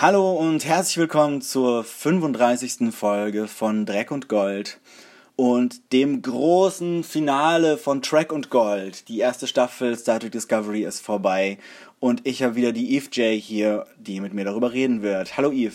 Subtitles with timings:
[0.00, 2.94] Hallo und herzlich willkommen zur 35.
[2.94, 4.78] Folge von Dreck und Gold
[5.34, 9.08] und dem großen Finale von Track und Gold.
[9.08, 11.58] Die erste Staffel Star Trek Discovery ist vorbei
[11.98, 15.36] und ich habe wieder die Eve J hier, die mit mir darüber reden wird.
[15.36, 15.74] Hallo Eve.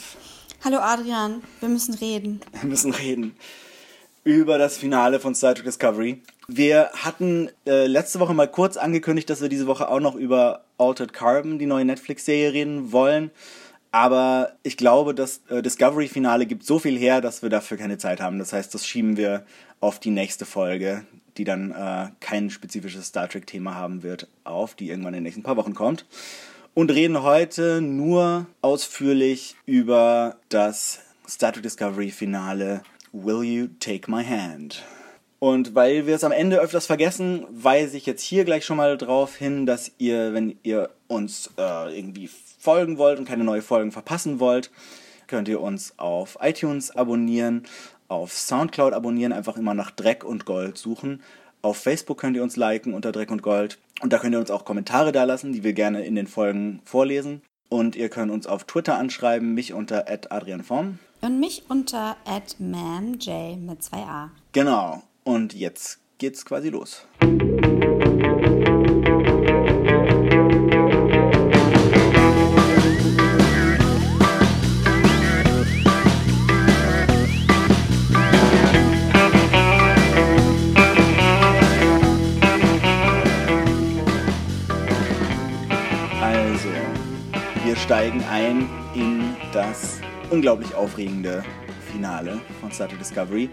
[0.64, 2.40] Hallo Adrian, wir müssen reden.
[2.62, 3.36] Wir müssen reden
[4.24, 6.22] über das Finale von Star Trek Discovery.
[6.48, 10.64] Wir hatten äh, letzte Woche mal kurz angekündigt, dass wir diese Woche auch noch über
[10.78, 13.32] Altered Carbon, die neue Netflix-Serie, reden wollen.
[13.94, 18.22] Aber ich glaube, das äh, Discovery-Finale gibt so viel her, dass wir dafür keine Zeit
[18.22, 18.40] haben.
[18.40, 19.46] Das heißt, das schieben wir
[19.82, 21.06] auf die nächste Folge,
[21.38, 25.44] die dann äh, kein spezifisches Star Trek-Thema haben wird, auf, die irgendwann in den nächsten
[25.44, 26.08] paar Wochen kommt.
[26.74, 32.82] Und reden heute nur ausführlich über das Star Trek Discovery-Finale
[33.12, 34.82] Will You Take My Hand?
[35.38, 38.98] Und weil wir es am Ende öfters vergessen, weise ich jetzt hier gleich schon mal
[38.98, 42.28] darauf hin, dass ihr, wenn ihr uns äh, irgendwie
[42.64, 44.72] folgen wollt und keine neuen Folgen verpassen wollt,
[45.28, 47.64] könnt ihr uns auf iTunes abonnieren,
[48.08, 51.22] auf Soundcloud abonnieren, einfach immer nach Dreck und Gold suchen.
[51.62, 53.80] Auf Facebook könnt ihr uns liken unter Dreck und Gold.
[54.02, 57.42] Und da könnt ihr uns auch Kommentare dalassen, die wir gerne in den Folgen vorlesen.
[57.70, 61.00] Und ihr könnt uns auf Twitter anschreiben, mich unter adrianform.
[61.22, 62.16] Und mich unter
[62.60, 64.30] mamj mit 2a.
[64.52, 65.04] Genau.
[65.24, 67.06] Und jetzt geht's quasi los.
[90.34, 91.44] Unglaublich aufregende
[91.92, 93.52] Finale von Star Trek Discovery.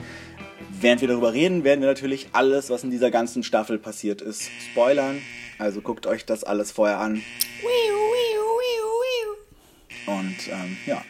[0.81, 4.51] Während wir darüber reden, werden wir natürlich alles, was in dieser ganzen Staffel passiert ist,
[4.71, 5.21] spoilern.
[5.59, 7.23] Also guckt euch das alles vorher an.
[10.07, 11.03] Und ähm, ja.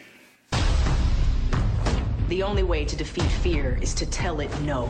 [2.27, 4.89] The only way to defeat fear is to tell it no.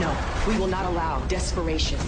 [0.00, 0.10] No,
[0.48, 2.00] we will not allow desperation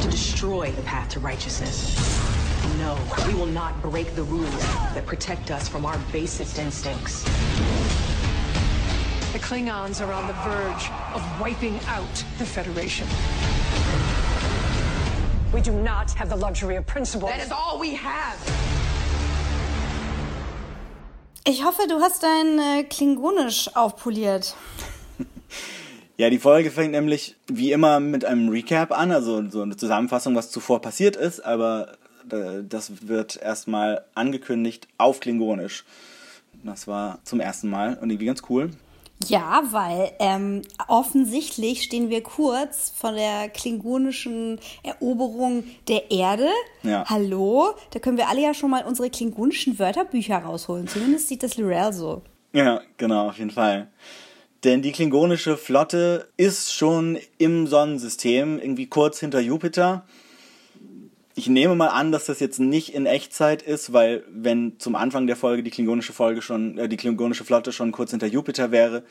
[0.00, 2.43] to destroy the path to righteousness.
[2.78, 4.64] No, we will not break the rules
[4.94, 7.24] that protect us from our basest instincts.
[9.32, 13.06] The Klingons are on the verge of wiping out the Federation.
[15.52, 17.28] We do not have the luxury of principle.
[17.28, 18.38] That is all we have.
[21.46, 24.54] Ich hoffe, du hast dein äh, Klingonisch aufpoliert.
[26.16, 30.36] Ja, die Folge fängt nämlich wie immer mit einem Recap an, also so eine Zusammenfassung,
[30.36, 31.96] was zuvor passiert ist, aber
[32.28, 35.84] das wird erstmal angekündigt auf Klingonisch.
[36.62, 38.70] Das war zum ersten Mal und irgendwie ganz cool.
[39.28, 46.48] Ja, weil ähm, offensichtlich stehen wir kurz von der klingonischen Eroberung der Erde.
[46.82, 47.04] Ja.
[47.08, 47.74] Hallo?
[47.92, 50.88] Da können wir alle ja schon mal unsere klingonischen Wörterbücher rausholen.
[50.88, 52.22] Zumindest sieht das Lorel so.
[52.52, 53.88] Ja, genau, auf jeden Fall.
[54.64, 60.04] Denn die klingonische Flotte ist schon im Sonnensystem, irgendwie kurz hinter Jupiter.
[61.36, 65.26] Ich nehme mal an, dass das jetzt nicht in Echtzeit ist, weil wenn zum Anfang
[65.26, 69.02] der Folge die klingonische Folge schon, äh, die klingonische Flotte schon kurz hinter Jupiter wäre,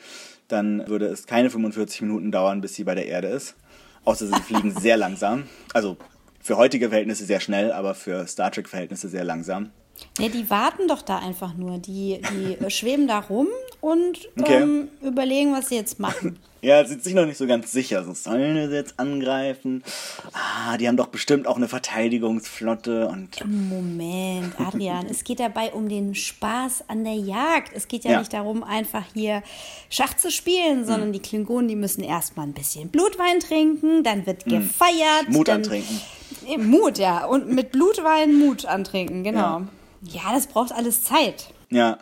[0.48, 3.56] dann würde es keine 45 Minuten dauern, bis sie bei der Erde ist.
[4.04, 5.44] Außer sie fliegen sehr langsam.
[5.74, 5.98] Also
[6.40, 9.70] für heutige Verhältnisse sehr schnell, aber für Star Trek Verhältnisse sehr langsam.
[10.18, 11.78] Ne, die warten doch da einfach nur.
[11.78, 13.48] Die, die schweben da rum
[13.84, 14.62] und Okay.
[14.62, 16.38] ähm, überlegen, was sie jetzt machen.
[16.64, 18.02] Ja, sind sich noch nicht so ganz sicher.
[18.04, 19.84] So, sollen sie jetzt angreifen?
[20.32, 25.90] Ah, die haben doch bestimmt auch eine Verteidigungsflotte und Moment, Adrian, es geht dabei um
[25.90, 27.72] den Spaß an der Jagd.
[27.74, 28.18] Es geht ja, Ja.
[28.20, 29.42] nicht darum, einfach hier
[29.90, 34.46] Schach zu spielen, sondern die Klingonen, die müssen erstmal ein bisschen Blutwein trinken, dann wird
[34.46, 35.28] gefeiert.
[35.28, 36.00] Mut dann, antrinken.
[36.48, 37.26] Eh, Mut, ja.
[37.26, 39.64] Und mit Blutwein Mut antrinken, genau.
[40.00, 41.52] Ja, das braucht alles Zeit.
[41.68, 41.98] Ja.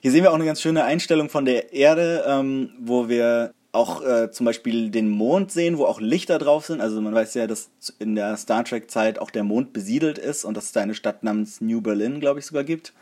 [0.00, 4.02] Hier sehen wir auch eine ganz schöne Einstellung von der Erde, ähm, wo wir auch
[4.02, 6.80] äh, zum Beispiel den Mond sehen, wo auch Lichter drauf sind.
[6.80, 10.56] Also man weiß ja, dass in der Star Trek-Zeit auch der Mond besiedelt ist und
[10.56, 12.92] dass es da eine Stadt namens New Berlin, glaube ich, sogar gibt.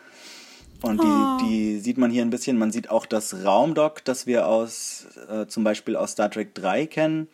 [0.83, 2.59] Und die, die sieht man hier ein bisschen.
[2.59, 6.87] Man sieht auch das Raumdock, das wir aus äh, zum Beispiel aus Star Trek 3
[6.87, 7.29] kennen,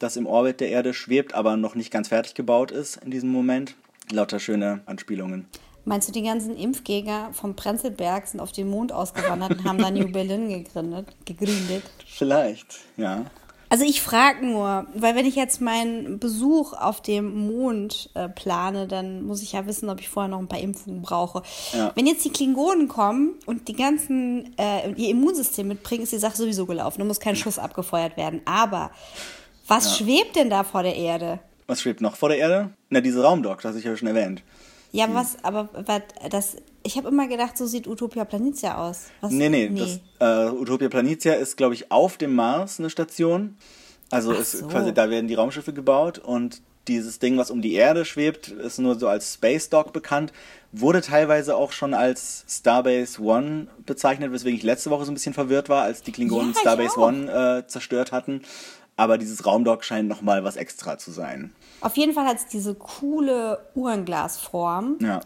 [0.00, 3.30] das im Orbit der Erde schwebt, aber noch nicht ganz fertig gebaut ist in diesem
[3.30, 3.76] Moment.
[4.10, 5.46] Lauter schöne Anspielungen.
[5.84, 9.90] Meinst du, die ganzen Impfgegner vom Prenzlberg sind auf den Mond ausgewandert und haben da
[9.90, 11.08] New Berlin gegründet?
[11.24, 11.84] gegründet?
[12.06, 13.24] Vielleicht, ja.
[13.72, 18.88] Also ich frage nur, weil wenn ich jetzt meinen Besuch auf dem Mond äh, plane,
[18.88, 21.44] dann muss ich ja wissen, ob ich vorher noch ein paar Impfungen brauche.
[21.72, 21.92] Ja.
[21.94, 26.36] Wenn jetzt die Klingonen kommen und die ganzen äh, ihr Immunsystem mitbringen, ist die Sache
[26.36, 26.98] sowieso gelaufen.
[26.98, 28.42] Da muss kein Schuss abgefeuert werden.
[28.44, 28.90] Aber
[29.68, 31.38] was schwebt denn da vor der Erde?
[31.68, 32.70] Was schwebt noch vor der Erde?
[32.88, 34.42] Na, diese Raumdock, das hatte ich ja schon erwähnt.
[34.92, 39.06] Ja, was, aber was, das Ich habe immer gedacht, so sieht Utopia Planitia aus.
[39.20, 39.30] Was?
[39.30, 43.56] Nee, nee, Das, äh, Utopia Planitia ist, glaube ich, auf dem Mars eine Station.
[44.10, 44.66] Also Ach ist so.
[44.66, 48.78] quasi, da werden die Raumschiffe gebaut und dieses Ding, was um die Erde schwebt, ist
[48.78, 50.32] nur so als Space Dock bekannt.
[50.72, 55.34] Wurde teilweise auch schon als Starbase One bezeichnet, weswegen ich letzte Woche so ein bisschen
[55.34, 56.98] verwirrt war, als die Klingonen Ja, Starbase.
[56.98, 58.42] One äh, zerstört hatten.
[59.00, 61.54] Aber dieses Raumdock scheint nochmal was extra zu sein.
[61.80, 64.98] Auf jeden Fall hat es diese coole Uhrenglasform.
[65.00, 65.20] Ja.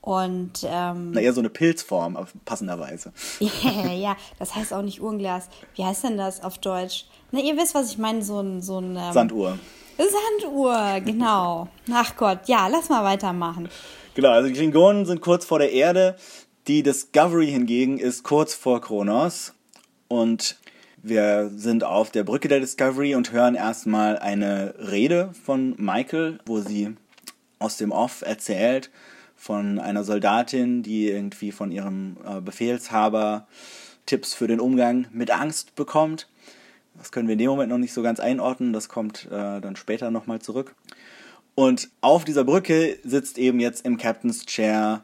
[0.00, 3.12] Und ähm, Na, eher so eine Pilzform, aber passenderweise.
[3.40, 5.48] ja, das heißt auch nicht Uhrenglas.
[5.76, 7.04] Wie heißt denn das auf Deutsch?
[7.30, 9.56] Na, ihr wisst, was ich meine, so ein, so ein ähm, Sanduhr.
[9.96, 11.68] Sanduhr, genau.
[11.92, 13.68] Ach Gott, ja, lass mal weitermachen.
[14.16, 16.16] Genau, also die Klingonen sind kurz vor der Erde.
[16.66, 19.54] Die Discovery hingegen ist kurz vor Kronos.
[20.08, 20.56] Und
[21.02, 26.60] wir sind auf der Brücke der Discovery und hören erstmal eine Rede von Michael, wo
[26.60, 26.96] sie
[27.58, 28.90] aus dem Off erzählt
[29.36, 33.46] von einer Soldatin, die irgendwie von ihrem äh, Befehlshaber
[34.04, 36.28] Tipps für den Umgang mit Angst bekommt.
[36.98, 39.76] Das können wir in dem Moment noch nicht so ganz einordnen, das kommt äh, dann
[39.76, 40.74] später nochmal zurück.
[41.54, 45.02] Und auf dieser Brücke sitzt eben jetzt im Captain's Chair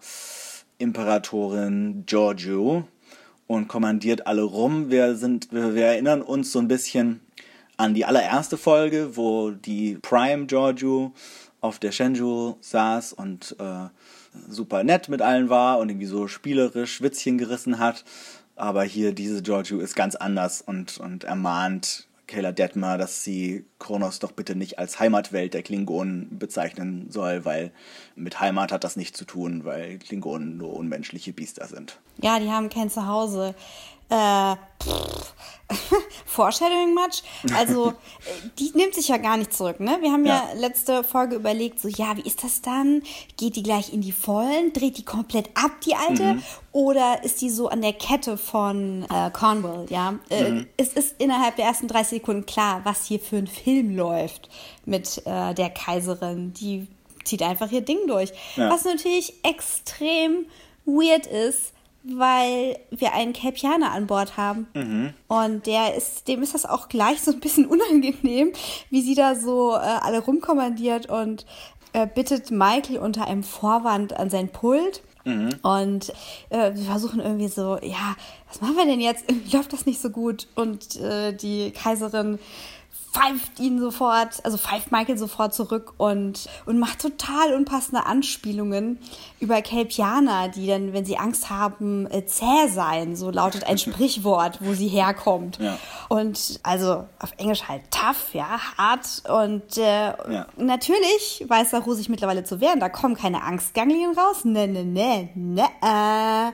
[0.79, 2.87] Imperatorin Giorgio
[3.47, 4.91] und kommandiert alle rum.
[4.91, 7.21] Wir, sind, wir, wir erinnern uns so ein bisschen
[7.77, 11.13] an die allererste Folge, wo die Prime Giorgio
[11.61, 13.89] auf der Shenzhou saß und äh,
[14.49, 18.05] super nett mit allen war und irgendwie so spielerisch Witzchen gerissen hat.
[18.55, 24.19] Aber hier diese Giorgio ist ganz anders und, und ermahnt Kayla Detmer, dass sie Kronos
[24.19, 27.73] doch bitte nicht als Heimatwelt der Klingonen bezeichnen soll, weil
[28.17, 32.01] mit Heimat hat das nichts zu tun, weil Klingonen nur unmenschliche Biester sind.
[32.21, 33.55] Ja, die haben kein Zuhause.
[34.09, 35.35] Äh, pff.
[36.27, 37.23] Foreshadowing much?
[37.57, 37.95] Also,
[38.59, 39.99] die nimmt sich ja gar nicht zurück, ne?
[40.01, 40.49] Wir haben ja.
[40.53, 40.61] Ja.
[40.61, 43.03] letzte Folge überlegt, so, ja, wie ist das dann?
[43.37, 44.73] Geht die gleich in die Vollen?
[44.73, 46.39] Dreht die komplett ab, die alte?
[46.73, 50.19] Oder ist die so an der Kette von äh, Cornwall, ja?
[50.29, 54.49] Äh, es ist innerhalb der ersten 30 Sekunden klar, was hier für ein Film läuft
[54.85, 56.53] mit äh, der Kaiserin.
[56.55, 56.87] Die
[57.25, 58.31] zieht einfach ihr Ding durch.
[58.57, 58.71] Ja.
[58.71, 60.47] Was natürlich extrem
[60.85, 61.73] weird ist,
[62.09, 64.67] weil wir einen Kelpianer an Bord haben.
[65.29, 68.53] Und der ist, dem ist das auch gleich so ein bisschen unangenehm,
[68.91, 71.47] wie sie da so äh, alle rumkommandiert und
[71.93, 75.03] äh, bittet Michael unter einem Vorwand an sein Pult.
[75.63, 76.13] Und
[76.51, 78.15] äh, wir versuchen irgendwie so, ja,
[78.49, 79.25] was machen wir denn jetzt?
[79.29, 80.47] Irgendwie läuft das nicht so gut.
[80.55, 82.39] Und äh, die Kaiserin
[83.17, 88.99] pfeift ihn sofort, also pfeift Michael sofort zurück und, und macht total unpassende Anspielungen
[89.41, 93.17] über Kelpianer, die dann, wenn sie Angst haben, äh, zäh sein.
[93.17, 95.59] So lautet ein Sprichwort, wo sie herkommt.
[95.59, 95.79] Ja.
[96.09, 99.23] Und also auf Englisch halt tough, ja, hart.
[99.29, 100.47] Und äh, Ja.
[100.57, 102.81] natürlich weiß Saru sich mittlerweile zu wehren.
[102.81, 104.45] Da kommen keine Angstganglien raus.
[104.45, 105.65] Ne, ne, ne, ne.
[105.83, 106.53] Äh.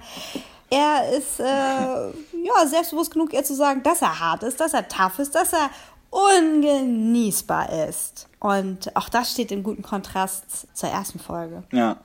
[0.74, 1.44] Er ist äh,
[2.44, 5.52] ja selbstbewusst genug, ihr zu sagen, dass er hart ist, dass er tough ist, dass
[5.52, 5.68] er
[6.12, 8.28] ungenießbar ist.
[8.38, 11.64] Und auch das steht im guten Kontrast zur ersten Folge.
[11.72, 11.98] Ja,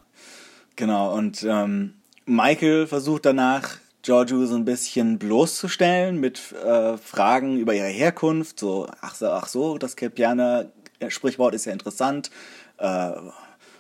[0.76, 1.14] genau.
[1.14, 1.96] Und ähm,
[2.26, 8.60] Michael versucht danach, Giorgio so ein bisschen bloßzustellen mit äh, Fragen über ihre Herkunft.
[8.60, 10.68] So, ach so, ach so das Kelpianer
[11.10, 12.32] Sprichwort ist ja interessant.
[12.78, 13.12] Äh,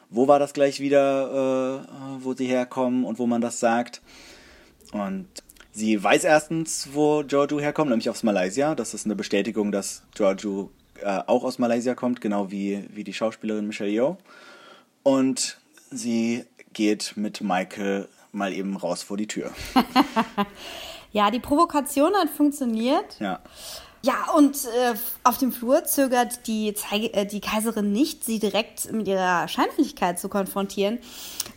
[0.10, 4.02] wo war das gleich wieder, äh, wo sie herkommen und wo man das sagt?
[4.92, 5.28] Und
[5.78, 8.74] sie weiß erstens, wo Giorgio herkommt, nämlich aus Malaysia.
[8.74, 10.72] Das ist eine Bestätigung, dass Giorgio
[11.02, 14.18] äh, auch aus Malaysia kommt, genau wie, wie die Schauspielerin Michelle Yeoh.
[15.04, 15.60] Und
[15.92, 19.52] sie geht mit Michael mal eben raus vor die Tür.
[21.14, 23.20] Ja, die Provokation hat funktioniert.
[23.20, 23.40] Ja.
[24.04, 28.92] Ja, und äh, auf dem Flur zögert die, Zeige, äh, die Kaiserin nicht, sie direkt
[28.92, 31.00] mit ihrer Scheinheiligkeit zu konfrontieren,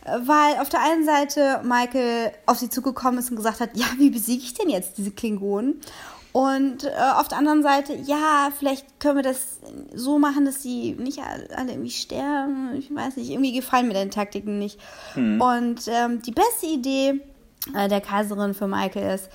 [0.05, 4.09] weil auf der einen Seite Michael auf sie zugekommen ist und gesagt hat, ja, wie
[4.09, 5.81] besiege ich denn jetzt diese Klingonen?
[6.33, 9.59] Und äh, auf der anderen Seite, ja, vielleicht können wir das
[9.93, 12.73] so machen, dass sie nicht alle irgendwie sterben.
[12.77, 14.79] Ich weiß nicht, irgendwie gefallen mir deine Taktiken nicht.
[15.15, 17.19] Und ähm, die beste Idee
[17.75, 19.29] äh, der Kaiserin für Michael ist,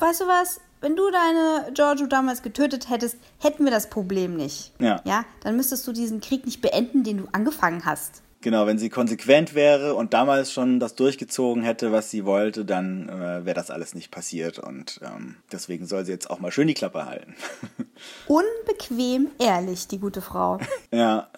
[0.00, 4.72] weißt du was, wenn du deine Giorgio damals getötet hättest, hätten wir das Problem nicht.
[4.78, 5.00] Ja.
[5.04, 8.22] Ja, dann müsstest du diesen Krieg nicht beenden, den du angefangen hast.
[8.40, 13.08] Genau, wenn sie konsequent wäre und damals schon das durchgezogen hätte, was sie wollte, dann
[13.08, 14.60] äh, wäre das alles nicht passiert.
[14.60, 17.34] Und ähm, deswegen soll sie jetzt auch mal schön die Klappe halten.
[18.28, 20.58] Unbequem ehrlich, die gute Frau.
[20.92, 21.28] ja.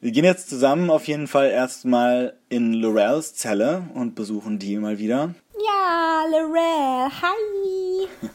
[0.00, 4.98] Wir gehen jetzt zusammen auf jeden Fall erstmal in Lorels Zelle und besuchen die mal
[4.98, 5.34] wieder.
[5.64, 8.08] Ja, Lorel, hi.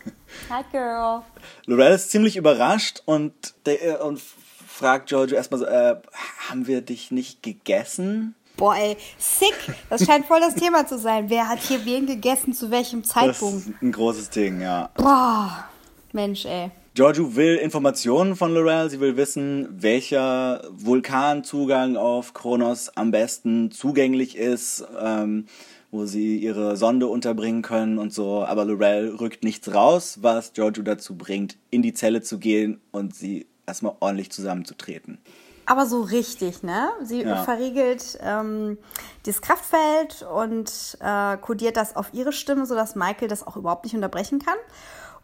[0.49, 1.21] Hi, Girl.
[1.65, 3.33] Lorel ist ziemlich überrascht und,
[3.65, 4.19] der, und
[4.79, 5.95] fragt Giorgio erstmal so, äh,
[6.49, 8.33] haben wir dich nicht gegessen?
[8.55, 9.53] Boah, ey, sick.
[9.89, 11.29] Das scheint voll das Thema zu sein.
[11.29, 13.67] Wer hat hier wen gegessen, zu welchem Das Zeitpunkt?
[13.67, 14.89] ist ein großes Ding, ja.
[14.95, 15.65] Boah,
[16.13, 16.71] Mensch, ey.
[16.93, 18.89] Giorgio will Informationen von Lorel.
[18.89, 25.45] Sie will wissen, welcher Vulkanzugang auf Kronos am besten zugänglich ist, ähm,
[25.91, 28.43] wo sie ihre Sonde unterbringen können und so.
[28.43, 33.15] Aber Lorel rückt nichts raus, was Giorgio dazu bringt, in die Zelle zu gehen und
[33.15, 35.17] sie erstmal ordentlich zusammenzutreten.
[35.65, 36.89] Aber so richtig, ne?
[37.03, 37.43] Sie Ja.
[37.43, 38.77] verriegelt ähm,
[39.23, 43.93] das Kraftfeld und äh, kodiert das auf ihre Stimme, sodass Michael das auch überhaupt nicht
[43.95, 44.57] unterbrechen kann.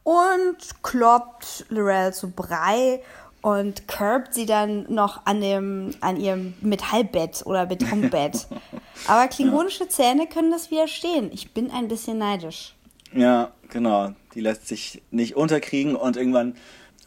[0.04, 3.02] Und kloppt Lorel zu Brei
[3.42, 8.48] und curbt sie dann noch an, dem, an ihrem Metallbett oder Betonbett.
[9.08, 11.32] Aber klingonische Zähne können das widerstehen.
[11.34, 12.76] Ich bin ein bisschen neidisch.
[13.14, 14.14] Ja, genau.
[14.36, 16.56] Die lässt sich nicht unterkriegen und irgendwann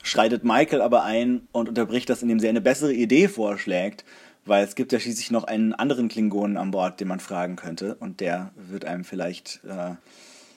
[0.03, 4.05] schreitet Michael aber ein und unterbricht das, indem sie eine bessere Idee vorschlägt,
[4.45, 7.97] weil es gibt ja schließlich noch einen anderen Klingonen an Bord, den man fragen könnte
[7.97, 9.95] und der wird einem vielleicht äh,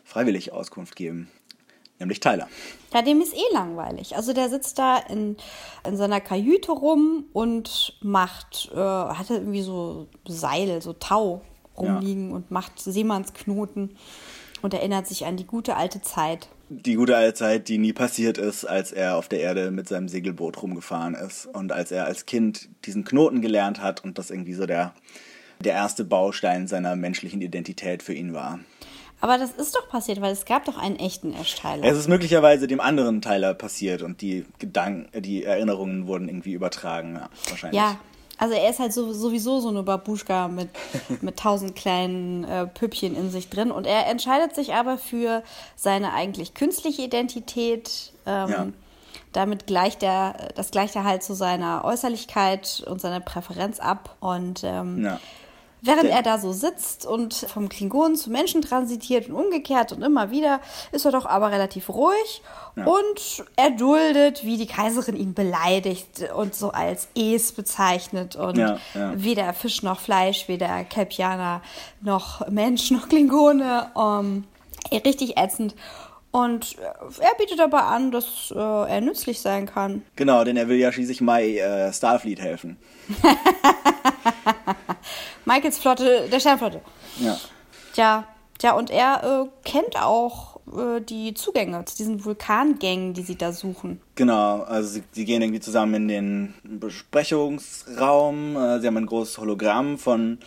[0.05, 1.29] freiwillig Auskunft geben,
[1.99, 2.47] nämlich Tyler.
[2.93, 4.15] Ja, dem ist eh langweilig.
[4.15, 5.37] Also der sitzt da in,
[5.87, 11.41] in seiner Kajüte rum und macht, äh, hatte irgendwie so Seil, so Tau
[11.77, 13.95] rumliegen und macht Seemannsknoten
[14.61, 16.49] und erinnert sich an die gute alte Zeit.
[16.73, 20.07] Die gute alte Zeit, die nie passiert ist, als er auf der Erde mit seinem
[20.07, 24.53] Segelboot rumgefahren ist und als er als Kind diesen Knoten gelernt hat und das irgendwie
[24.53, 24.93] so der,
[25.59, 28.59] der erste Baustein seiner menschlichen Identität für ihn war.
[29.19, 31.83] Aber das ist doch passiert, weil es gab doch einen echten Ash-Tyler.
[31.83, 37.15] Es ist möglicherweise dem anderen Tyler passiert und die Gedanken, die Erinnerungen wurden irgendwie übertragen,
[37.15, 37.81] ja, wahrscheinlich.
[37.81, 37.99] Ja,
[38.41, 40.69] also er ist halt so, sowieso so eine Babuschka mit,
[41.21, 43.69] mit tausend kleinen äh, Püppchen in sich drin.
[43.69, 45.43] Und er entscheidet sich aber für
[45.75, 48.11] seine eigentlich künstliche Identität.
[48.25, 48.67] Ähm, Ja.
[49.31, 54.17] Damit gleicht er, das gleicht er halt zu seiner Äußerlichkeit und seiner Präferenz ab.
[54.19, 55.19] Und ähm, Ja.
[55.83, 60.29] Während er da so sitzt und vom Klingonen zu Menschen transitiert und umgekehrt und immer
[60.29, 60.59] wieder,
[60.91, 62.43] ist er doch aber relativ ruhig
[62.75, 68.77] und er duldet, wie die Kaiserin ihn beleidigt und so als Es bezeichnet und Ja,
[68.93, 69.11] ja.
[69.15, 71.61] weder Fisch noch Fleisch, weder Kelpianer
[72.01, 74.43] noch Mensch noch Klingone, ähm,
[74.91, 75.73] richtig ätzend.
[76.31, 80.03] Und äh, er bietet aber an, dass äh, er nützlich sein kann.
[80.15, 82.77] Genau, denn er will ja schließlich Mai äh, Starfleet helfen.
[85.45, 86.81] Michaels Flotte, der Sternflotte.
[87.19, 87.37] Ja.
[87.93, 93.37] Tja, tja, und er äh, kennt auch äh, die Zugänge zu diesen Vulkangängen, die sie
[93.37, 93.99] da suchen.
[94.15, 98.55] Genau, also sie, sie gehen irgendwie zusammen in den Besprechungsraum.
[98.55, 100.39] Äh, sie haben ein großes Hologramm von,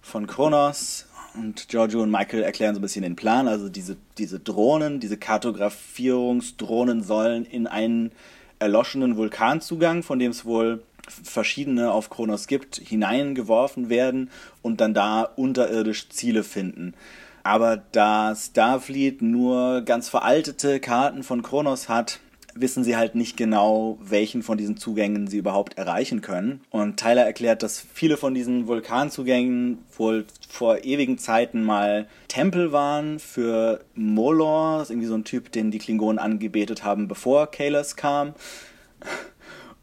[0.00, 1.05] von Kronos.
[1.38, 3.48] Und Giorgio und Michael erklären so ein bisschen den Plan.
[3.48, 8.12] Also diese, diese Drohnen, diese Kartografierungsdrohnen sollen in einen
[8.58, 14.30] erloschenen Vulkanzugang, von dem es wohl verschiedene auf Kronos gibt, hineingeworfen werden
[14.62, 16.94] und dann da unterirdisch Ziele finden.
[17.42, 22.18] Aber da Starfleet nur ganz veraltete Karten von Kronos hat,
[22.60, 26.60] wissen sie halt nicht genau, welchen von diesen Zugängen sie überhaupt erreichen können.
[26.70, 33.18] Und Tyler erklärt, dass viele von diesen Vulkanzugängen wohl vor ewigen Zeiten mal Tempel waren
[33.18, 37.96] für Molor, das ist irgendwie so ein Typ, den die Klingonen angebetet haben, bevor Kalos
[37.96, 38.34] kam.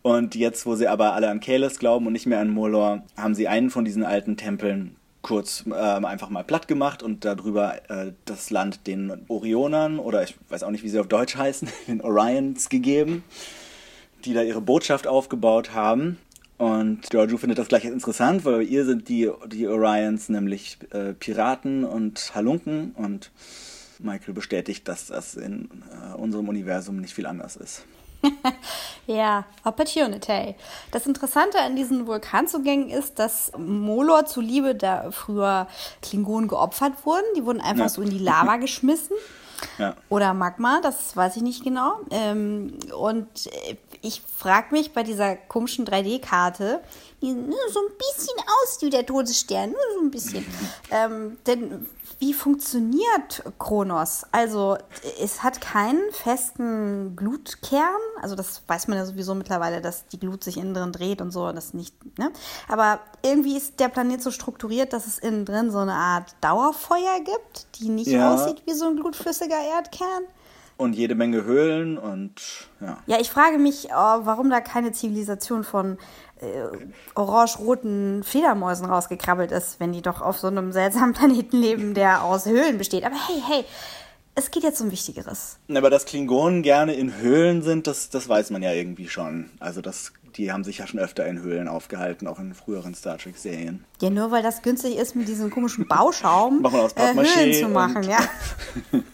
[0.01, 3.35] Und jetzt, wo sie aber alle an Kalos glauben und nicht mehr an Molor, haben
[3.35, 8.11] sie einen von diesen alten Tempeln kurz ähm, einfach mal platt gemacht und darüber äh,
[8.25, 12.01] das Land den Orionern oder ich weiß auch nicht, wie sie auf Deutsch heißen, den
[12.01, 13.23] Orions gegeben,
[14.25, 16.19] die da ihre Botschaft aufgebaut haben.
[16.57, 21.13] Und Giorgio findet das gleich interessant, weil bei ihr sind die, die Orions nämlich äh,
[21.13, 23.31] Piraten und Halunken und
[23.99, 27.85] Michael bestätigt, dass das in äh, unserem Universum nicht viel anders ist.
[29.05, 30.55] Ja, Opportunity.
[30.91, 35.67] Das Interessante an diesen Vulkanzugängen ist, dass Molor zuliebe da früher
[36.01, 37.25] Klingonen geopfert wurden.
[37.35, 37.89] Die wurden einfach Ja.
[37.89, 39.17] so in die Lava geschmissen.
[39.77, 39.95] Ja.
[40.09, 41.95] Oder Magma, das weiß ich nicht genau.
[42.11, 46.81] Ähm, und äh, ich frage mich bei dieser komischen 3D-Karte,
[47.21, 50.45] die nur so ein bisschen aussieht wie der Todesstern, nur so ein bisschen.
[50.91, 51.87] ähm, denn
[52.23, 54.25] wie funktioniert Kronos?
[54.31, 54.77] Also
[55.21, 60.41] es hat keinen festen Glutkern, also das weiß man ja sowieso mittlerweile, dass die Glut
[60.41, 62.31] sich innen drin dreht und so, das nicht, ne?
[62.69, 67.19] Aber irgendwie ist der Planet so strukturiert, dass es innen drin so eine Art Dauerfeuer
[67.25, 68.33] gibt, die nicht Ja.
[68.33, 70.23] aussieht wie so ein glutflüssiger Erdkern.
[70.77, 72.41] Und jede Menge Höhlen und
[72.81, 72.97] ja.
[73.05, 75.97] Ja, ich frage mich, äh, warum da keine Zivilisation von
[76.41, 76.77] äh,
[77.15, 82.45] orange-roten Fledermäusen rausgekrabbelt ist, wenn die doch auf so einem seltsamen Planeten leben, der aus
[82.45, 83.05] Höhlen besteht.
[83.05, 83.65] Aber hey, hey,
[84.35, 85.57] es geht jetzt um Wichtigeres.
[85.73, 89.51] Aber dass Klingonen gerne in Höhlen sind, das, das weiß man ja irgendwie schon.
[89.59, 93.17] Also das die haben sich ja schon öfter in Höhlen aufgehalten, auch in früheren Star
[93.17, 93.85] Trek-Serien.
[94.01, 98.19] Ja, nur weil das günstig ist, mit diesem komischen Bauschaum äh, Höhlen zu machen, ja.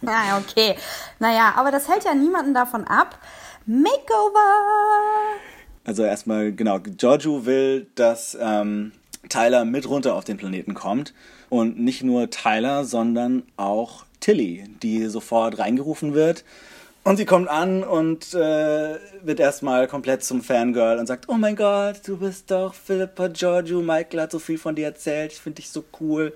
[0.01, 0.75] ja, okay.
[1.19, 3.19] Naja, aber das hält ja niemanden davon ab.
[3.65, 4.39] Makeover!
[5.89, 8.91] Also erstmal, genau, Giorgio will, dass ähm,
[9.27, 11.15] Tyler mit runter auf den Planeten kommt.
[11.49, 16.45] Und nicht nur Tyler, sondern auch Tilly, die sofort reingerufen wird.
[17.03, 21.55] Und sie kommt an und äh, wird erstmal komplett zum Fangirl und sagt, oh mein
[21.55, 25.55] Gott, du bist doch Philippa Giorgio, Michael hat so viel von dir erzählt, ich finde
[25.55, 26.33] dich so cool.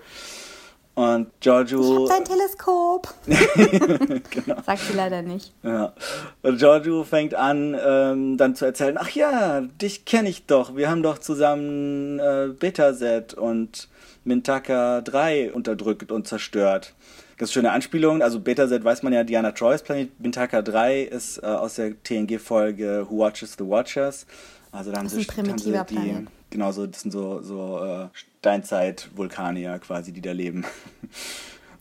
[0.96, 2.08] Und Giorgio...
[2.08, 3.14] Dein Teleskop.
[4.30, 4.62] Genau.
[4.66, 5.54] Sagt sie leider nicht.
[5.64, 5.94] Ja.
[6.42, 10.76] Und Giorgio fängt an, ähm, dann zu erzählen, ach ja, dich kenne ich doch.
[10.76, 13.88] Wir haben doch zusammen äh, Betaset und
[14.24, 16.94] Mintaka 3 unterdrückt und zerstört.
[17.38, 18.22] Eine schöne Anspielung.
[18.22, 20.18] Also Betaset weiß man ja, Diana Troy's Planet.
[20.20, 24.26] Mintaka 3 ist äh, aus der TNG-Folge Who Watches the Watchers.
[24.72, 26.28] Also da haben sie, ist ein primitiver haben sie Planet.
[26.54, 28.08] Genau, so, das sind so, so äh,
[28.40, 30.66] Steinzeit-Vulkanier quasi, die da leben.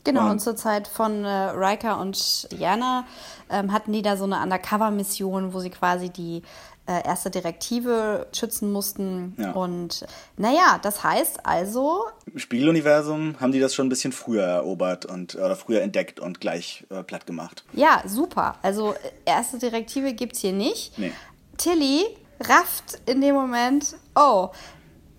[0.05, 3.05] Genau, Und- und zur Zeit von äh, Riker und Jana
[3.49, 6.43] ähm, hatten die da so eine Undercover-Mission, wo sie quasi die
[6.89, 9.37] äh, erste Direktive schützen mussten.
[9.39, 9.53] Ja.
[9.53, 10.05] Und
[10.37, 15.37] naja, das heißt also, Im Spiegeluniversum haben die das schon ein bisschen früher erobert und
[15.37, 17.63] oder früher entdeckt und gleich äh, platt gemacht.
[17.73, 18.57] ja, super.
[18.63, 20.99] Also äh, erste Direktive gibt's hier nicht.
[20.99, 21.13] Nee.
[21.59, 22.07] Tilly
[22.41, 24.51] rafft in dem Moment, oh,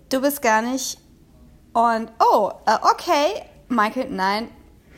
[0.10, 0.98] du bist gar nicht.
[1.74, 4.50] Und oh, äh, okay, Michael, nein.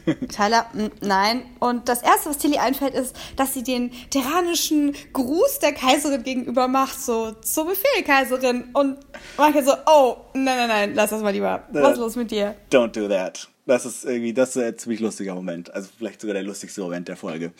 [0.30, 0.68] Tyler,
[1.02, 1.44] nein.
[1.60, 6.68] Und das Erste, was Tilly einfällt, ist, dass sie den terranischen Gruß der Kaiserin gegenüber
[6.68, 8.70] macht, so, zu Befehl, Kaiserin.
[8.74, 9.00] Und
[9.38, 11.64] Michael so, oh, nein, nein, nein, lass das mal lieber.
[11.72, 12.56] Was ist los mit dir?
[12.72, 13.48] Don't do that.
[13.68, 15.74] Das ist irgendwie, das ist ein ziemlich lustiger Moment.
[15.74, 17.52] Also vielleicht sogar der lustigste Moment der Folge.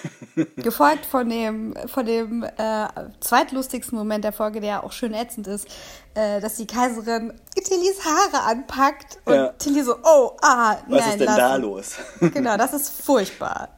[0.56, 2.86] Gefolgt von dem, von dem äh,
[3.18, 5.66] zweitlustigsten Moment der Folge, der auch schön ätzend ist,
[6.14, 9.48] äh, dass die Kaiserin Tillys Haare anpackt und Ja.
[9.58, 11.94] Tilly so, oh, ah, Was nein, ist denn lass da los?
[12.20, 13.70] Genau, das ist furchtbar.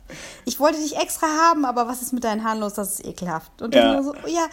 [0.44, 2.74] Ich wollte dich extra haben, aber was ist mit deinen Haaren los?
[2.74, 3.62] Das ist ekelhaft.
[3.62, 3.92] Und Ja.
[3.92, 4.46] Tilly so, oh, ja,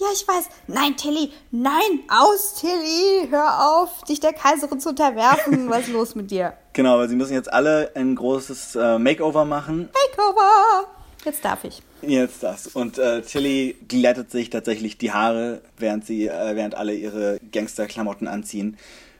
[0.00, 0.46] ja, ich weiß.
[0.66, 5.68] Nein, Tilly, nein, aus, Tilly, hör auf, dich der Kaiserin zu unterwerfen.
[5.70, 6.54] Was ist los mit dir?
[6.72, 9.88] genau, weil sie müssen jetzt alle ein großes äh, Makeover machen.
[10.08, 10.86] Makeover!
[11.24, 11.82] Jetzt darf ich.
[12.00, 12.68] Jetzt das.
[12.68, 18.26] Und äh, Tilly glättet sich tatsächlich die Haare, während sie, äh, während alle ihre Gangsterklamotten
[18.26, 18.78] anziehen.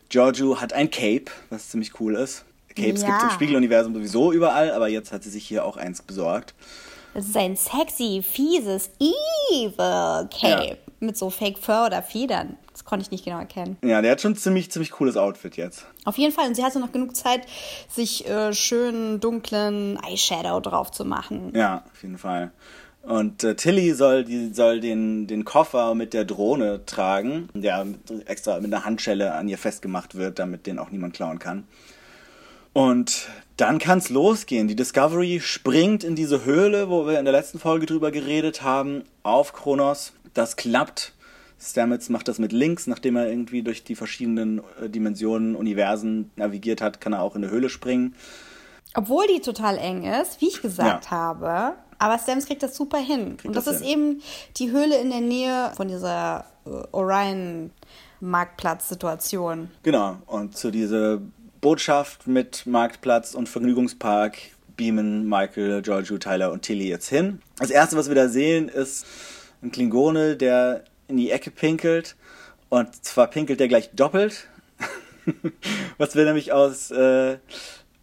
[0.09, 2.45] Giorgio hat ein Cape, was ziemlich cool ist.
[2.75, 3.09] Capes Ja.
[3.09, 6.55] gibt es im Spiegeluniversum sowieso überall, aber jetzt hat sie sich hier auch eins besorgt.
[7.21, 10.69] Das ist ein sexy, fieses, evil Cape.
[10.69, 10.77] Ja.
[11.01, 12.57] Mit so Fake Fur oder Federn.
[12.73, 13.77] Das konnte ich nicht genau erkennen.
[13.85, 15.85] Ja, der hat schon ein ziemlich, ziemlich cooles Outfit jetzt.
[16.07, 16.49] Auf jeden Fall.
[16.49, 17.43] Und sie hatte noch genug Zeit,
[17.91, 21.53] sich äh, schönen, dunklen Eyeshadow drauf zu machen.
[21.55, 22.53] Ja, auf jeden Fall.
[23.03, 27.87] Und äh, Tilly soll, die, soll den, den Koffer mit der Drohne tragen, der
[28.25, 31.65] extra mit einer Handschelle an ihr festgemacht wird, damit den auch niemand klauen kann.
[32.73, 34.69] Und dann kann's losgehen.
[34.69, 39.05] Die Discovery springt in diese Höhle, wo wir in der letzten Folge drüber geredet haben,
[39.23, 40.13] auf Kronos.
[40.35, 41.13] Das klappt.
[41.61, 46.81] Stamets macht das mit links, nachdem er irgendwie durch die verschiedenen äh, Dimensionen, Universen navigiert
[46.81, 48.15] hat, kann er auch in eine Höhle springen.
[48.95, 51.11] Obwohl die total eng ist, wie ich gesagt Ja.
[51.11, 51.75] habe.
[51.99, 53.37] Aber Stamps kriegt das super hin.
[53.45, 53.91] Und das, das ist hin.
[53.91, 54.23] eben
[54.57, 59.71] die Höhle in der Nähe von dieser äh, Orion-Marktplatz-Situation.
[59.83, 61.21] Genau, und zu dieser
[61.61, 64.39] Botschaft mit Marktplatz und Vergnügungspark
[64.77, 67.43] beamen Michael, Giorgio, Tyler und Tilly jetzt hin.
[67.59, 69.07] Das erste, was wir da sehen, ist
[69.63, 72.17] ein Klingone, der in die Ecke pinkelt.
[72.71, 74.49] Und zwar pinkelt der gleich doppelt.
[75.99, 77.37] was wir nämlich aus, äh,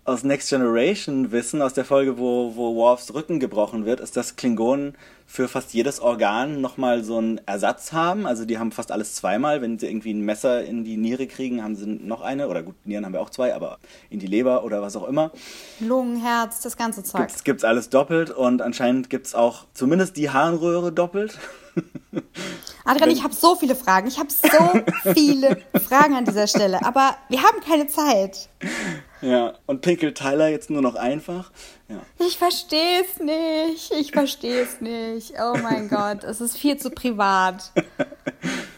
[0.04, 4.36] aus Next Generation wissen, aus der Folge, wo, wo Worfs Rücken gebrochen wird, ist, dass
[4.36, 4.96] Klingonen
[5.30, 8.26] für fast jedes Organ nochmal so einen Ersatz haben.
[8.26, 9.62] Also die haben fast alles zweimal.
[9.62, 12.48] Wenn sie irgendwie ein Messer in die Niere kriegen, haben sie noch eine.
[12.48, 13.78] Oder gut, Nieren haben wir auch zwei, aber
[14.10, 15.32] in die Leber oder was auch immer.
[15.82, 17.28] Lungen, Herz, das ganze Zeug.
[17.28, 21.38] Gibt's, gibt's alles doppelt und anscheinend gibt's auch zumindest die Harnröhre doppelt.
[22.86, 24.08] Adrian, ich habe so viele Fragen.
[24.08, 26.84] Ich habe so viele Fragen an dieser Stelle.
[26.86, 28.48] Aber wir haben keine Zeit.
[29.22, 31.52] Ja, und pinkelt Tyler jetzt nur noch einfach.
[31.90, 32.02] Ja.
[32.20, 33.94] Ich verstehe es nicht.
[33.94, 35.34] Ich verstehe es nicht.
[35.40, 37.72] Oh mein Gott, es ist viel zu privat.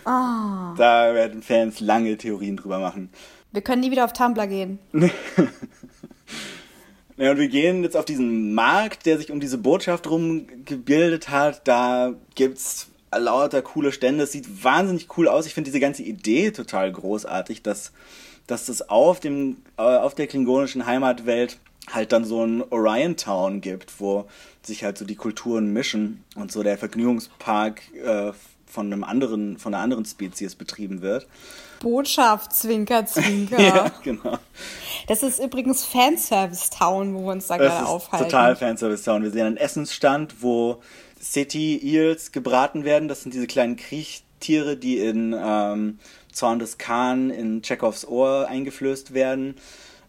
[0.06, 0.76] Da
[1.14, 3.12] werden Fans lange Theorien drüber machen.
[3.52, 4.80] Wir können nie wieder auf Tumblr gehen.
[7.18, 11.28] Ja, und wir gehen jetzt auf diesen Markt, der sich um diese Botschaft rum gebildet
[11.28, 11.68] hat.
[11.68, 14.24] Da gibt's lauter coole Stände.
[14.24, 15.46] Es sieht wahnsinnig cool aus.
[15.46, 17.92] Ich finde diese ganze Idee total großartig, dass,
[18.48, 21.60] dass es auf dem, äh, auf der klingonischen Heimatwelt
[21.92, 24.26] halt dann so ein Orion Town gibt, wo
[24.62, 28.32] sich halt so die Kulturen mischen und so der Vergnügungspark äh,
[28.66, 31.28] von einem anderen, von einer anderen Spezies betrieben wird.
[31.82, 33.58] Botschaft, Zwinker, Zwinker.
[33.60, 34.38] Ja, genau.
[35.08, 38.26] Das ist übrigens Fanservice Town, wo wir uns da Das gerade ist aufhalten.
[38.30, 39.24] total Fanservice Town.
[39.24, 40.82] Wir sehen einen Essensstand, wo
[41.22, 43.08] City Eels gebraten werden.
[43.08, 46.00] Das sind diese kleinen Kriechtiere, die in ähm,
[46.32, 49.56] Zorn des Khan in Chekhovs Ohr eingeflößt werden.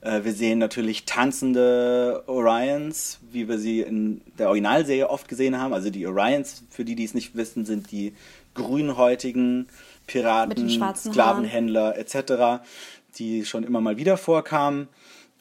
[0.00, 5.74] Äh, wir sehen natürlich tanzende Orions, wie wir sie in der Originalserie oft gesehen haben.
[5.74, 8.14] Also die Orions, für die, die es nicht wissen, sind die
[8.54, 9.68] grünhäutigen
[10.06, 12.64] Piraten, Sklavenhändler etc.,
[13.16, 14.88] die schon immer mal wieder vorkamen.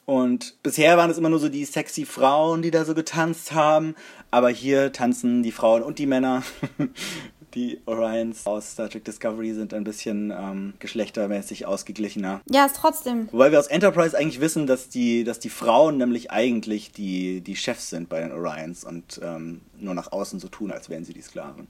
[0.06, 3.94] Und bisher waren es immer nur so die sexy Frauen, die da so getanzt haben.
[4.30, 6.42] Aber hier tanzen die Frauen und die Männer.
[7.54, 12.40] Die Orions aus Star Trek Discovery sind ein bisschen ähm, geschlechtermäßig ausgeglichener.
[12.48, 13.28] Ja, ist trotzdem.
[13.32, 17.56] Wobei wir aus Enterprise eigentlich wissen, dass die, dass die Frauen nämlich eigentlich die, die
[17.56, 21.14] Chefs sind bei den Orions und ähm, nur nach außen so tun, als wären sie
[21.14, 21.66] die Sklaven.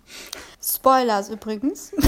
[0.62, 1.92] Spoilers übrigens.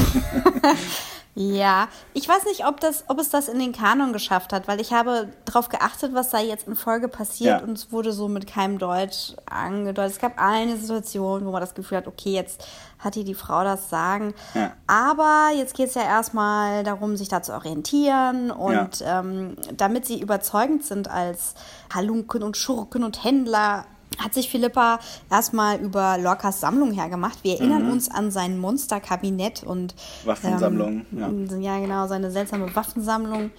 [1.35, 4.81] ja, ich weiß nicht, ob, das, ob es das in den Kanon geschafft hat, weil
[4.83, 7.67] ich habe darauf geachtet, was da jetzt in Folge passiert Ja.
[7.67, 10.13] und es wurde so mit keinem Deutsch angedeutet.
[10.13, 12.67] Es gab eine Situation, wo man das Gefühl hat, okay, jetzt
[12.99, 14.35] hat hier die Frau das Sagen.
[14.55, 14.73] Ja.
[14.87, 20.21] Aber jetzt geht es ja erstmal darum, sich da zu orientieren und ähm, damit sie
[20.21, 21.55] überzeugend sind als
[21.95, 23.87] Halunken und Schurken und Händler,
[24.23, 24.99] hat sich Philippa
[25.31, 27.39] erstmal über Lorcas Sammlung hergemacht.
[27.43, 31.79] Wir erinnern uns an sein Monsterkabinett und Waffensammlung, ähm, ja.
[31.79, 33.51] genau, seine seltsame Waffensammlung.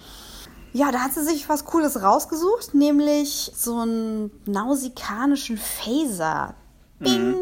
[0.72, 6.54] Ja, da hat sie sich was Cooles rausgesucht, nämlich so einen nausikanischen Phaser.
[6.98, 7.36] Bing!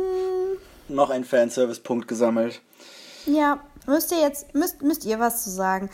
[0.89, 2.61] Noch ein Fanservice-Punkt gesammelt.
[3.25, 5.89] Ja, müsst ihr jetzt, müsst, müsst ihr was zu sagen.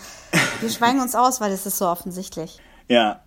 [0.60, 2.58] Wir schweigen uns aus, weil es ist so offensichtlich.
[2.88, 3.20] Ja.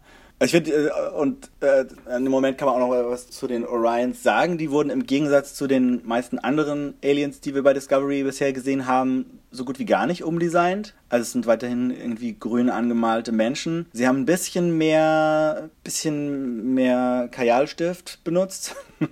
[0.44, 4.24] Ich finde, äh, und äh, im Moment kann man auch noch was zu den Orions
[4.24, 4.58] sagen.
[4.58, 8.88] Die wurden im Gegensatz zu den meisten anderen Aliens, die wir bei Discovery bisher gesehen
[8.88, 10.96] haben, so gut wie gar nicht umdesignt.
[11.10, 13.86] Also es sind weiterhin irgendwie grün angemalte Menschen.
[13.94, 18.76] Sie haben ein bisschen mehr, bisschen mehr Kajalstift benutzt.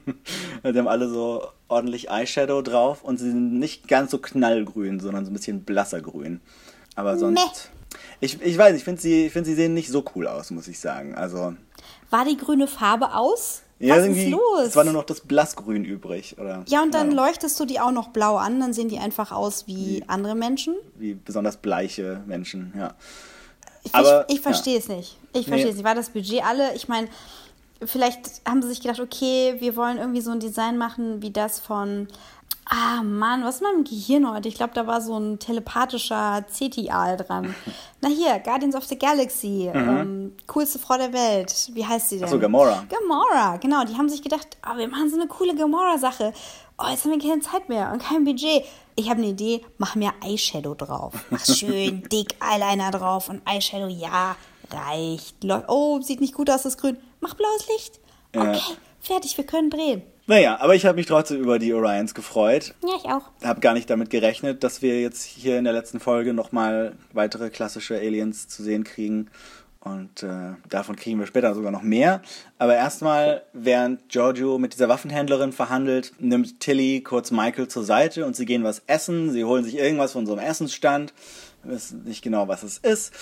[0.64, 5.26] Sie haben alle so ordentlich Eyeshadow drauf und sie sind nicht ganz so knallgrün, sondern
[5.26, 6.42] so ein bisschen blasser grün.
[6.96, 7.70] Aber sonst.
[8.20, 10.68] Ich, ich weiß, ich finde sie, ich find, sie sehen nicht so cool aus, muss
[10.68, 11.16] ich sagen.
[11.16, 11.54] Also,
[12.10, 13.62] War die grüne Farbe aus?
[13.80, 14.42] ja, Was ist los?
[14.68, 16.64] es war nur noch das Blassgrün übrig, oder?
[16.68, 19.32] ja, und dann Ja, leuchtest du die auch noch blau an, dann sehen die einfach
[19.32, 20.76] aus wie andere Menschen.
[20.96, 22.94] Wie besonders bleiche Menschen, ja.
[23.84, 25.18] Ich, Aber, ich, ich verstehe es nicht.
[25.34, 25.86] Ich verstehe es nicht.
[25.86, 26.76] War das Budget alle?
[26.76, 27.08] Ich meine,
[27.84, 31.60] vielleicht haben sie sich gedacht, okay, wir wollen irgendwie so ein Design machen wie das
[31.60, 32.08] von.
[32.72, 34.48] Ah, Mann, was ist mit meinem Gehirn heute?
[34.48, 37.56] Ich glaube, da war so ein telepathischer CTAL dran.
[38.02, 41.72] Na hier, Guardians of the Galaxy, ähm, coolste Frau der Welt.
[41.74, 42.26] Wie heißt sie denn?
[42.26, 42.86] Ach so, Gamora.
[42.88, 43.84] Gamora, genau.
[43.86, 46.32] Die haben sich gedacht, ah, wir machen so eine coole Gamora-Sache.
[46.78, 48.64] Oh, jetzt haben wir keine Zeit mehr und kein Budget.
[48.96, 51.14] Ich habe eine Idee, mach mir Eyeshadow drauf.
[51.32, 54.36] Mach schön dick Eyeliner drauf und Eyeshadow, ja,
[54.72, 55.38] reicht.
[55.68, 56.98] Oh, sieht nicht gut aus, das Grün.
[57.20, 58.00] Mach blaues Licht.
[58.36, 60.04] Okay, fertig, wir können drehen.
[60.30, 62.76] Naja, aber ich habe mich trotzdem über die Orions gefreut.
[62.84, 63.32] Ja, ich auch.
[63.44, 67.50] Habe gar nicht damit gerechnet, dass wir jetzt hier in der letzten Folge nochmal weitere
[67.50, 69.32] klassische Aliens zu sehen kriegen.
[69.80, 72.22] Und äh, davon kriegen wir später sogar noch mehr.
[72.60, 78.36] Aber erstmal, während Giorgio mit dieser Waffenhändlerin verhandelt, nimmt Tilly kurz Michael zur Seite und
[78.36, 79.32] sie gehen was essen.
[79.32, 81.12] Sie holen sich irgendwas von so einem Essensstand.
[81.64, 83.14] Wir wissen nicht genau, was es ist.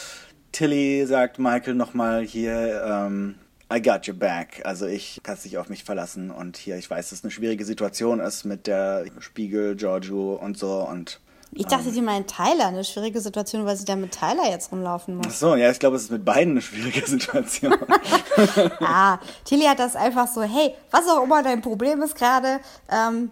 [0.51, 3.35] Tilly sagt Michael nochmal hier, ähm,
[3.73, 4.61] I got your back.
[4.63, 6.31] Also ich kann dich auf mich verlassen.
[6.31, 10.57] Und hier, ich weiß, dass es eine schwierige Situation ist mit der Spiegel, Giorgio und
[10.57, 10.87] so.
[10.89, 11.19] Und
[11.51, 12.67] Ich dachte, sie meinen Tyler.
[12.67, 15.39] Eine schwierige Situation, weil sie da mit Tyler jetzt rumlaufen ach muss.
[15.39, 17.75] so, ja, ich glaube, es ist mit beiden eine schwierige Situation.
[18.79, 23.31] Ah, Tilly hat das einfach so, hey, was auch immer dein Problem ist gerade, ähm,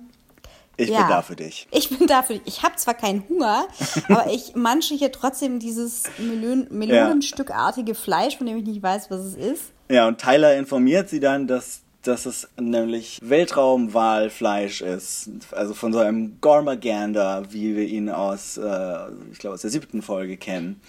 [0.77, 1.01] Ich Ja.
[1.01, 1.67] bin da für dich.
[1.71, 2.41] Ich bin dafür.
[2.43, 3.67] Ich habe zwar keinen Hunger,
[4.09, 9.21] aber ich manche hier trotzdem dieses Melon Melonenstückartige Fleisch, von dem ich nicht weiß, was
[9.21, 9.63] es ist.
[9.89, 15.29] Ja, und Tyler informiert sie dann, dass, dass es nämlich Weltraumwalfleisch ist.
[15.51, 18.97] Also von so einem Gormagander, wie wir ihn aus, äh,
[19.31, 20.81] ich glaube, aus der siebten Folge kennen.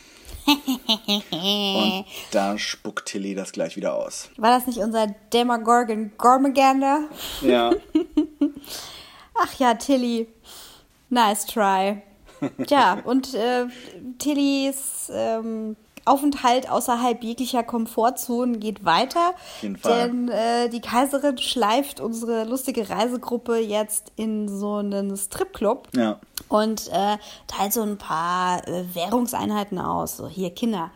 [0.46, 4.30] Und da spuckt Tilly das gleich wieder aus.
[4.36, 7.08] War das nicht unser Demogorgon Gormagander?
[7.42, 7.72] Ja.
[9.34, 10.28] Ach ja, Tilly.
[11.10, 12.02] Nice try.
[12.68, 13.66] Ja, und äh,
[14.18, 15.76] Tillys ähm,
[16.06, 19.34] Aufenthalt außerhalb jeglicher Komfortzonen geht weiter.
[19.62, 25.88] Denn äh, die Kaiserin schleift unsere lustige Reisegruppe jetzt in so einen Stripclub.
[25.94, 26.18] Ja.
[26.48, 27.16] und äh,
[27.46, 30.16] teilt so ein paar äh, Währungseinheiten aus.
[30.16, 30.90] So, hier, Kinder,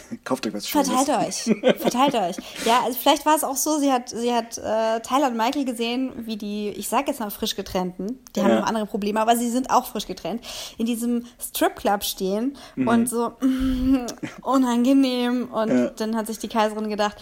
[0.24, 0.88] Kauft euch was Schönes.
[0.88, 1.76] Verteilt euch.
[1.80, 2.36] Verteilt euch.
[2.64, 5.64] Ja, also vielleicht war es auch so, sie hat, sie hat äh, Tyler und Michael
[5.64, 8.60] gesehen, wie die, ich sag jetzt mal frisch getrennten, die haben Ja.
[8.60, 10.42] noch andere Probleme, aber sie sind auch frisch getrennt,
[10.78, 14.06] in diesem Stripclub stehen und so mm,
[14.42, 15.48] unangenehm.
[15.52, 15.90] Und Ja.
[15.90, 17.16] dann hat sich die Kaiserin gedacht,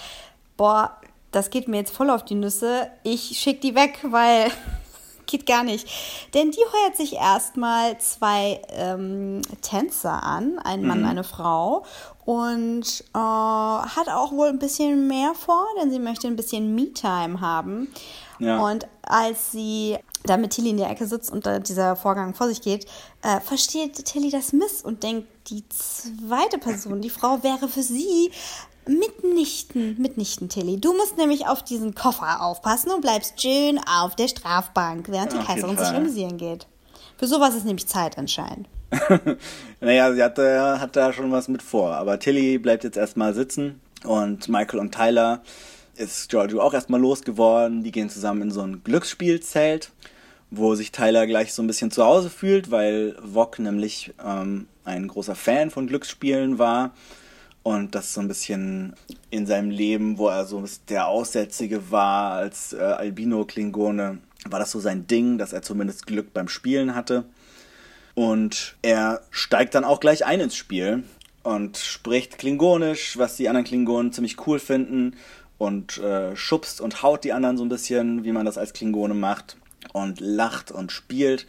[0.56, 0.96] boah,
[1.32, 2.88] das geht mir jetzt voll auf die Nüsse.
[3.04, 4.50] Ich schick die weg, weil
[5.26, 5.86] geht gar nicht.
[6.34, 11.84] Denn die heuert sich erstmal zwei ähm, Tänzer an, ein Mann, eine Frau,
[12.30, 17.40] und äh, hat auch wohl ein bisschen mehr vor, denn sie möchte ein bisschen Me-Time
[17.40, 17.88] haben.
[18.38, 18.60] Ja.
[18.60, 22.62] Und als sie da mit Tilly in der Ecke sitzt und dieser Vorgang vor sich
[22.62, 22.86] geht,
[23.22, 28.30] äh, versteht Tilly das Miss und denkt, die zweite Person, die Frau, wäre für sie
[28.86, 30.80] mitnichten, mitnichten, Tilly.
[30.80, 35.38] Du musst nämlich auf diesen Koffer aufpassen und bleibst schön auf der Strafbank, während die
[35.38, 36.68] Auf jeden Kaiserin sich amüsieren geht.
[37.18, 38.68] Für sowas ist nämlich Zeit anscheinend.
[39.80, 41.94] Naja, sie hat, äh, hat da schon was mit vor.
[41.94, 45.42] Aber Tilly bleibt jetzt erstmal sitzen und Michael und Tyler
[45.96, 47.82] ist Giorgio auch erstmal losgeworden.
[47.82, 49.90] Die gehen zusammen in so ein Glücksspielzelt,
[50.50, 55.08] wo sich Tyler gleich so ein bisschen zu Hause fühlt, weil Vog nämlich ähm, ein
[55.08, 56.92] großer Fan von Glücksspielen war.
[57.62, 58.94] Und das so ein bisschen
[59.30, 64.80] in seinem Leben, wo er so der Aussätzige war als äh, Albino-Klingone, war das so
[64.80, 67.24] sein Ding, dass er zumindest Glück beim Spielen hatte.
[68.20, 71.04] Und er steigt dann auch gleich ein ins Spiel
[71.42, 75.16] und spricht Klingonisch, was die anderen Klingonen ziemlich cool finden
[75.56, 79.14] und äh, schubst und haut die anderen so ein bisschen, wie man das als Klingone
[79.14, 79.56] macht
[79.94, 81.46] und lacht und spielt.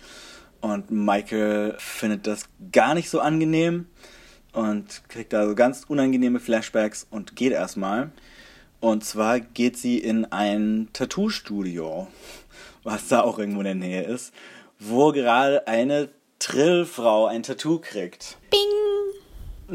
[0.61, 3.87] Und Michael findet das gar nicht so angenehm
[4.53, 8.11] und kriegt da so ganz unangenehme Flashbacks und geht erstmal.
[8.79, 12.07] Und zwar geht sie in ein Tattoo-Studio,
[12.83, 14.33] was da auch irgendwo in der Nähe ist,
[14.79, 16.07] wo gerade eine
[16.41, 18.37] Trillfrau ein Tattoo kriegt.
[18.49, 18.59] Bing!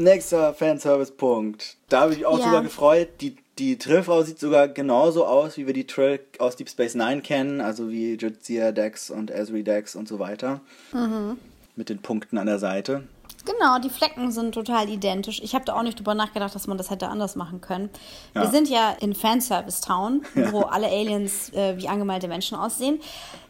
[0.03, 1.77] Nächster Fanservice-Punkt.
[1.89, 2.45] Da habe ich mich auch Ja.
[2.45, 3.07] sogar gefreut.
[3.21, 7.21] Die, die Trillfrau sieht sogar genauso aus, wie wir die Trill aus Deep Space Nine
[7.21, 10.59] kennen, also wie Jadzia Dex und Esri Dex und so weiter.
[10.91, 11.37] Mhm.
[11.77, 13.03] Mit den Punkten an der Seite.
[13.45, 15.39] Genau, die Flecken sind total identisch.
[15.41, 17.89] Ich habe da auch nicht drüber nachgedacht, dass man das hätte anders machen können.
[18.33, 18.51] Wir Ja.
[18.51, 22.99] sind ja in Fanservice Town, wo alle Aliens äh, wie angemalte Menschen aussehen.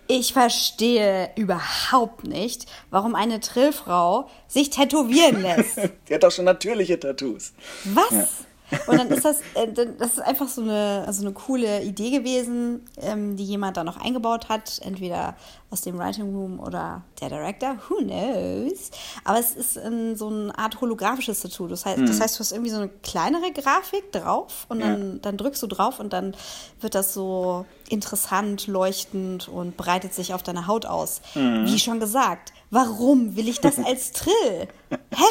[0.09, 5.77] Ich verstehe überhaupt nicht, warum eine Trillfrau sich tätowieren lässt.
[6.07, 7.53] Die hat doch schon natürliche Tattoos.
[7.83, 8.46] Was?
[8.87, 12.85] Und dann ist das, äh, das ist einfach so eine, also eine coole Idee gewesen,
[13.01, 15.35] ähm, die jemand da noch eingebaut hat, entweder
[15.69, 18.91] aus dem Writing Room oder der Director, who knows.
[19.23, 21.67] Aber es ist so eine Art holographisches Tattoo.
[21.67, 25.35] Das heißt, das heißt, du hast irgendwie so eine kleinere Grafik drauf und dann, dann
[25.37, 26.35] drückst du drauf und dann
[26.79, 31.21] wird das so interessant, leuchtend und breitet sich auf deine Haut aus.
[31.33, 34.67] Wie schon gesagt, warum will ich das als Trill?
[34.89, 35.25] Hä?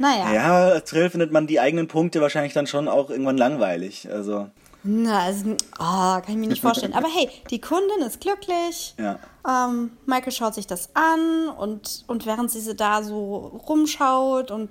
[0.00, 0.32] Naja.
[0.32, 4.08] Ja, als Trill findet man die eigenen Punkte wahrscheinlich dann schon auch irgendwann langweilig.
[4.10, 4.48] Also,
[4.82, 6.94] Na, also, oh, kann ich mir nicht vorstellen.
[6.94, 8.94] Aber hey, die Kundin ist glücklich.
[8.98, 9.18] Ja.
[9.46, 14.70] Ähm, Michael schaut sich das an und, und während sie so da so rumschaut und,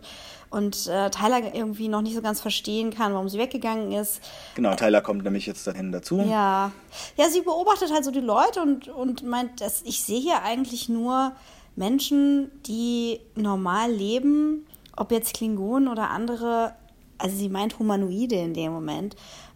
[0.49, 4.21] und äh, Tyler irgendwie noch nicht so ganz verstehen kann, warum sie weggegangen ist.
[4.55, 6.21] genau, Tyler kommt nämlich jetzt dahin dazu.
[6.27, 6.71] Ja.
[7.17, 10.89] Ja, sie beobachtet halt so die Leute und, und meint, dass ich sehe hier eigentlich
[10.89, 11.33] nur
[11.75, 14.65] Menschen, die normal leben,
[14.99, 16.73] ob jetzt Klingonen oder andere,
[17.17, 19.15] also sie meint Humanoide in dem Moment,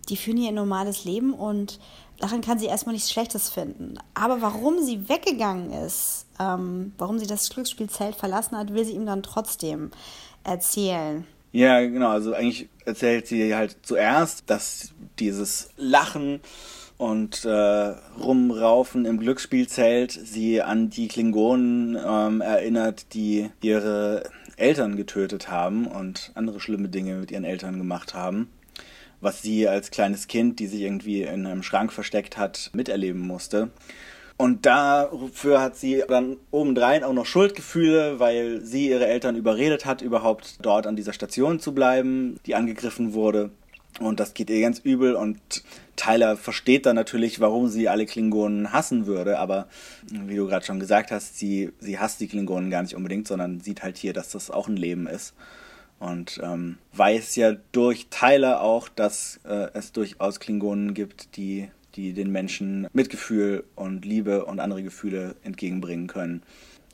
[0.09, 1.79] die führen ein normales Leben und
[2.19, 3.97] daran kann sie erstmal nichts Schlechtes finden.
[4.13, 9.05] Aber warum sie weggegangen ist, ähm, warum sie das Glücksspielzelt verlassen hat, will sie ihm
[9.05, 9.91] dann trotzdem
[10.43, 11.25] erzählen.
[11.51, 12.09] Ja, genau.
[12.09, 16.41] Also eigentlich erzählt sie halt zuerst, dass dieses Lachen
[16.97, 17.49] und äh,
[18.19, 24.23] Rumraufen im Glücksspielzelt sie an die Klingonen ähm, erinnert, die ihre
[24.57, 28.49] Eltern getötet haben und andere schlimme Dinge mit ihren Eltern gemacht haben.
[29.21, 33.71] Was sie als kleines Kind, die sich irgendwie in einem Schrank versteckt hat, miterleben musste.
[34.35, 40.01] Und dafür hat sie dann obendrein auch noch Schuldgefühle, weil sie ihre Eltern überredet hat,
[40.01, 43.51] überhaupt dort an dieser Station zu bleiben, die angegriffen wurde.
[43.99, 45.39] Und das geht ihr ganz übel und
[45.95, 49.67] Tyler versteht dann natürlich, warum sie alle Klingonen hassen würde, aber
[50.09, 53.59] wie du gerade schon gesagt hast, sie, sie hasst die Klingonen gar nicht unbedingt, sondern
[53.59, 55.33] sieht halt hier, dass das auch ein Leben ist.
[55.99, 62.13] Und ähm, weiß ja durch Tyler auch, dass äh, es durchaus Klingonen gibt, die, die
[62.13, 66.43] den Menschen Mitgefühl und Liebe und andere Gefühle entgegenbringen können.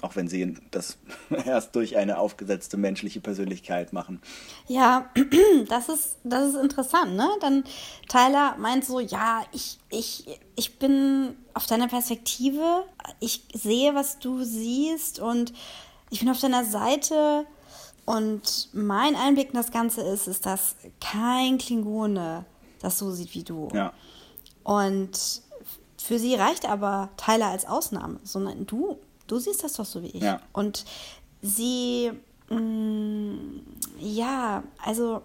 [0.01, 0.97] Auch wenn sie das
[1.45, 4.21] erst durch eine aufgesetzte menschliche Persönlichkeit machen.
[4.67, 5.09] Ja,
[5.67, 7.29] das ist, das ist interessant, ne?
[7.41, 7.63] Dann
[8.07, 12.85] Tyler meint so, ja, ich, ich, ich bin auf deiner Perspektive,
[13.19, 15.53] ich sehe, was du siehst und
[16.09, 17.45] ich bin auf deiner Seite,
[18.09, 22.43] Und mein Einblick in das Ganze ist, ist, dass kein Klingone
[22.81, 23.67] das so sieht wie du.
[23.71, 23.93] Ja.
[24.63, 25.43] Und
[26.01, 28.97] für sie reicht aber Tyler als Ausnahme, sondern du,
[29.31, 30.23] du siehst das doch so wie ich.
[30.23, 30.41] Ja.
[30.53, 30.85] Und
[31.41, 32.11] sie,
[32.49, 33.35] mh,
[33.99, 35.21] ja, also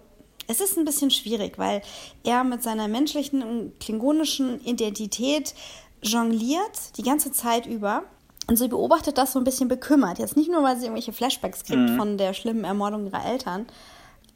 [0.47, 1.81] es ist ein bisschen schwierig, weil
[2.23, 5.53] er mit seiner menschlichen und klingonischen Identität
[6.01, 8.03] jongliert die ganze Zeit über.
[8.47, 10.19] Und sie beobachtet das so ein bisschen bekümmert.
[10.19, 13.65] Jetzt nicht nur, weil sie irgendwelche Flashbacks kriegt von der schlimmen Ermordung ihrer Eltern.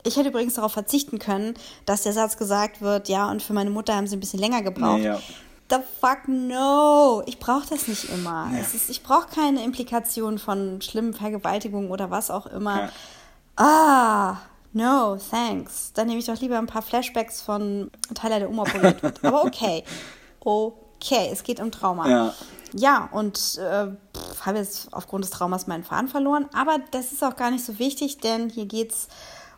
[0.03, 1.53] Ich hätte übrigens darauf verzichten können,
[1.85, 4.63] dass der Satz gesagt wird, ja, und für meine Mutter haben sie ein bisschen länger
[4.63, 4.99] gebraucht.
[4.99, 5.19] Nee, ja.
[5.69, 7.21] The fuck no.
[7.27, 8.49] Ich brauche das nicht immer.
[8.59, 12.81] Es ist, ich brauche keine Implikation von schlimmen Vergewaltigungen oder was auch immer.
[12.81, 12.89] Ja.
[13.55, 14.37] Ah,
[14.73, 15.91] no, thanks.
[15.93, 19.23] Dann nehme ich doch lieber ein paar Flashbacks von Tyler, der umoperiert wird.
[19.23, 19.83] Aber okay.
[20.39, 22.09] Okay, es geht um Trauma.
[22.09, 22.33] Ja.
[22.73, 23.87] Ja, und äh,
[24.45, 26.47] habe jetzt aufgrund des Traumas meinen Faden verloren.
[26.53, 29.07] Aber das ist auch gar nicht so wichtig, denn hier geht es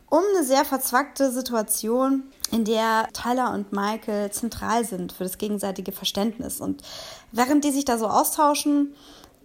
[0.10, 5.92] um eine sehr verzwackte Situation, in der Tyler und Michael zentral sind für das gegenseitige
[5.92, 6.60] Verständnis.
[6.60, 6.84] Und
[7.32, 8.94] während die sich da so austauschen,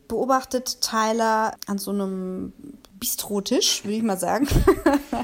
[0.08, 2.52] beobachtet Tyler an so einem
[2.98, 4.48] Bistrotisch, würde ich mal sagen,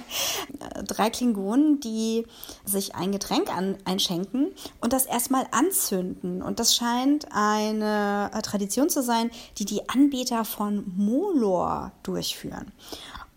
[0.87, 2.27] drei Klingonen, die
[2.67, 4.49] sich ein Getränk an, einschenken
[4.83, 6.43] und das erstmal anzünden.
[6.43, 12.73] Und das scheint eine Tradition zu sein, die die Anbeter von Molor durchführen.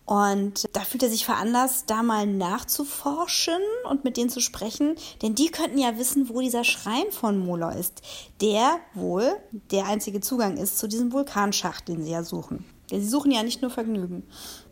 [0.06, 5.34] Und da fühlt er sich veranlasst, da mal nachzuforschen und mit denen zu sprechen, denn
[5.34, 8.02] die könnten ja wissen, wo dieser Schrein von Molor ist,
[8.40, 9.36] der wohl
[9.72, 12.66] der einzige Zugang ist zu diesem Vulkanschacht, den sie ja suchen.
[12.92, 14.24] Denn sie suchen ja nicht nur Vergnügen.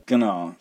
[0.06, 0.54] Genau.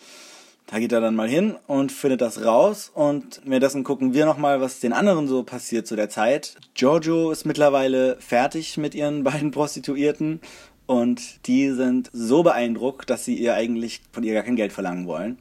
[0.73, 4.63] Da geht er dann mal hin und findet das raus und währenddessen gucken wir nochmal,
[4.63, 6.57] was den anderen so passiert zu der Zeit.
[6.73, 10.41] Giorgio ist mittlerweile fertig mit ihren beiden Prostituierten
[10.87, 15.07] und die sind so beeindruckt, dass sie ihr eigentlich von ihr gar kein Geld verlangen
[15.07, 15.39] wollen.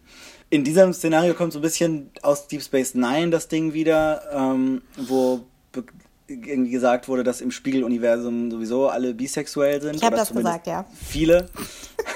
[0.49, 4.81] In diesem Szenario kommt so ein bisschen aus Deep Space Nine das Ding wieder, ähm,
[4.97, 5.41] wo
[6.27, 9.95] irgendwie gesagt wurde, dass im Spiegeluniversum sowieso alle bisexuell sind.
[9.95, 10.85] Ich habe das gesagt, ja.
[11.05, 11.47] Viele.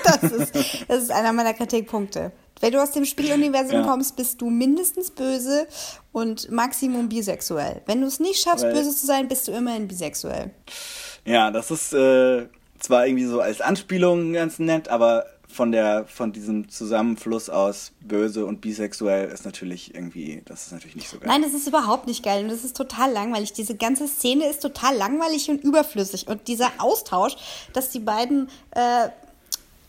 [0.04, 0.56] Das ist,
[0.88, 2.32] das ist einer meiner Kritikpunkte.
[2.60, 3.84] Wenn du aus dem Spieluniversum Ja.
[3.84, 5.68] kommst, bist du mindestens böse
[6.12, 7.82] und Maximum bisexuell.
[7.88, 10.52] Wenn du es nicht schaffst, Weil- böse zu sein, bist du immerhin bisexuell.
[11.26, 12.48] Ja, das ist äh,
[12.86, 18.46] zwar irgendwie so als Anspielung ganz nett, aber von der von diesem Zusammenfluss aus böse
[18.46, 21.28] und bisexuell ist natürlich irgendwie, das ist natürlich nicht so geil.
[21.30, 23.54] Nein, das ist überhaupt nicht geil und das ist total langweilig.
[23.54, 26.28] Diese ganze Szene ist total langweilig und überflüssig.
[26.28, 27.38] Und dieser Austausch,
[27.74, 29.10] dass die beiden äh,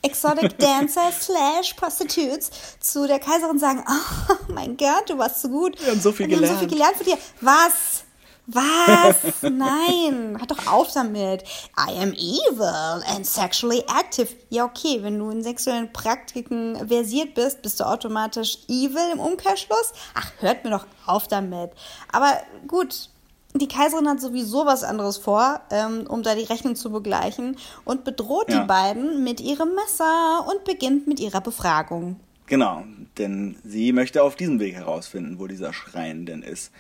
[0.03, 5.81] Exotic Dancer slash Prostitutes zu der Kaiserin sagen, oh mein Gott, du warst so gut.
[5.85, 7.19] Wir haben so viel Wir haben so viel gelernt von dir.
[7.41, 8.06] Was?
[8.47, 9.43] Was?
[9.43, 11.43] Nein, hat doch auf damit.
[11.77, 14.29] I am evil and sexually active.
[14.51, 19.93] Ja, okay, wenn du in sexuellen Praktiken versiert bist, bist du automatisch evil im Umkehrschluss.
[20.15, 21.73] Ach, hört mir doch auf damit.
[22.13, 23.11] Aber gut,
[23.55, 28.05] die Kaiserin hat sowieso was anderes vor, ähm, um da die Rechnung zu begleichen und
[28.05, 28.61] bedroht Ja.
[28.61, 32.21] die beiden mit ihrem Messer und beginnt mit ihrer Befragung.
[32.47, 32.85] Genau,
[33.19, 36.71] denn sie möchte auf diesem Weg herausfinden, wo dieser Schrein denn ist.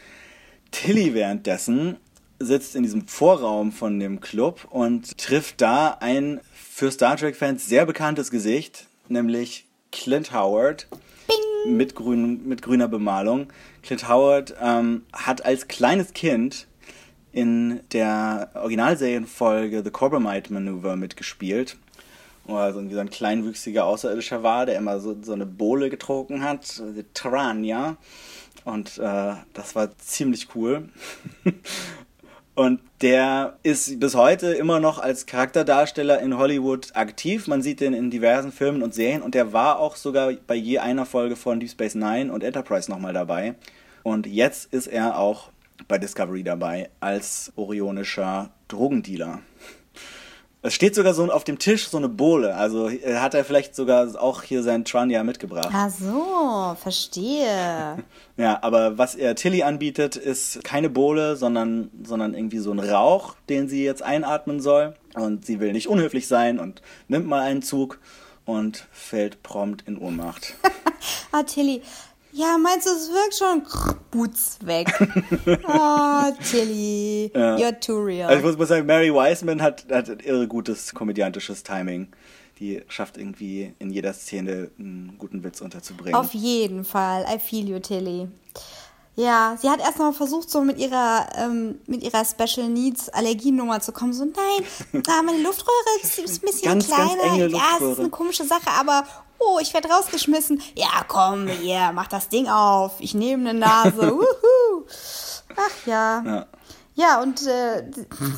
[0.70, 1.96] Tilly währenddessen
[2.38, 7.86] sitzt in diesem Vorraum von dem Club und trifft da ein für Star Trek-Fans sehr
[7.86, 10.86] bekanntes Gesicht, nämlich Clint Howard
[11.66, 13.48] mit, grün, mit grüner Bemalung.
[13.82, 16.66] Clint Howard ähm, hat als kleines Kind
[17.32, 21.76] in der Originalserienfolge The Corbomite Maneuver mitgespielt.
[22.44, 26.80] Wo er so ein kleinwüchsiger Außerirdischer war, der immer so, so eine Bohle getrunken hat,
[26.96, 27.96] die Trania.
[28.66, 30.88] Und äh, das war ziemlich cool.
[32.56, 37.46] Und der ist bis heute immer noch als Charakterdarsteller in Hollywood aktiv.
[37.46, 39.20] Man sieht den in diversen Filmen und Serien.
[39.22, 42.90] Und der war auch sogar bei je einer Folge von Deep Space Nine und Enterprise
[42.90, 43.54] nochmal dabei.
[44.02, 45.50] Und jetzt ist er auch
[45.86, 49.42] bei Discovery dabei als orionischer Drogendealer.
[50.66, 52.56] Es steht sogar so auf dem Tisch so eine Bohle.
[52.56, 55.70] Also äh, hat er vielleicht sogar auch hier sein Trania mitgebracht.
[55.72, 57.98] Ach so, verstehe.
[58.38, 63.34] Ja, aber was er Tilly anbietet, ist keine Bohle, sondern, sondern irgendwie so ein Rauch,
[63.48, 64.94] den sie jetzt einatmen soll.
[65.14, 67.98] Und sie will nicht unhöflich sein und nimmt mal einen Zug
[68.44, 70.54] und fällt prompt in Ohnmacht.
[71.32, 71.82] Ah, Tilly.
[72.36, 73.62] Ja, meinst du, es wirkt schon?
[74.10, 74.88] Boots weg.
[75.68, 77.30] Oh, Tilly.
[77.34, 78.28] You're too real.
[78.28, 82.08] Also ich muss mal sagen, Mary Wiseman hat, hat irre gutes komödiantisches Timing.
[82.58, 86.14] Die schafft irgendwie in jeder Szene einen guten Witz unterzubringen.
[86.14, 87.24] Auf jeden Fall.
[87.34, 88.28] I feel you, Tilly.
[89.14, 93.80] Ja, sie hat erst mal versucht, so mit ihrer, ähm, mit ihrer Special Needs Allergienummer
[93.80, 94.12] zu kommen.
[94.12, 95.72] So, nein, ah, meine Luftröhre
[96.02, 97.32] ist ein bisschen Ganz, ganz kleiner.
[97.32, 99.04] enge ja, es ist eine komische Sache, aber
[99.38, 100.62] oh, ich werde rausgeschmissen.
[100.74, 102.94] Ja, komm, hier, mach das Ding auf.
[103.00, 104.10] Ich nehme eine Nase.
[104.12, 104.86] Wuhu.
[105.56, 106.22] Ach ja.
[106.24, 106.46] Ja.
[106.96, 107.84] Ja, und äh,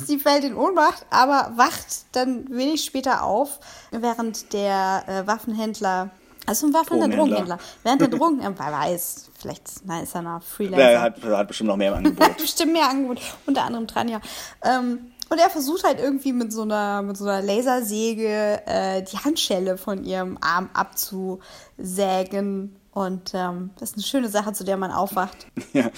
[0.05, 3.61] sie fällt in Ohnmacht, aber wacht dann wenig später auf,
[3.93, 6.11] während der äh, Waffenhändler,
[6.45, 7.57] also ein Waffenhändler, Drogenhändler.
[7.57, 10.89] Drogenhändler, während der Drogen, wer weiß, vielleicht nein, ist er noch Freelancer.
[10.89, 12.37] Der hat, hat bestimmt noch mehr im Angebot.
[12.37, 14.21] bestimmt mehr Angebot, unter anderem dran, ja.
[14.65, 19.17] Ähm, und er versucht halt irgendwie mit so einer, mit so einer Lasersäge äh, die
[19.19, 22.75] Handschelle von ihrem Arm abzusägen.
[22.93, 25.47] Und ähm, das ist eine schöne Sache, zu der man aufwacht.
[25.73, 25.89] ja,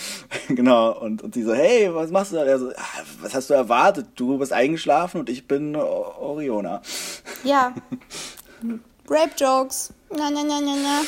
[0.49, 0.99] genau.
[1.01, 2.45] Und, und sie so, hey, was machst du da?
[2.45, 4.09] Er so, "Ah, was hast du erwartet?
[4.17, 5.81] Du bist eingeschlafen und ich bin O-
[6.21, 6.83] Oriona.
[7.43, 7.73] Ja.
[9.09, 9.95] Rape-Jokes.
[10.11, 11.01] Na, na, na, na, na.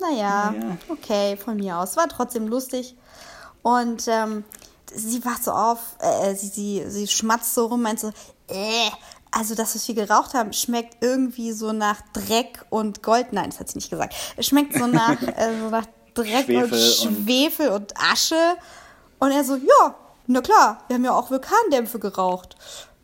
[0.00, 0.76] Naja, Ja.
[0.88, 1.96] okay, von mir aus.
[1.96, 2.96] War trotzdem lustig.
[3.62, 4.42] Und ähm,
[4.94, 8.08] sie wacht so auf, äh, sie, sie, sie schmatzt so rum, meint so,
[8.48, 8.90] äh,
[9.30, 13.32] also das, was wir geraucht haben, schmeckt irgendwie so nach Dreck und Gold.
[13.32, 14.14] Nein, das hat sie nicht gesagt.
[14.36, 18.56] Es schmeckt so nach, äh, so nach Dreck Schwefel und und- Schwefel und Asche.
[19.18, 19.94] Und er so, ja,
[20.26, 22.56] na klar, wir haben ja auch Vulkandämpfe geraucht.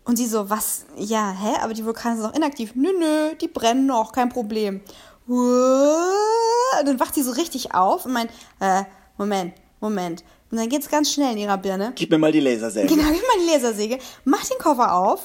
[0.04, 0.84] Und sie so, was?
[0.96, 1.60] Ja, hä?
[1.62, 2.72] Aber die Vulkane sind doch inaktiv.
[2.74, 4.80] Nö, nö, die brennen noch, kein Problem.
[5.26, 8.30] Und dann wacht sie so richtig auf und meint,
[8.60, 8.84] äh,
[9.18, 10.24] Moment, Moment.
[10.50, 11.92] Und dann geht's ganz schnell in ihrer Birne.
[11.94, 12.88] Gib mir mal die Lasersäge.
[12.88, 15.20] Genau, gib mal die Lasersäge, macht den Koffer auf,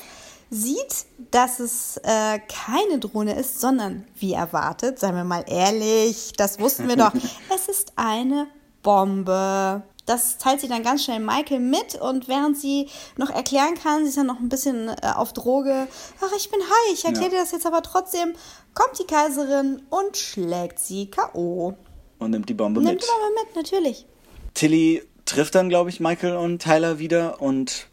[0.50, 6.60] sieht, dass es äh, keine Drohne ist, sondern wie erwartet, seien wir mal ehrlich, das
[6.60, 7.14] wussten wir doch,
[7.56, 8.48] es ist eine
[8.82, 9.82] Bombe.
[10.06, 14.10] Das teilt sie dann ganz schnell Michael mit und während sie noch erklären kann, sie
[14.10, 15.88] ist dann noch ein bisschen äh, auf Droge,
[16.20, 17.30] ach, ich bin high, ich erkläre Ja.
[17.32, 18.34] dir das jetzt aber trotzdem,
[18.74, 21.74] kommt die Kaiserin und schlägt sie K.O.
[22.20, 23.02] Und nimmt die Bombe Nimmt mit.
[23.04, 24.06] die Bombe mit, natürlich.
[24.54, 25.02] Tilly
[25.34, 27.88] trifft dann, glaube ich, Michael und Tyler wieder und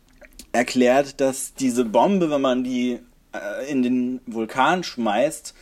[0.53, 2.99] erklärt, dass diese Bombe, wenn man die
[3.32, 5.55] äh, in den Vulkan schmeißt,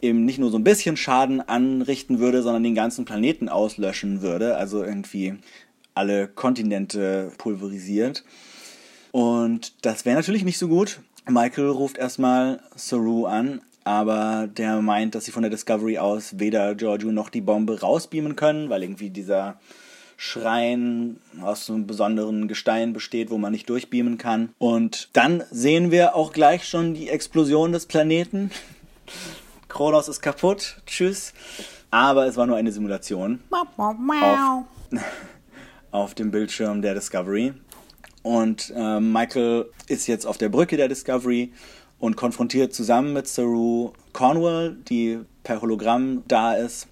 [0.00, 4.56] eben nicht nur so ein bisschen Schaden anrichten würde, sondern den ganzen Planeten auslöschen würde.
[4.56, 5.34] Also irgendwie
[5.94, 8.24] alle Kontinente pulverisiert.
[9.12, 11.00] Und das wäre natürlich nicht so gut.
[11.28, 16.74] Michael ruft erstmal Saru an, aber der meint, dass sie von der Discovery aus weder
[16.74, 19.58] Giorgio noch die Bombe rausbeamen können, weil irgendwie dieser
[20.20, 24.50] Schrein aus einem besonderen Gestein besteht, wo man nicht durchbeamen kann.
[24.58, 28.50] Und dann sehen wir auch gleich schon die Explosion des Planeten.
[29.68, 30.82] Kronos ist kaputt.
[30.86, 31.32] Tschüss.
[31.92, 33.38] Aber es war nur eine Simulation
[33.96, 34.66] mau.
[35.92, 37.54] auf dem Bildschirm der Discovery.
[38.24, 41.52] Und äh, Michael ist jetzt auf der Brücke der Discovery
[42.00, 46.88] und konfrontiert zusammen mit Saru Cornwall, die per Hologramm da ist.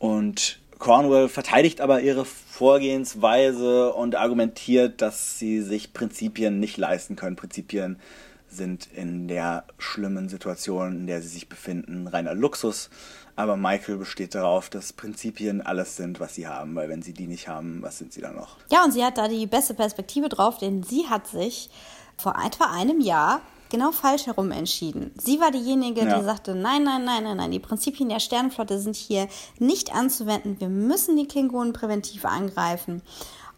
[0.00, 7.36] Und Cornwall verteidigt aber ihre Vorgehensweise und argumentiert, dass sie sich Prinzipien nicht leisten können.
[7.36, 8.00] Prinzipien
[8.48, 12.90] sind in der schlimmen Situation, in der sie sich befinden, reiner Luxus.
[13.36, 17.28] Aber Michael besteht darauf, dass Prinzipien alles sind, was sie haben, weil wenn sie die
[17.28, 18.56] nicht haben, was sind sie dann noch?
[18.72, 21.70] Ja, und sie hat da die beste Perspektive drauf, denn sie hat sich
[22.16, 23.40] vor etwa einem Jahr
[23.72, 25.10] genau falsch herum entschieden.
[25.20, 26.18] Sie war diejenige, Ja.
[26.20, 29.26] die sagte, nein, nein, nein, nein, nein, die Prinzipien der Sternenflotte sind hier
[29.58, 30.60] nicht anzuwenden.
[30.60, 33.02] Wir müssen die Klingonen präventiv angreifen.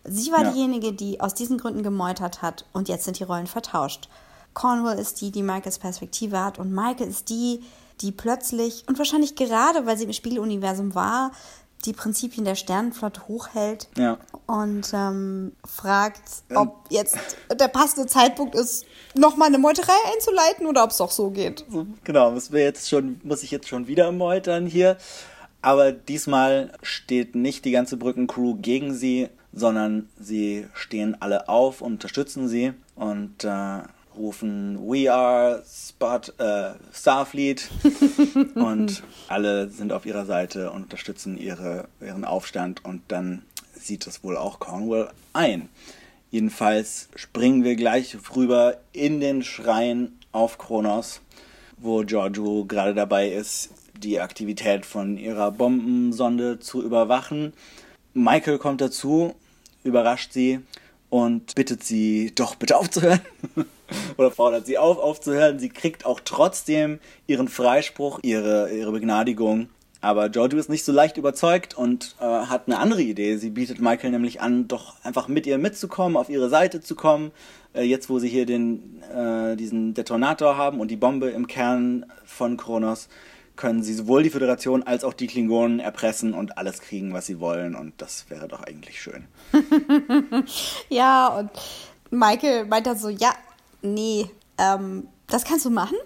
[0.05, 0.53] Sie war Ja.
[0.53, 4.09] diejenige, die aus diesen Gründen gemeutert hat und jetzt sind die Rollen vertauscht.
[4.55, 7.63] Cornwall ist die, die Michaels Perspektive hat und Michael ist die,
[8.01, 11.33] die plötzlich und wahrscheinlich gerade, weil sie im Spiegeluniversum war,
[11.85, 14.19] die Prinzipien der Sternenflotte hochhält Ja.
[14.47, 16.23] und ähm, fragt,
[16.55, 17.17] ob jetzt
[17.53, 21.65] der passende Zeitpunkt ist, nochmal eine Meuterei einzuleiten oder ob es doch so geht.
[22.05, 24.97] Genau, muss, wir jetzt schon, muss ich jetzt schon wieder meutern hier.
[25.63, 31.93] Aber diesmal steht nicht die ganze Brückencrew gegen sie, sondern sie stehen alle auf und
[31.95, 33.79] unterstützen sie und äh,
[34.17, 37.71] rufen We are Spot, äh, Starfleet
[38.55, 43.43] und alle sind auf ihrer Seite und unterstützen ihre, ihren Aufstand und dann
[43.75, 45.69] sieht das wohl auch Cornwall ein.
[46.31, 51.21] Jedenfalls springen wir gleich rüber in den Schrein auf Kronos,
[51.77, 57.53] wo Giorgio gerade dabei ist, die Aktivität von ihrer Bombensonde zu überwachen.
[58.15, 59.35] Michael kommt dazu,
[59.85, 60.61] überrascht sie
[61.09, 63.21] und bittet sie doch bitte aufzuhören.
[64.17, 65.59] Oder fordert sie auf, aufzuhören.
[65.59, 69.69] Sie kriegt auch trotzdem ihren Freispruch, ihre, ihre Begnadigung.
[70.01, 73.37] Aber Giorgio ist nicht so leicht überzeugt und äh, hat eine andere Idee.
[73.39, 77.33] Sie bietet Michael nämlich an, doch einfach mit ihr mitzukommen, auf ihre Seite zu kommen.
[77.75, 82.05] Äh, jetzt, wo sie hier den, äh, diesen Detonator haben und die Bombe im Kern
[82.27, 83.09] von Kronos,
[83.57, 87.41] können sie sowohl die Föderation als auch die Klingonen erpressen und alles kriegen, was sie
[87.41, 87.75] wollen.
[87.75, 89.25] Und das wäre doch eigentlich schön.
[90.91, 91.51] ja, und
[92.11, 93.33] Michael meint dann so, ja,
[93.85, 95.97] nee, ähm, das kannst du machen.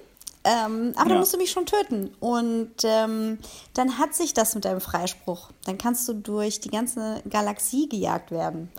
[0.44, 1.08] Ähm, aber ja.
[1.10, 2.14] dann musst du mich schon töten.
[2.20, 3.38] Und ähm,
[3.74, 5.50] dann hat sich das mit deinem Freispruch.
[5.64, 8.70] Dann kannst du durch die ganze Galaxie gejagt werden.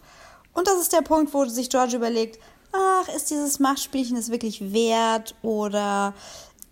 [0.54, 2.40] Und das ist der Punkt, wo sich George überlegt,
[2.72, 6.14] ach, ist dieses Machtspielchen es wirklich wert oder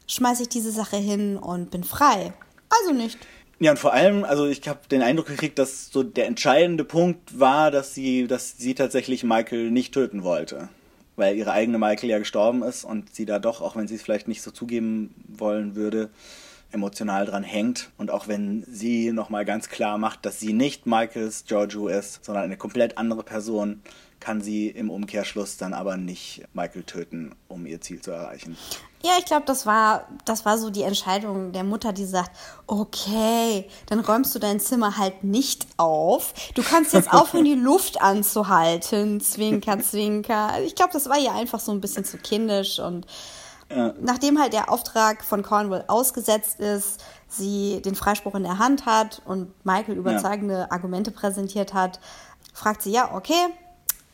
[0.07, 2.33] schmeiße ich diese Sache hin und bin frei?
[2.69, 3.17] Also nicht.
[3.59, 7.39] Ja, und vor allem, also ich habe den Eindruck gekriegt, dass so der entscheidende Punkt
[7.39, 10.69] war, dass sie, dass sie tatsächlich Michael nicht töten wollte.
[11.17, 14.03] Weil ihre eigene Michael ja gestorben ist und sie da doch, auch wenn sie es
[14.03, 16.09] vielleicht nicht so zugeben wollen würde,
[16.71, 17.89] emotional dran hängt.
[17.97, 22.43] Und auch wenn sie nochmal ganz klar macht, dass sie nicht Michaels Giorgio ist, sondern
[22.43, 23.81] eine komplett andere Person,
[24.19, 28.57] kann sie im Umkehrschluss dann aber nicht Michael töten, um ihr Ziel zu erreichen.
[29.03, 32.31] Ja, ich glaube, das war, das war so die Entscheidung der Mutter, die sagt,
[32.65, 36.33] okay, dann räumst du dein Zimmer halt nicht auf.
[36.55, 39.21] Du kannst jetzt aufhören, die Luft anzuhalten.
[39.21, 40.61] Zwinker, zwinker.
[40.63, 43.05] Ich glaube, das war ihr einfach so ein bisschen zu kindisch und
[43.69, 43.93] ja.
[43.99, 49.21] nachdem halt der Auftrag von Cornwall ausgesetzt ist, sie den Freispruch in der Hand hat
[49.25, 50.71] und Michael überzeugende ja.
[50.71, 51.99] Argumente präsentiert hat,
[52.53, 53.47] fragt sie, ja, okay,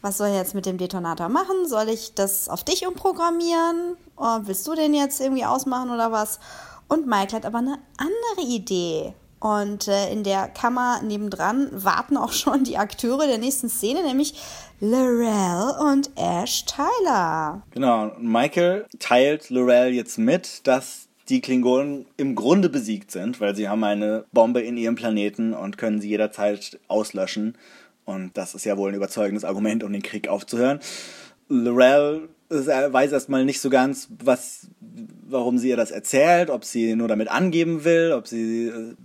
[0.03, 1.65] was soll ich jetzt mit dem Detonator machen?
[1.65, 3.95] Soll ich das auf dich umprogrammieren?
[4.17, 6.39] Oh, willst du den jetzt irgendwie ausmachen oder was?
[6.89, 9.13] Und Michael hat aber eine andere Idee.
[9.39, 14.35] Und äh, in der Kammer nebendran warten auch schon die Akteure der nächsten Szene, nämlich
[14.81, 17.61] Lorel und Ash Tyler.
[17.71, 23.69] Genau, Michael teilt Lorel jetzt mit, dass die Klingonen im Grunde besiegt sind, weil sie
[23.69, 27.57] haben eine Bombe in ihrem Planeten und können sie jederzeit auslöschen.
[28.05, 30.79] Und das ist ja wohl ein überzeugendes Argument, um den Krieg aufzuhören.
[31.49, 34.67] Lorel weiß erstmal nicht so ganz, was,
[35.27, 38.95] warum sie ihr das erzählt, ob sie nur damit angeben will, ob sie äh,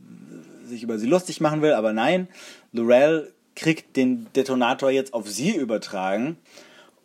[0.66, 2.28] sich über sie lustig machen will, aber nein,
[2.72, 6.36] Lorel kriegt den Detonator jetzt auf sie übertragen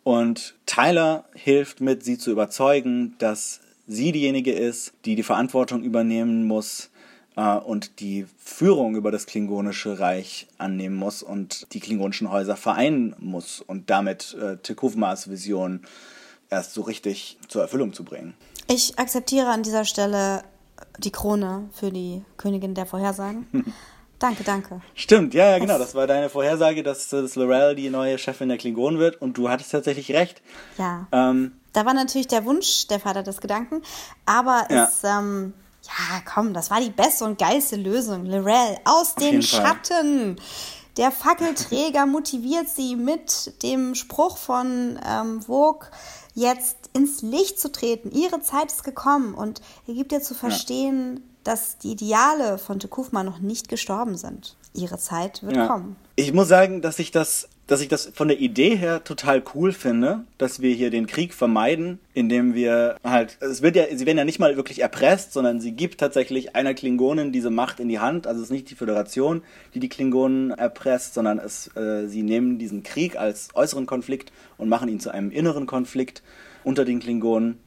[0.02, 6.46] und Tyler hilft mit, sie zu überzeugen, dass sie diejenige ist, die die Verantwortung übernehmen
[6.46, 6.90] muss,
[7.36, 13.14] äh, und die Führung über das Klingonische Reich annehmen muss und die klingonischen Häuser vereinen
[13.18, 15.80] muss und damit äh, Tekufmas Vision
[16.50, 18.34] erst so richtig zur Erfüllung zu bringen.
[18.68, 20.42] Ich akzeptiere an dieser Stelle
[20.98, 23.46] die Krone für die Königin der Vorhersagen.
[24.18, 24.80] danke, danke.
[24.94, 25.78] Stimmt, ja, ja, genau.
[25.78, 29.48] Das war deine Vorhersage, dass, dass Lorel die neue Chefin der Klingonen wird und du
[29.48, 30.42] hattest tatsächlich recht.
[30.78, 31.06] Ja.
[31.12, 33.82] Ähm, da war natürlich der Wunsch der Vater des Gedanken,
[34.26, 34.84] aber ja.
[34.84, 35.52] es ähm,
[35.86, 38.26] ja, komm, das war die beste und geilste Lösung.
[38.26, 40.36] Lorel aus den Schatten.
[40.96, 45.88] Der Fackelträger motiviert sie mit dem Spruch von ähm, Vogue
[46.34, 48.12] jetzt ins Licht zu treten.
[48.12, 51.22] Ihre Zeit ist gekommen und er gibt ihr zu verstehen, ja.
[51.44, 54.56] dass die Ideale von Tekufma noch nicht gestorben sind.
[54.74, 55.66] Ihre Zeit wird ja.
[55.66, 55.96] kommen.
[56.16, 59.72] Ich muss sagen, dass ich das dass ich das von der Idee her total cool
[59.72, 64.18] finde, dass wir hier den Krieg vermeiden, indem wir halt, es wird ja, sie werden
[64.18, 68.00] ja nicht mal wirklich erpresst, sondern sie gibt tatsächlich einer Klingonin diese Macht in die
[68.00, 68.26] Hand.
[68.26, 72.58] Also es ist nicht die Föderation, die die Klingonen erpresst, sondern es, äh, sie nehmen
[72.58, 76.22] diesen Krieg als äußeren Konflikt und machen ihn zu einem inneren Konflikt
[76.64, 77.58] unter den Klingonen.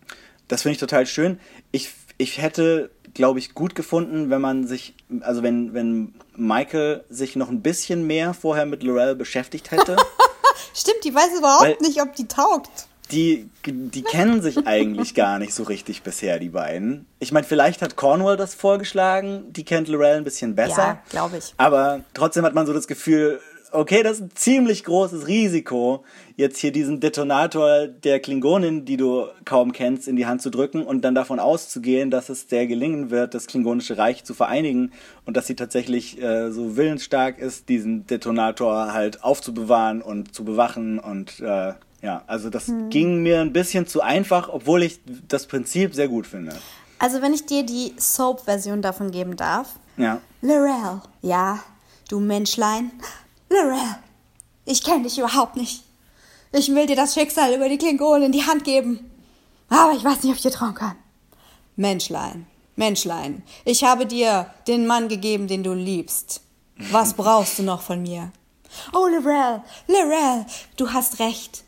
[0.48, 1.40] Das finde ich total schön.
[1.72, 7.36] Ich, ich hätte glaube ich, gut gefunden, wenn man sich, also wenn, wenn Michael sich
[7.36, 9.98] noch ein bisschen mehr vorher mit Lorel beschäftigt hätte.
[10.74, 12.70] Stimmt, die weiß überhaupt nicht, ob die taugt.
[13.12, 17.08] Die, die kennen sich eigentlich gar nicht so richtig bisher, die beiden.
[17.20, 20.84] Ich meine, vielleicht hat Cornwall das vorgeschlagen, die kennt Lorel ein bisschen besser.
[20.84, 21.54] Ja, glaube ich.
[21.58, 23.40] Aber trotzdem hat man so das Gefühl,
[23.72, 26.04] okay, das ist ein ziemlich großes Risiko,
[26.36, 30.84] jetzt hier diesen Detonator der Klingonin, die du kaum kennst, in die Hand zu drücken
[30.84, 34.92] und dann davon auszugehen, dass es der gelingen wird, das Klingonische Reich zu vereinigen
[35.26, 41.00] und dass sie tatsächlich äh, so willensstark ist, diesen Detonator halt aufzubewahren und zu bewachen
[41.00, 42.90] und äh, ja, also das hm.
[42.90, 46.54] ging mir ein bisschen zu einfach, obwohl ich das Prinzip sehr gut finde.
[47.00, 49.76] Also wenn ich dir die Soap-Version davon geben darf.
[49.98, 50.22] Ja.
[50.42, 51.60] Lorel, ja,
[52.10, 52.92] du Menschlein,
[53.50, 53.96] Lorel,
[54.66, 55.84] ich kenne dich überhaupt nicht.
[56.52, 59.10] Ich will dir das Schicksal über die Klingonen in die Hand geben.
[59.70, 60.96] Aber ich weiß nicht, ob ich dir trauen kann.
[61.76, 66.42] Menschlein, Menschlein, ich habe dir den Mann gegeben, den du liebst.
[66.92, 68.32] Was brauchst du noch von mir?
[68.94, 70.46] Oh, Lorel, Lorel,
[70.76, 71.64] du hast recht.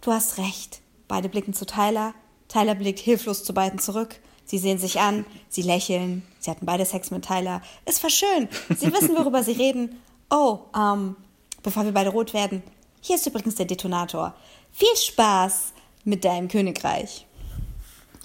[0.00, 0.80] Du hast recht.
[1.08, 2.14] Beide blicken zu Tyler.
[2.48, 4.20] Tyler blickt hilflos zu beiden zurück.
[4.44, 6.22] Sie sehen sich an, sie lächeln.
[6.38, 7.62] Sie hatten beide Sex mit Tyler.
[7.84, 8.48] Es war schön.
[8.76, 10.00] Sie wissen, worüber sie reden
[10.30, 11.16] Oh, ähm,
[11.62, 12.62] bevor wir beide rot werden,
[13.00, 14.34] hier ist übrigens der Detonator.
[14.72, 15.72] Viel Spaß
[16.04, 17.26] mit deinem Königreich.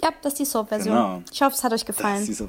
[0.02, 0.94] Ja, das ist die Soap-Version.
[0.94, 1.22] Genau.
[1.32, 2.26] Ich hoffe, es hat euch gefallen.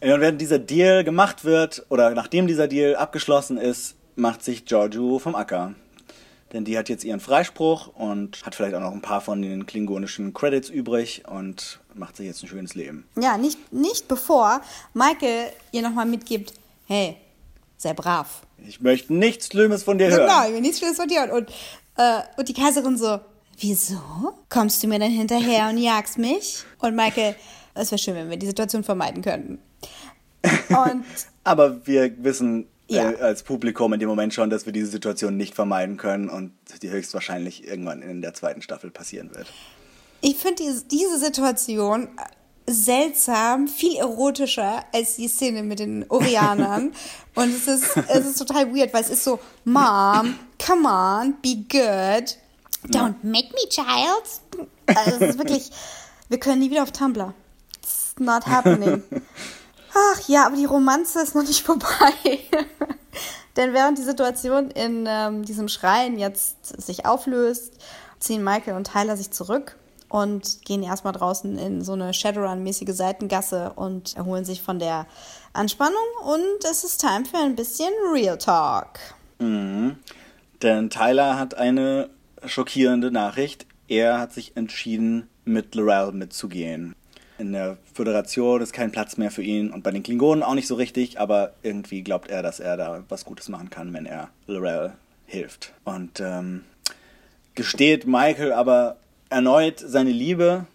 [0.00, 5.18] Und wenn dieser Deal gemacht wird, oder nachdem dieser Deal abgeschlossen ist, macht sich Giorgio
[5.18, 5.74] vom Acker.
[6.52, 9.66] Denn die hat jetzt ihren Freispruch und hat vielleicht auch noch ein paar von den
[9.66, 13.06] klingonischen Credits übrig und macht sich jetzt ein schönes Leben.
[13.20, 14.60] Ja, nicht, nicht bevor
[14.92, 16.54] Michael ihr nochmal mitgibt,
[16.86, 17.16] hey,
[17.76, 18.42] sei brav.
[18.66, 20.26] Ich möchte nichts Schlimmes von dir hören.
[20.26, 21.30] Genau, ich will nichts Schlimmes von dir hören.
[21.30, 21.50] Und,
[21.96, 23.20] äh, und die Kaiserin so,
[23.58, 24.00] wieso?
[24.48, 26.64] Kommst du mir dann hinterher und jagst mich?
[26.78, 27.34] Und Michael,
[27.74, 29.58] es wäre schön, wenn wir die Situation vermeiden könnten.
[30.68, 31.04] Und
[31.44, 33.10] Aber wir wissen Ja.
[33.12, 36.52] äh, als Publikum in dem Moment schon, dass wir diese Situation nicht vermeiden können und
[36.82, 39.46] die höchstwahrscheinlich irgendwann in der zweiten Staffel passieren wird.
[40.22, 42.08] ich finde diese Situation
[42.66, 46.92] seltsam, viel erotischer als die Szene mit den Orianern.
[47.34, 51.56] Und es ist, es ist total weird, weil es ist so, Mom, come on, be
[51.68, 52.36] good.
[52.88, 54.68] Don't make me, child.
[54.86, 55.70] Also es ist wirklich,
[56.28, 57.34] wir können nie wieder auf Tumblr.
[57.82, 59.02] It's not happening.
[59.94, 62.12] Ach ja, aber die Romanze ist noch nicht vorbei.
[63.56, 67.74] Denn während die Situation in ähm, diesem Schrein jetzt sich auflöst,
[68.18, 69.76] ziehen Michael und Tyler sich zurück
[70.14, 75.08] und gehen erstmal draußen in so eine Shadowrun-mäßige Seitengasse und erholen sich von der
[75.54, 75.96] Anspannung.
[76.24, 79.00] Und es ist Time für ein bisschen Real Talk.
[80.62, 82.10] Denn Tyler hat eine
[82.46, 83.66] schockierende Nachricht.
[83.88, 86.94] Er hat sich entschieden, mit Laurel mitzugehen.
[87.38, 90.68] In der Föderation ist kein Platz mehr für ihn und bei den Klingonen auch nicht
[90.68, 94.28] so richtig, aber irgendwie glaubt er, dass er da was Gutes machen kann, wenn er
[94.46, 94.92] Laurel
[95.26, 95.72] hilft.
[95.82, 96.62] Und ähm,
[97.56, 98.96] gesteht Michael aber
[99.30, 100.66] erneut seine Liebe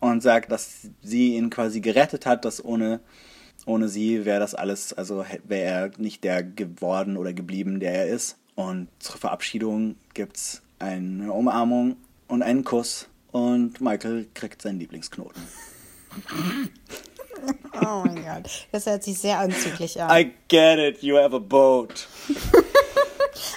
[0.00, 3.00] und sagt, dass sie ihn quasi gerettet hat, dass ohne,
[3.66, 8.06] ohne sie wäre das alles, also wäre er nicht der geworden oder geblieben, der er
[8.08, 8.36] ist.
[8.54, 11.96] Und zur Verabschiedung gibt's eine Umarmung
[12.28, 15.42] und einen Kuss und Michael kriegt seinen Lieblingsknoten.
[17.80, 20.10] Oh mein Gott, das hört sich sehr anzüglich an.
[20.10, 22.06] I get it, you have a boat.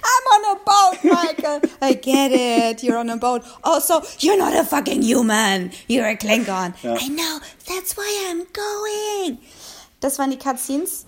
[0.04, 1.62] I'm on a boat, Michael.
[1.82, 2.84] I get it.
[2.84, 3.44] You're on a boat.
[3.64, 5.72] Also, you're not a fucking human.
[5.88, 6.74] You're a Klingon.
[6.84, 7.40] I know.
[7.68, 9.40] That's why I'm going.
[10.00, 11.06] Das waren die Cutscenes.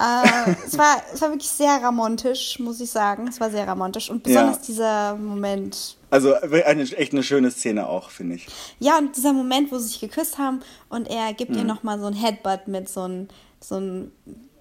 [0.00, 3.26] Äh, es, war, es war wirklich sehr romantisch, muss ich sagen.
[3.26, 4.10] Es war sehr romantisch.
[4.10, 4.62] Und besonders Ja.
[4.68, 5.96] dieser Moment.
[6.10, 8.46] Also eine, echt eine schöne Szene auch, finde ich.
[8.78, 12.06] Ja, und dieser Moment, wo sie sich geküsst haben und er gibt ihr nochmal so
[12.06, 13.28] ein Headbutt mit so ein,
[13.60, 14.12] so ein,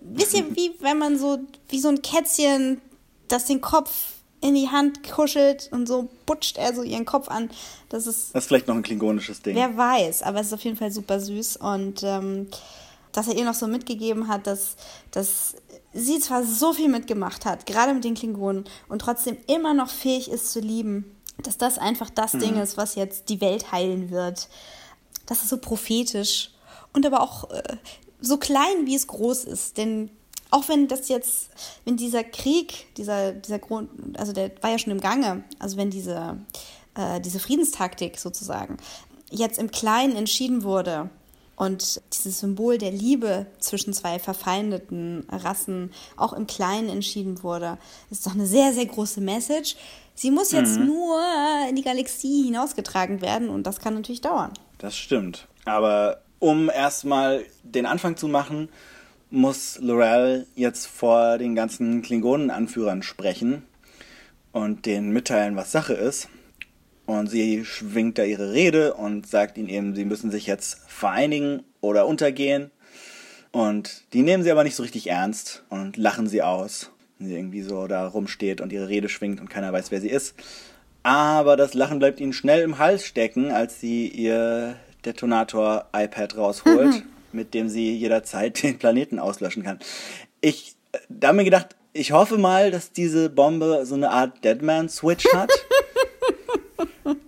[0.02, 1.38] bisschen wie wenn man so,
[1.70, 2.82] wie so ein Kätzchen,
[3.28, 7.50] das den Kopf in die Hand kuschelt und so butscht er so ihren Kopf an.
[7.90, 9.56] Das ist, Das ist vielleicht noch ein klingonisches Ding.
[9.56, 12.48] wer weiß, aber es ist auf jeden Fall super süß und ähm,
[13.14, 14.76] dass er ihr noch so mitgegeben hat, dass,
[15.10, 15.56] dass
[15.94, 20.30] sie zwar so viel mitgemacht hat, gerade mit den Klingonen, und trotzdem immer noch fähig
[20.30, 24.50] ist zu lieben, dass das einfach das Ding ist, was jetzt die Welt heilen wird.
[25.26, 26.52] Das ist so prophetisch
[26.94, 27.78] und aber auch äh,
[28.22, 29.78] so klein, wie es groß ist.
[29.78, 30.10] Denn
[30.50, 31.50] auch wenn das jetzt,
[31.86, 35.90] wenn dieser Krieg, dieser, dieser Grund, also der war ja schon im Gange, also wenn
[35.90, 36.38] diese,
[36.96, 38.78] äh, diese Friedenstaktik sozusagen
[39.30, 41.10] jetzt im Kleinen entschieden wurde
[41.56, 47.78] und dieses Symbol der Liebe zwischen zwei verfeindeten Rassen auch im Kleinen entschieden wurde,
[48.10, 49.76] ist doch eine sehr, sehr große Message.
[50.16, 51.22] Sie muss jetzt nur
[51.70, 54.52] in die Galaxie hinausgetragen werden und das kann natürlich dauern.
[54.78, 55.48] Das stimmt.
[55.66, 58.70] Aber um erstmal den Anfang zu machen,
[59.30, 63.64] muss Laurel jetzt vor den ganzen Klingonen-Anführern sprechen
[64.52, 66.30] und denen mitteilen, was Sache ist.
[67.06, 71.64] Und sie schwingt da ihre Rede und sagt ihnen eben, sie müssen sich jetzt vereinigen
[71.80, 72.72] oder untergehen.
[73.52, 77.36] Und die nehmen sie aber nicht so richtig ernst und lachen sie aus, wenn sie
[77.36, 80.36] irgendwie so da rumsteht und ihre Rede schwingt und keiner weiß, wer sie ist.
[81.04, 84.76] Aber das Lachen bleibt ihnen schnell im Hals stecken, als sie ihr
[85.06, 89.80] Detonator-iPad rausholt, mit dem sie jederzeit den Planeten auslöschen kann.
[90.42, 90.78] Ich
[91.10, 95.52] da mir gedacht, ich hoffe mal, dass diese Bombe so eine Art Deadman-Switch hat.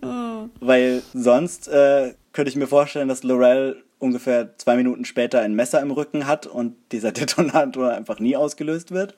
[0.59, 5.81] Weil sonst äh, könnte ich mir vorstellen, dass Laurel ungefähr zwei Minuten später ein Messer
[5.81, 9.15] im Rücken hat und dieser Detonator einfach nie ausgelöst wird.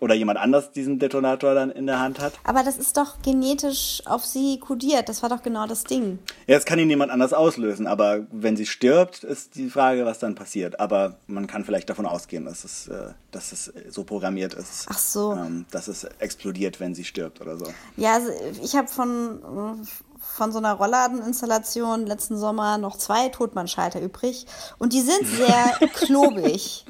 [0.00, 2.32] Oder jemand anders diesen Detonator dann in der Hand hat.
[2.44, 5.08] Aber das ist doch genetisch auf sie kodiert.
[5.08, 6.18] Das war doch genau das Ding.
[6.46, 10.18] Ja, es kann ihn niemand anders auslösen, aber wenn sie stirbt, ist die Frage, was
[10.18, 10.80] dann passiert.
[10.80, 14.98] Aber man kann vielleicht davon ausgehen, dass es, äh, dass es so programmiert ist, Ach
[14.98, 15.32] so.
[15.32, 17.66] ähm, dass es explodiert, wenn sie stirbt oder so.
[17.96, 18.30] Ja, also
[18.62, 19.86] ich habe von,
[20.18, 24.46] von so einer Rollladeninstallation letzten Sommer noch zwei Totmannschalter übrig.
[24.78, 26.84] Und die sind sehr klobig.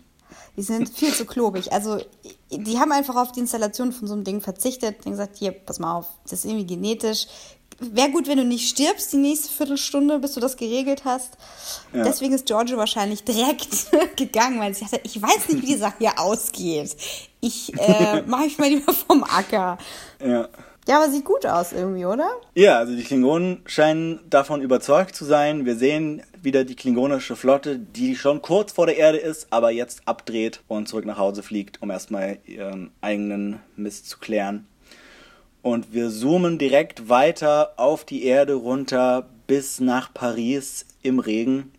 [0.57, 1.73] Die sind viel zu klobig.
[1.73, 2.01] Also
[2.51, 5.79] die haben einfach auf die Installation von so einem Ding verzichtet und gesagt, hier, pass
[5.79, 7.27] mal auf, das ist irgendwie genetisch.
[7.79, 11.37] wäre gut, wenn du nicht stirbst die nächste Viertelstunde, bis du das geregelt hast.
[11.95, 12.05] Ja.
[12.05, 13.69] Deswegen ist Giorgio wahrscheinlich direkt
[14.17, 16.97] gegangen, weil sie dachte, ich weiß nicht, wie die Sache hier ausgeht.
[17.41, 19.79] Ich äh, mache ich mal lieber vom Acker.
[20.25, 20.49] Ja.
[20.91, 22.28] Ja, aber sieht gut aus irgendwie, oder?
[22.57, 25.64] Ja, also die Klingonen scheinen davon überzeugt zu sein.
[25.64, 30.03] Wir sehen wieder die klingonische Flotte, die schon kurz vor der Erde ist, aber jetzt
[30.07, 34.66] abdreht und zurück nach Hause fliegt, um erstmal ihren eigenen Mist zu klären.
[35.62, 41.70] Und wir zoomen direkt weiter auf die Erde runter bis nach Paris im Regen.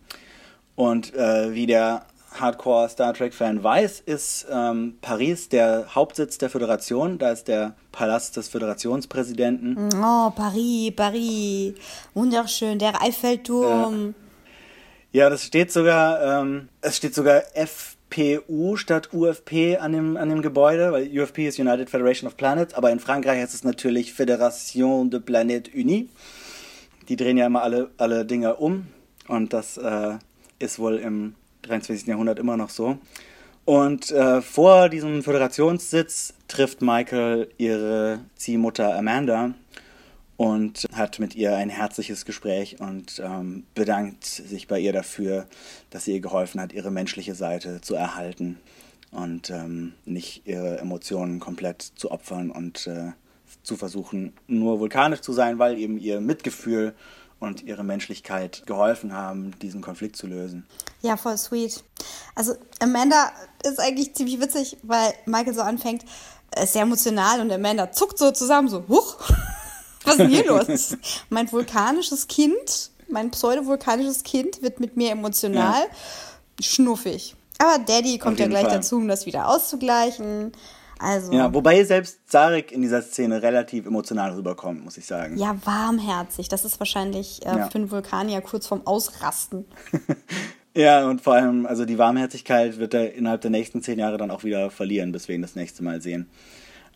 [0.74, 2.06] Und äh, wie der
[2.38, 7.18] Hardcore Star Trek-Fan weiß, ist ähm, Paris der Hauptsitz der Föderation.
[7.18, 9.90] Da ist der Palast des Föderationspräsidenten.
[9.94, 11.74] Oh, Paris, Paris.
[12.14, 14.14] Wunderschön, der Eiffelturm.
[15.12, 20.40] Ja, das steht sogar, ähm, es steht sogar FPU statt UFP an dem, an dem
[20.40, 25.10] Gebäude, weil UFP ist United Federation of Planets, aber in Frankreich heißt es natürlich Fédération
[25.10, 26.08] de Planètes Unies.
[27.08, 28.86] Die drehen ja immer alle, alle Dinge um
[29.28, 30.14] und das äh,
[30.58, 32.06] ist wohl im 23.
[32.06, 32.98] Jahrhundert immer noch so.
[33.64, 39.54] Und äh, vor diesem Föderationssitz trifft Michael ihre Ziehmutter Amanda
[40.36, 45.46] und hat mit ihr ein herzliches Gespräch und ähm, bedankt sich bei ihr dafür,
[45.90, 48.58] dass sie ihr geholfen hat, ihre menschliche Seite zu erhalten
[49.12, 53.12] und ähm, nicht ihre Emotionen komplett zu opfern und äh,
[53.62, 56.94] zu versuchen, nur vulkanisch zu sein, weil eben ihr Mitgefühl
[57.42, 60.64] und ihre Menschlichkeit geholfen haben, diesen Konflikt zu lösen.
[61.00, 61.82] Ja, voll sweet.
[62.36, 63.32] Also Amanda
[63.64, 66.04] ist eigentlich ziemlich witzig, weil Michael so anfängt,
[66.62, 69.16] ist sehr emotional und Amanda zuckt so zusammen, so, huch,
[70.04, 70.96] was ist denn hier los?
[71.30, 75.82] mein vulkanisches Kind, mein pseudo-vulkanisches Kind wird mit mir emotional.
[75.82, 76.64] Ja.
[76.64, 77.34] Schnuffig.
[77.58, 78.76] Aber Daddy kommt ja gleich Fall.
[78.76, 80.52] dazu, um das wieder auszugleichen.
[81.02, 81.32] Also.
[81.32, 85.36] Ja, wobei selbst Zarek in dieser Szene relativ emotional rüberkommt, muss ich sagen.
[85.36, 86.48] Ja, warmherzig.
[86.48, 87.68] Das ist wahrscheinlich äh, ja.
[87.68, 89.64] für einen Vulkanier kurz vorm Ausrasten.
[90.74, 94.30] ja, und vor allem, also die Warmherzigkeit wird er innerhalb der nächsten zehn Jahre dann
[94.30, 96.28] auch wieder verlieren, bis wir ihn das nächste Mal sehen.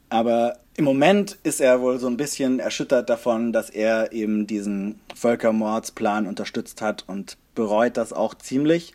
[0.09, 5.01] Aber im Moment ist er wohl so ein bisschen erschüttert davon, dass er eben diesen
[5.15, 8.95] Völkermordsplan unterstützt hat und bereut das auch ziemlich.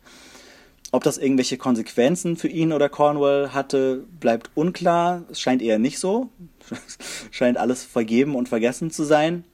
[0.93, 5.23] Ob das irgendwelche Konsequenzen für ihn oder Cornwall hatte, bleibt unklar.
[5.31, 6.29] Es scheint eher nicht so.
[7.31, 9.45] scheint alles vergeben und vergessen zu sein.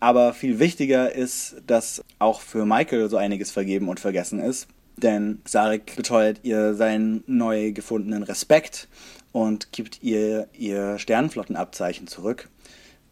[0.00, 4.68] Aber viel wichtiger ist, dass auch für Michael so einiges vergeben und vergessen ist.
[4.96, 8.88] Denn Sarek beteuert ihr seinen neu gefundenen Respekt
[9.32, 12.48] und gibt ihr ihr Sternenflottenabzeichen zurück.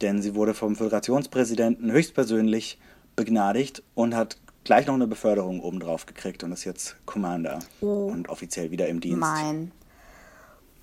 [0.00, 2.78] Denn sie wurde vom Föderationspräsidenten höchstpersönlich
[3.16, 4.36] begnadigt und hat
[4.66, 8.08] gleich noch eine Beförderung obendrauf gekriegt und ist jetzt Commander oh.
[8.08, 9.20] und offiziell wieder im Dienst.
[9.20, 9.72] Mein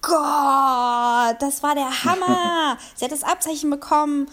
[0.02, 2.78] Gott, das war der Hammer.
[2.96, 4.30] Sie hat das Abzeichen bekommen.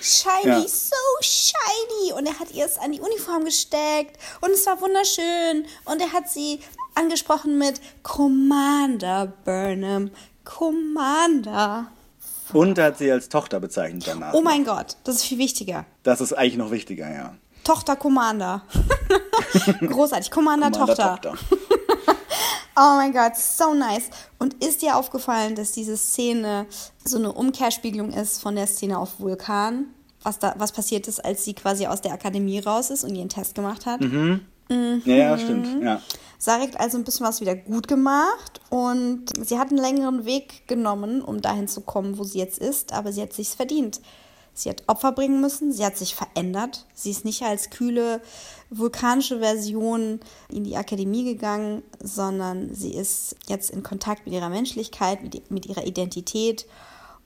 [0.00, 0.60] Shiny, ja.
[0.60, 2.12] so shiny.
[2.16, 4.16] Und er hat ihr es an die Uniform gesteckt.
[4.40, 5.66] Und es war wunderschön.
[5.86, 6.60] Und er hat sie
[6.94, 10.10] angesprochen mit Commander Burnham.
[10.44, 11.90] Commander.
[12.52, 14.34] Und er hat sie als Tochter bezeichnet danach.
[14.34, 15.84] Oh mein Gott, das ist viel wichtiger.
[16.04, 17.34] Das ist eigentlich noch wichtiger, ja.
[17.64, 18.62] Tochter Commander.
[19.80, 20.30] Großartig.
[20.30, 21.18] Commander, Commander Tochter.
[21.20, 21.56] Tochter.
[22.76, 24.10] oh mein Gott, so nice.
[24.38, 26.66] Und ist dir aufgefallen, dass diese Szene
[27.04, 29.86] so eine Umkehrspiegelung ist von der Szene auf Vulkan?
[30.22, 33.28] Was, da, was passiert ist, als sie quasi aus der Akademie raus ist und ihren
[33.28, 34.00] Test gemacht hat?
[34.00, 34.40] Mhm.
[34.68, 35.02] Mhm.
[35.04, 35.82] Ja, ja, stimmt.
[35.82, 36.00] Ja.
[36.38, 41.20] Sarek also ein bisschen was wieder gut gemacht und sie hat einen längeren Weg genommen,
[41.20, 44.00] um dahin zu kommen, wo sie jetzt ist, aber sie hat sich's verdient.
[44.58, 46.86] Sie hat Opfer bringen müssen, sie hat sich verändert.
[46.92, 48.20] Sie ist nicht als kühle
[48.70, 55.22] vulkanische Version in die Akademie gegangen, sondern sie ist jetzt in Kontakt mit ihrer Menschlichkeit,
[55.22, 56.66] mit, mit ihrer Identität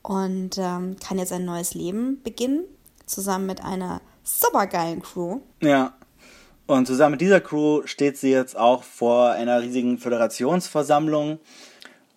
[0.02, 2.64] und ähm, kann jetzt ein neues Leben beginnen,
[3.06, 5.40] zusammen mit einer supergeilen Crew.
[5.60, 5.94] Ja.
[6.66, 11.40] Und zusammen mit dieser Crew steht sie jetzt auch vor einer riesigen Föderationsversammlung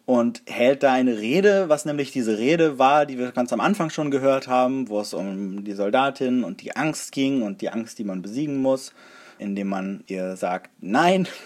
[0.05, 3.89] und hält da eine Rede, was nämlich diese Rede war, die wir ganz am Anfang
[3.89, 7.97] schon gehört haben, wo es um die Soldatin und die Angst ging und die Angst,
[7.97, 8.93] die man besiegen muss,
[9.39, 11.27] indem man ihr sagt Nein.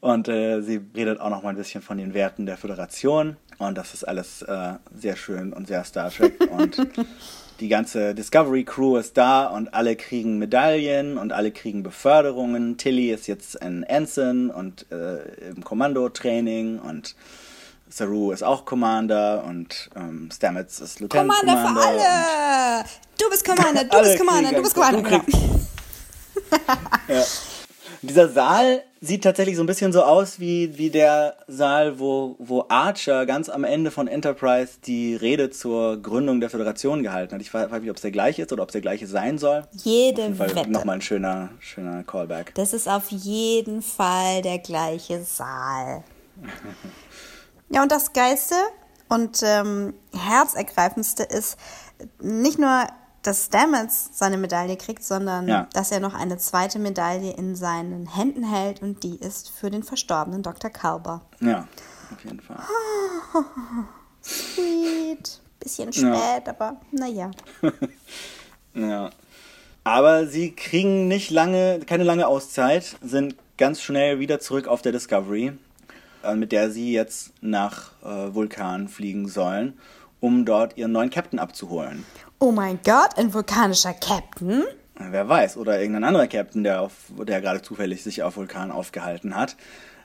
[0.00, 3.78] Und äh, sie redet auch noch mal ein bisschen von den Werten der Föderation und
[3.78, 6.76] das ist alles äh, sehr schön und sehr Star Trek und
[7.60, 12.76] die ganze Discovery Crew ist da und alle kriegen Medaillen und alle kriegen Beförderungen.
[12.76, 17.14] Tilly ist jetzt ein Ensign und äh, im Kommandotraining und
[17.88, 21.62] Saru ist auch Commander und ähm, Stamets ist Lieutenant Commander.
[21.62, 22.84] Commander für alle!
[23.20, 25.02] Du bist Commander, du bist Commander, du bist Commander.
[25.02, 25.24] Du genau.
[27.08, 27.24] ja.
[28.02, 32.64] Dieser Saal sieht tatsächlich so ein bisschen so aus wie, wie der Saal, wo, wo
[32.68, 37.40] Archer ganz am Ende von Enterprise die Rede zur Gründung der Föderation gehalten hat.
[37.40, 39.64] Ich weiß nicht, ob es der gleiche ist oder ob es der gleiche sein soll.
[39.72, 40.70] Jede Wette.
[40.70, 42.54] Nochmal ein schöner, schöner Callback.
[42.54, 46.02] Das ist auf jeden Fall der gleiche Saal.
[47.68, 48.54] ja, und das Geilste
[49.08, 51.58] und ähm, Herzergreifendste ist
[52.20, 52.86] nicht nur
[53.24, 55.66] dass Stamets seine Medaille kriegt, sondern Ja.
[55.72, 59.82] dass er noch eine zweite Medaille in seinen Händen hält und die ist für den
[59.82, 60.70] verstorbenen Dr.
[60.70, 61.22] Kalber.
[61.40, 61.66] Ja,
[62.12, 62.58] auf jeden Fall.
[64.22, 65.40] Sweet.
[65.60, 66.14] Bisschen Ja.
[66.16, 67.30] spät, aber naja.
[68.74, 69.10] Ja.
[69.84, 74.90] Aber sie kriegen nicht lange, keine lange Auszeit, sind ganz schnell wieder zurück auf der
[74.92, 75.52] Discovery,
[76.24, 79.78] äh, mit der sie jetzt nach äh, Vulkan fliegen sollen,
[80.20, 82.04] um dort ihren neuen Captain abzuholen.
[82.46, 84.64] Oh mein Gott, ein vulkanischer Captain?
[84.98, 86.92] Wer weiß, oder irgendein anderer Captain, der, auf,
[87.26, 89.56] der gerade zufällig sich auf Vulkan aufgehalten hat.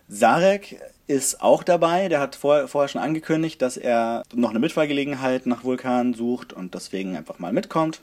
[0.07, 5.47] Sarek ist auch dabei, der hat vor, vorher schon angekündigt, dass er noch eine Mitfahrgelegenheit
[5.47, 7.99] nach Vulkan sucht und deswegen einfach mal mitkommt.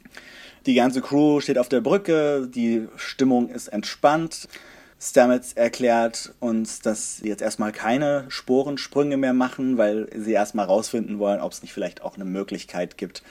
[0.67, 4.49] Die ganze Crew steht auf der Brücke, die Stimmung ist entspannt.
[5.01, 11.19] Stamets erklärt uns, dass sie jetzt erstmal keine Sporensprünge mehr machen, weil sie erstmal rausfinden
[11.19, 13.23] wollen, ob es nicht vielleicht auch eine Möglichkeit gibt,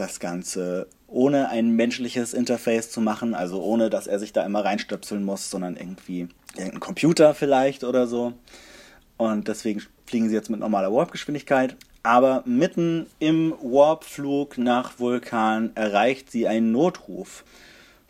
[0.00, 4.64] das Ganze ohne ein menschliches Interface zu machen, also ohne, dass er sich da immer
[4.64, 8.34] reinstöpseln muss, sondern irgendwie irgendein Computer vielleicht oder so.
[9.16, 11.76] Und deswegen fliegen sie jetzt mit normaler Warp-Geschwindigkeit.
[12.02, 17.44] Aber mitten im Warpflug nach Vulkan erreicht sie einen Notruf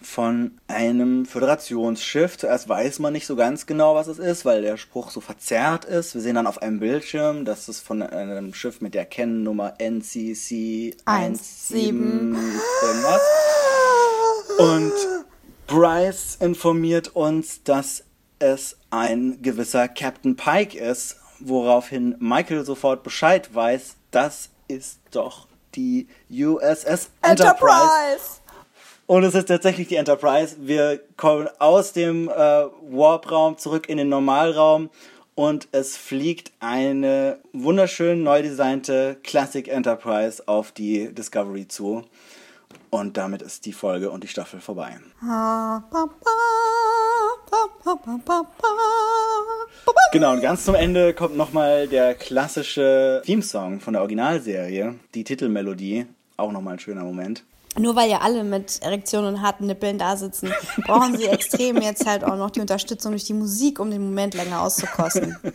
[0.01, 2.39] von einem Föderationsschiff.
[2.39, 5.85] Zuerst weiß man nicht so ganz genau, was es ist, weil der Spruch so verzerrt
[5.85, 6.15] ist.
[6.15, 10.97] Wir sehen dann auf einem Bildschirm, dass es von einem Schiff mit der Kennnummer NCC
[11.07, 12.37] 17
[12.83, 13.23] irgendwas.
[14.59, 14.93] Und
[15.67, 18.05] Bryce informiert uns, dass
[18.39, 26.09] es ein gewisser Captain Pike ist, woraufhin Michael sofort Bescheid weiß, das ist doch die
[26.31, 28.38] USS Enterprise.
[29.09, 30.57] Und es ist tatsächlich die Enterprise.
[30.61, 34.91] Wir kommen aus dem äh, Warp-Raum zurück in den Normalraum
[35.35, 42.05] und es fliegt eine wunderschön neu designte Classic Enterprise auf die Discovery zu.
[42.91, 44.99] Und damit ist die Folge und die Staffel vorbei.
[50.13, 56.05] Genau, und ganz zum Ende kommt nochmal der klassische Theme-Song von der Originalserie, die Titelmelodie.
[56.37, 57.43] Auch nochmal ein schöner Moment.
[57.79, 60.53] Nur weil ja alle mit Erektionen und harten Nippeln da sitzen,
[60.85, 64.35] brauchen sie extrem jetzt halt auch noch die Unterstützung durch die Musik, um den Moment
[64.35, 65.37] länger auszukosten.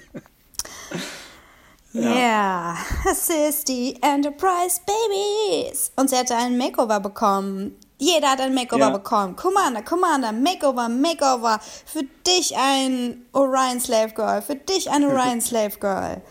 [1.95, 2.76] Ja,
[3.09, 5.91] es ist die Enterprise Babies.
[5.95, 7.76] Und sie hatte ein Makeover bekommen.
[7.99, 8.89] Jeder hat ein Makeover Ja.
[8.89, 9.36] bekommen.
[9.36, 11.59] Commander, Commander, Makeover, Makeover.
[11.86, 14.41] Für dich ein Orion Slave Girl.
[14.41, 16.21] Für dich ein Orion Slave Girl.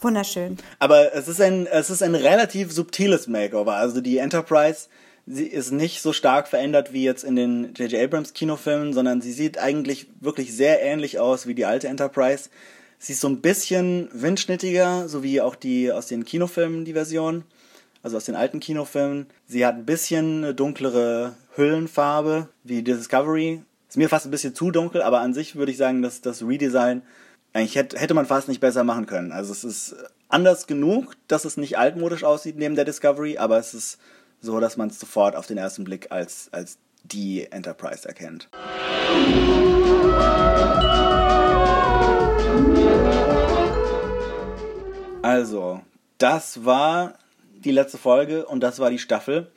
[0.00, 0.56] Wunderschön.
[0.78, 3.74] Aber es ist ein, es ist ein relativ subtiles Makeover.
[3.74, 4.88] Also die Enterprise,
[5.26, 8.02] sie ist nicht so stark verändert wie jetzt in den J.J.
[8.02, 12.50] Abrams Kinofilmen, sondern sie sieht eigentlich wirklich sehr ähnlich aus wie die alte Enterprise.
[12.98, 17.44] Sie ist so ein bisschen windschnittiger, so wie auch die aus den Kinofilmen, die Version.
[18.02, 19.26] Also aus den alten Kinofilmen.
[19.46, 23.62] Sie hat ein bisschen eine dunklere Hüllenfarbe, wie Discovery.
[23.88, 26.42] Ist mir fast ein bisschen zu dunkel, aber an sich würde ich sagen, dass das
[26.42, 27.02] Redesign
[27.52, 29.32] eigentlich hätte, hätte man fast nicht besser machen können.
[29.32, 29.96] Also es ist
[30.28, 33.98] anders genug, dass es nicht altmodisch aussieht neben der Discovery, aber es ist
[34.40, 38.48] so, dass man es sofort auf den ersten Blick als, als die Enterprise erkennt.
[45.22, 45.82] Also,
[46.18, 47.14] das war
[47.52, 49.50] die letzte Folge und das war die Staffel.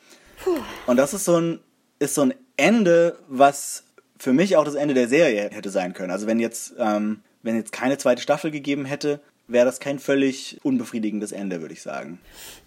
[0.87, 1.59] Und das ist so ein,
[1.99, 3.83] ist so ein Ende, was
[4.17, 6.11] für mich auch das Ende der Serie hätte sein können.
[6.11, 10.59] Also wenn jetzt, ähm, wenn jetzt keine zweite Staffel gegeben hätte, wäre das kein völlig
[10.63, 12.19] unbefriedigendes Ende, würde ich sagen.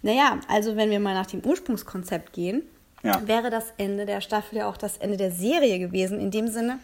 [0.03, 2.61] Naja, also wenn wir mal nach dem Ursprungskonzept gehen,
[3.03, 3.27] Ja.
[3.27, 6.79] wäre das Ende der Staffel ja auch das Ende der Serie gewesen, in dem Sinne,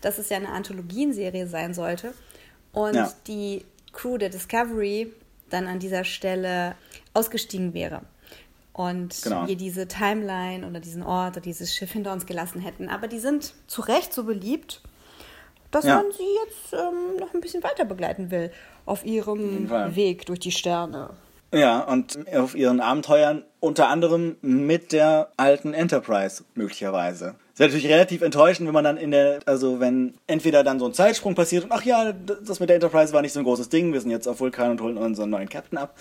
[0.00, 2.14] dass es ja eine Anthologienserie sein sollte
[2.72, 3.12] und Ja.
[3.26, 5.12] die Crew der Discovery
[5.50, 6.74] dann an dieser Stelle
[7.14, 8.02] ausgestiegen wäre.
[8.72, 9.46] Und Genau.
[9.48, 12.88] wir diese Timeline oder diesen Ort oder dieses Schiff hinter uns gelassen hätten.
[12.88, 14.82] Aber die sind zu Recht so beliebt,
[15.76, 15.96] dass Ja.
[15.96, 18.50] man sie jetzt ähm, noch ein bisschen weiter begleiten will
[18.86, 19.68] auf ihrem.
[19.94, 21.10] Weg durch die Sterne.
[21.52, 27.34] Ja, und auf ihren Abenteuern unter anderem mit der alten Enterprise möglicherweise.
[27.54, 30.86] Es wäre natürlich relativ enttäuschend, wenn man dann in der, also wenn entweder dann so
[30.86, 33.68] ein Zeitsprung passiert und ach ja, das mit der Enterprise war nicht so ein großes
[33.68, 35.96] Ding, wir sind jetzt auf Vulkan und holen unseren neuen Captain ab.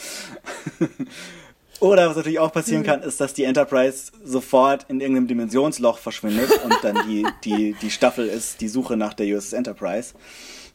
[1.82, 6.50] Oder was natürlich auch passieren kann, ist, dass die Enterprise sofort in irgendeinem Dimensionsloch verschwindet
[6.64, 10.14] und dann die, die, die Staffel ist die Suche nach der USS Enterprise.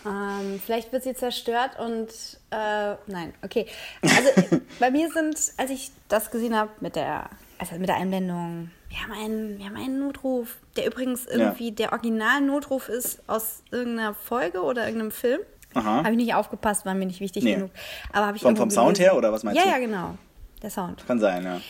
[0.06, 2.08] Ähm, vielleicht wird sie zerstört und
[2.50, 3.66] äh, nein, okay.
[4.02, 7.28] Also bei mir sind, als ich das gesehen habe mit der,
[7.58, 11.74] also mit der Einblendung, wir haben einen, wir haben einen Notruf, der übrigens irgendwie Ja.
[11.74, 15.40] der Original-Notruf ist aus irgendeiner Folge oder irgendeinem Film.
[15.74, 15.98] Aha.
[15.98, 17.54] Habe ich nicht aufgepasst, war mir nicht wichtig Nee.
[17.54, 17.70] genug.
[18.12, 19.70] Aber ich Vom- vom Sound her oder was meinst ja, du?
[19.70, 20.18] Ja, genau.
[20.62, 21.06] Der Sound.
[21.06, 21.60] Kann sein, ja.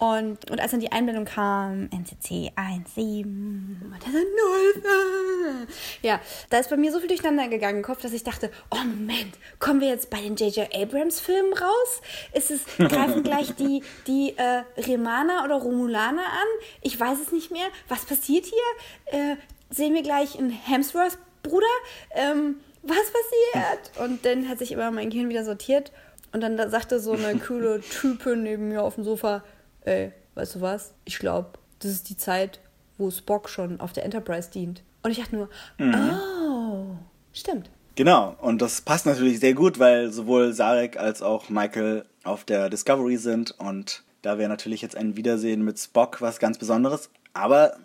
[0.00, 2.52] Und, und als dann die Einblendung kam, NCC
[2.94, 5.66] 17, und dann 0,
[6.00, 6.18] ja,
[6.48, 9.34] da ist bei mir so viel durcheinander gegangen im Kopf, dass ich dachte, oh Moment,
[9.58, 10.74] kommen wir jetzt bei den J.J.
[10.74, 12.00] Abrams Filmen raus?
[12.32, 16.48] Ist es, greifen gleich die, die äh, Remaner oder Romulaner an?
[16.80, 17.66] Ich weiß es nicht mehr.
[17.88, 19.20] Was passiert hier?
[19.20, 19.36] Äh,
[19.68, 21.66] sehen wir gleich einen Hemsworth-Bruder?
[22.12, 23.98] Ähm, was passiert?
[24.08, 25.92] Und dann hat sich immer mein Gehirn wieder sortiert
[26.32, 29.42] und dann da sagte so eine coole Type neben mir auf dem Sofa,
[29.82, 30.94] ey, weißt du was?
[31.04, 31.50] Ich glaube,
[31.80, 32.60] das ist die Zeit,
[32.98, 34.82] wo Spock schon auf der Enterprise dient.
[35.02, 35.48] Und ich dachte nur,
[35.80, 36.96] oh,
[37.32, 37.70] stimmt.
[37.94, 42.70] Genau, und das passt natürlich sehr gut, weil sowohl Sarek als auch Michael auf der
[42.70, 47.10] Discovery sind und da wäre natürlich jetzt ein Wiedersehen mit Spock was ganz Besonderes.
[47.32, 47.76] Aber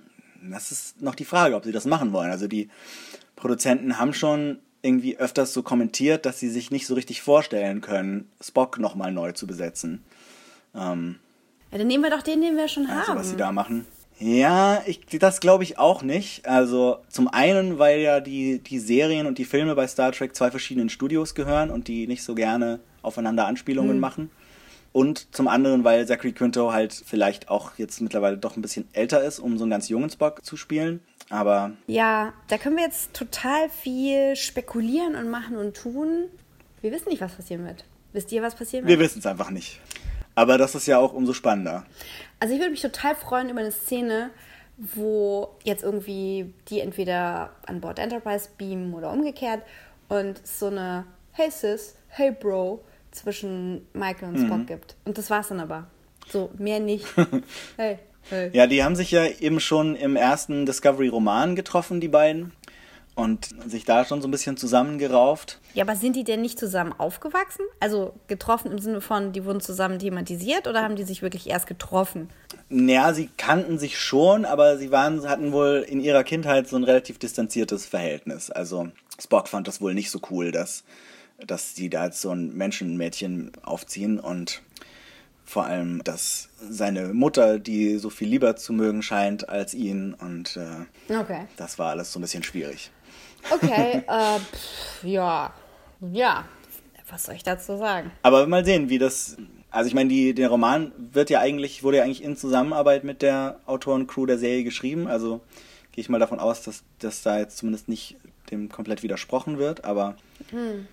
[0.41, 2.29] das ist noch die Frage, ob sie das machen wollen.
[2.29, 2.69] Also die
[3.35, 8.29] Produzenten haben schon irgendwie öfters so kommentiert, dass sie sich nicht so richtig vorstellen können,
[8.41, 10.03] Spock nochmal neu zu besetzen.
[10.75, 11.15] Ähm,
[11.71, 13.19] Ja, dann nehmen wir doch den, den wir schon also haben.
[13.19, 13.85] was sie da machen.
[14.17, 16.47] Ja, ich, das glaube ich auch nicht.
[16.47, 20.51] Also zum einen, weil ja die, die Serien und die Filme bei Star Trek zwei
[20.51, 24.31] verschiedenen Studios gehören und die nicht so gerne aufeinander Anspielungen machen.
[24.93, 29.21] Und zum anderen, weil Zachary Quinto halt vielleicht auch jetzt mittlerweile doch ein bisschen älter
[29.21, 31.01] ist, um so einen ganz jungen Spock zu spielen.
[31.29, 36.25] Aber Ja, da können wir jetzt total viel spekulieren und machen und tun.
[36.81, 37.83] Wir wissen nicht, was passieren wird.
[38.13, 39.09] Wisst ihr, was passieren wir wird?
[39.09, 39.79] wissen es einfach nicht.
[40.35, 41.85] Aber das ist ja auch umso spannender.
[42.39, 44.29] Also ich würde mich total freuen über eine Szene,
[44.77, 49.63] wo jetzt irgendwie die entweder an Bord Enterprise beamen oder umgekehrt
[50.09, 54.47] und es so eine Hey Sis, Hey Bro zwischen Michael und Mhm.
[54.47, 54.95] Spock gibt.
[55.05, 55.87] Und das war's dann aber.
[56.29, 57.05] So, mehr nicht.
[57.77, 57.99] hey,
[58.29, 58.49] hey.
[58.53, 62.51] Ja, die haben sich ja eben schon im ersten Discovery-Roman getroffen, die beiden.
[63.15, 65.61] Und sich da schon so ein bisschen zusammengerauft.
[65.73, 67.63] Ja, aber sind die denn nicht zusammen aufgewachsen?
[67.79, 71.65] Also getroffen im Sinne von, die wurden zusammen thematisiert oder haben die sich wirklich erst
[71.65, 72.29] getroffen?
[72.67, 76.83] Naja, sie kannten sich schon, aber sie waren, hatten wohl in ihrer Kindheit so ein
[76.83, 78.51] relativ distanziertes Verhältnis.
[78.51, 80.83] Also Spock fand das wohl nicht so cool, dass,
[81.45, 84.61] dass die da jetzt so ein Menschenmädchen aufziehen und
[85.45, 90.57] vor allem, dass seine Mutter, die so viel lieber zu mögen scheint als ihn und
[90.57, 91.45] äh, Okay.
[91.57, 92.91] das war alles so ein bisschen schwierig.
[93.51, 95.53] Okay, äh, pff, ja.
[96.11, 96.45] Ja.
[97.09, 98.11] Was soll ich dazu sagen?
[98.23, 99.37] Aber mal sehen, wie das.
[99.69, 103.21] Also ich meine, die, der Roman wird ja eigentlich, wurde ja eigentlich in Zusammenarbeit mit
[103.21, 105.05] der Autorencrew der Serie geschrieben.
[105.07, 105.41] Also
[105.91, 108.15] gehe ich mal davon aus, dass, dass da jetzt zumindest nicht
[108.51, 109.85] dem komplett widersprochen wird.
[109.85, 110.15] Aber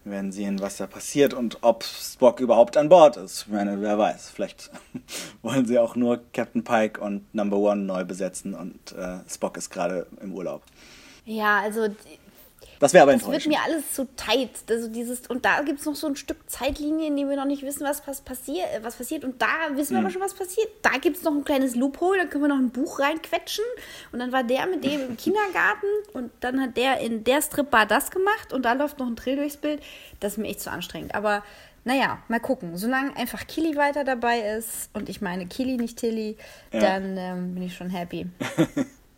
[0.04, 3.42] wir werden sehen, was da passiert und ob Spock überhaupt an Bord ist.
[3.46, 4.30] Ich meine, wer weiß.
[4.30, 4.70] Vielleicht
[5.42, 9.70] wollen sie auch nur Captain Pike und Number One neu besetzen und äh, Spock ist
[9.70, 10.62] gerade im Urlaub.
[11.24, 11.88] Ja, also
[12.82, 13.54] Das wäre aber Das wird enttäuschend.
[13.54, 14.50] mir alles zu tight.
[14.68, 17.44] Also dieses, und da gibt es noch so ein Stück Zeitlinie, in dem wir noch
[17.44, 19.24] nicht wissen, was, was, passier, was passiert.
[19.24, 20.04] Und da wissen wir Hm.
[20.06, 20.68] aber schon, was passiert.
[20.82, 23.64] Da gibt es noch ein kleines Loophole, da können wir noch ein Buch reinquetschen.
[24.10, 27.86] Und dann war der mit dem im Kindergarten und dann hat der in der Stripbar
[27.86, 29.80] das gemacht und da läuft noch ein Trill durchs Bild.
[30.20, 31.14] Das ist mir echt zu anstrengend.
[31.14, 31.44] Aber
[31.84, 32.76] naja, mal gucken.
[32.76, 36.36] Solange einfach Killy weiter dabei ist und ich meine Killy, nicht Tilly,
[36.72, 36.80] Ja.
[36.80, 38.26] dann ähm, bin ich schon happy.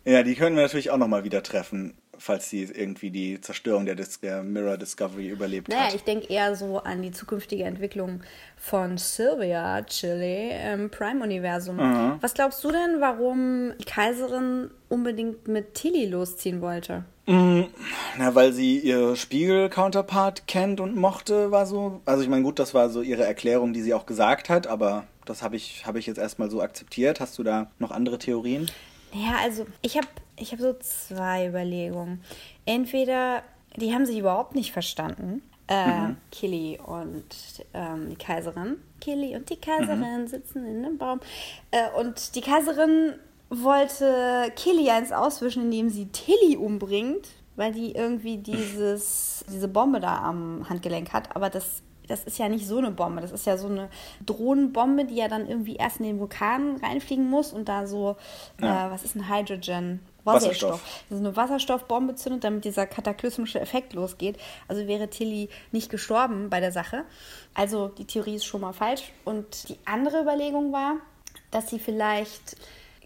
[0.07, 3.95] Ja, die können wir natürlich auch nochmal wieder treffen, falls sie irgendwie die Zerstörung der,
[3.95, 5.95] Dis der Mirror Discovery überlebt Naja, hat.
[5.95, 8.21] ich denke eher so an die zukünftige Entwicklung
[8.57, 11.77] von Sylvia Chile im Prime-Universum.
[12.21, 17.05] Was glaubst du denn, warum die Kaiserin unbedingt mit Tilly losziehen wollte?
[17.27, 22.01] Na, weil sie ihr Spiegel-Counterpart kennt und mochte, war so.
[22.05, 25.05] Also ich meine, gut, das war so ihre Erklärung, die sie auch gesagt hat, aber
[25.25, 27.19] das habe ich, hab ich jetzt erstmal so akzeptiert.
[27.19, 28.69] Hast du da noch andere Theorien?
[29.11, 30.07] Ja, also ich habe
[30.37, 32.21] ich hab so zwei Überlegungen.
[32.65, 33.43] Entweder
[33.77, 37.25] die haben sich überhaupt nicht verstanden, äh, Killy und
[37.73, 38.77] ähm, die Kaiserin.
[39.01, 41.19] Killy und die Kaiserin sitzen in einem Baum.
[41.71, 43.13] Äh, und die Kaiserin
[43.49, 50.19] wollte Killy eins auswischen, indem sie Tilly umbringt, weil die irgendwie dieses, diese Bombe da
[50.23, 51.35] am Handgelenk hat.
[51.35, 53.21] Aber das, das ist ja nicht so eine Bombe.
[53.21, 53.89] Das ist ja so eine
[54.25, 58.15] Drohnenbombe, die ja dann irgendwie erst in den Vulkan reinfliegen muss und da so,
[58.61, 58.87] Ja.
[58.87, 59.99] äh, was ist ein Hydrogen?
[60.25, 60.71] Wasserstoff.
[60.71, 61.03] Wasserstoff.
[61.09, 64.37] Das ist eine Wasserstoffbombe zündet, damit dieser kataklysmische Effekt losgeht.
[64.67, 67.05] Also wäre Tilly nicht gestorben bei der Sache.
[67.53, 69.11] Also die Theorie ist schon mal falsch.
[69.23, 70.97] Und die andere Überlegung war,
[71.51, 72.57] dass sie vielleicht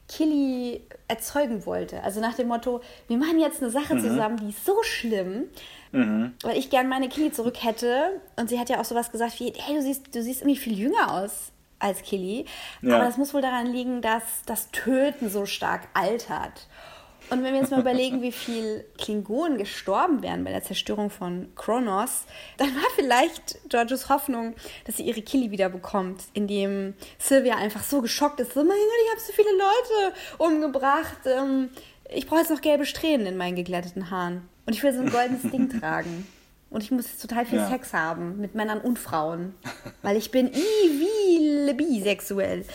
[0.08, 2.04] Killy erzeugen wollte.
[2.04, 5.46] Also nach dem Motto, wir machen jetzt eine Sache zusammen, die ist so schlimm,
[5.92, 8.20] weil ich gern meine Killy zurück hätte.
[8.36, 10.78] Und sie hat ja auch sowas gesagt wie, hey, du siehst, du siehst irgendwie viel
[10.78, 12.46] jünger aus als Killy.
[12.82, 12.96] Ja.
[12.96, 16.68] Aber das muss wohl daran liegen, dass das Töten so stark altert.
[17.30, 21.54] Und wenn wir jetzt mal überlegen, wie viel Klingonen gestorben wären bei der Zerstörung von
[21.56, 22.24] Kronos,
[22.58, 24.56] dann war vielleicht Georges Hoffnung,
[24.86, 28.78] dass sie ihre Killy wieder bekommt, indem Sylvia einfach so geschockt ist, so, mein Gott,
[29.06, 31.70] ich habe so viele Leute umgebracht, ähm,
[32.12, 34.48] ich brauche jetzt noch gelbe Strähnen in meinen geglätteten Haaren.
[34.66, 36.28] Und ich will so ein goldenes Ding tragen.
[36.72, 37.68] Und ich muss jetzt total viel Ja.
[37.68, 39.56] Sex haben mit Männern und Frauen.
[40.02, 42.66] Weil ich bin evil bisexuell.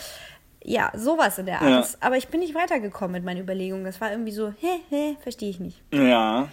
[0.66, 1.70] Ja, sowas in der Art.
[1.70, 1.76] Ja.
[1.78, 3.84] Das- Aber ich bin nicht weitergekommen mit meinen Überlegungen.
[3.84, 5.82] Das war irgendwie so, hä, hä, verstehe ich nicht.
[5.92, 6.48] Ja.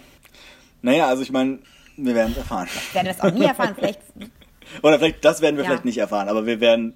[0.82, 1.60] Naja, also ich meine,
[1.96, 2.68] wir werden es erfahren.
[2.92, 3.74] Werden wir es auch nie erfahren.
[3.74, 4.00] Vielleicht,
[4.82, 5.70] Oder vielleicht, das werden wir Ja.
[5.70, 6.94] vielleicht nicht erfahren, aber wir werden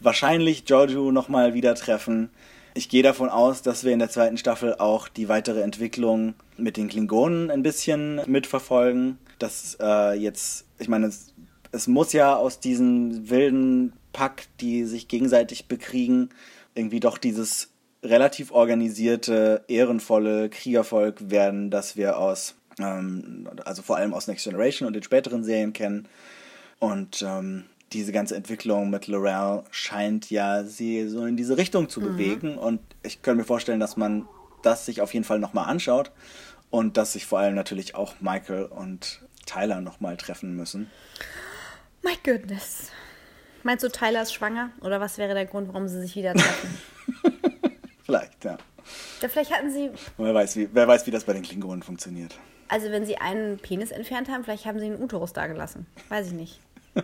[0.00, 2.30] wahrscheinlich Giorgio nochmal wieder treffen.
[2.74, 6.76] Ich gehe davon aus, dass wir in der zweiten Staffel auch die weitere Entwicklung mit
[6.76, 9.18] den Klingonen ein bisschen mitverfolgen.
[9.38, 11.32] Dass äh, jetzt, ich meine, es,
[11.72, 16.30] es muss ja aus diesem wilden Pack, die sich gegenseitig bekriegen,
[16.76, 17.70] irgendwie doch dieses
[18.02, 24.86] relativ organisierte, ehrenvolle Kriegervolk werden, das wir aus, ähm, also vor allem aus Next Generation
[24.86, 26.08] und den späteren Serien kennen.
[26.78, 32.00] Und ähm, diese ganze Entwicklung mit Laurel scheint ja sie so in diese Richtung zu
[32.00, 32.58] bewegen.
[32.58, 34.28] Und ich könnte mir vorstellen, dass man
[34.62, 36.10] das sich auf jeden Fall nochmal anschaut
[36.70, 40.90] und dass sich vor allem natürlich auch Michael und Tyler nochmal treffen müssen.
[42.02, 42.90] my goodness.
[43.66, 44.70] Meinst du, Tyler ist schwanger?
[44.80, 46.78] Oder was wäre der Grund, warum sie sich wieder treffen?
[48.04, 48.56] Vielleicht, ja.
[49.20, 52.38] ja, vielleicht hatten sie, Wer weiß, wie, wer weiß, wie das bei den Klingonen funktioniert.
[52.68, 55.86] also wenn sie einen Penis entfernt haben, vielleicht haben sie einen Uterus dagelassen.
[56.08, 56.60] Weiß ich nicht.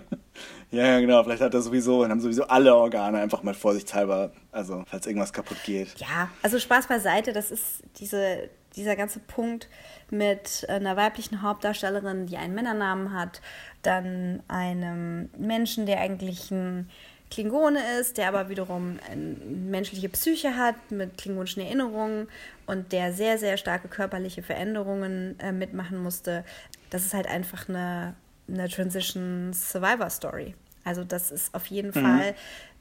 [0.71, 1.23] Ja, ja, genau.
[1.23, 5.59] Vielleicht hat er sowieso, haben sowieso alle Organe einfach mal vorsichtshalber, also falls irgendwas kaputt
[5.67, 5.89] geht.
[5.99, 9.69] Ja, also Spaß beiseite, das ist diese, dieser ganze Punkt
[10.11, 13.41] mit einer weiblichen Hauptdarstellerin, die einen Männernamen hat,
[13.83, 16.89] dann einem Menschen, der eigentlich ein
[17.33, 22.29] Klingone ist, der aber wiederum eine menschliche Psyche hat mit klingonischen Erinnerungen
[22.67, 26.45] und der sehr, sehr starke körperliche Veränderungen äh, mitmachen musste.
[26.91, 28.15] Das ist halt einfach eine,
[28.49, 30.55] eine Transition Survivor Story.
[30.85, 32.35] Also das ist auf jeden Fall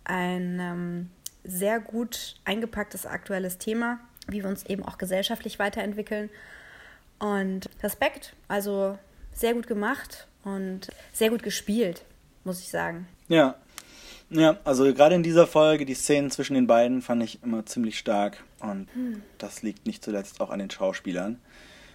[0.03, 1.09] ein ähm,
[1.45, 6.29] sehr gut eingepacktes aktuelles Thema, wie wir uns eben auch gesellschaftlich weiterentwickeln.
[7.19, 8.97] Und Respekt, also
[9.33, 12.03] sehr gut gemacht und sehr gut gespielt,
[12.43, 13.07] muss ich sagen.
[13.27, 13.55] Ja.
[14.29, 17.99] Ja, also gerade in dieser Folge, die Szenen zwischen den beiden fand ich immer ziemlich
[17.99, 18.43] stark.
[18.59, 18.87] Und
[19.39, 21.37] das liegt nicht zuletzt auch an den Schauspielern.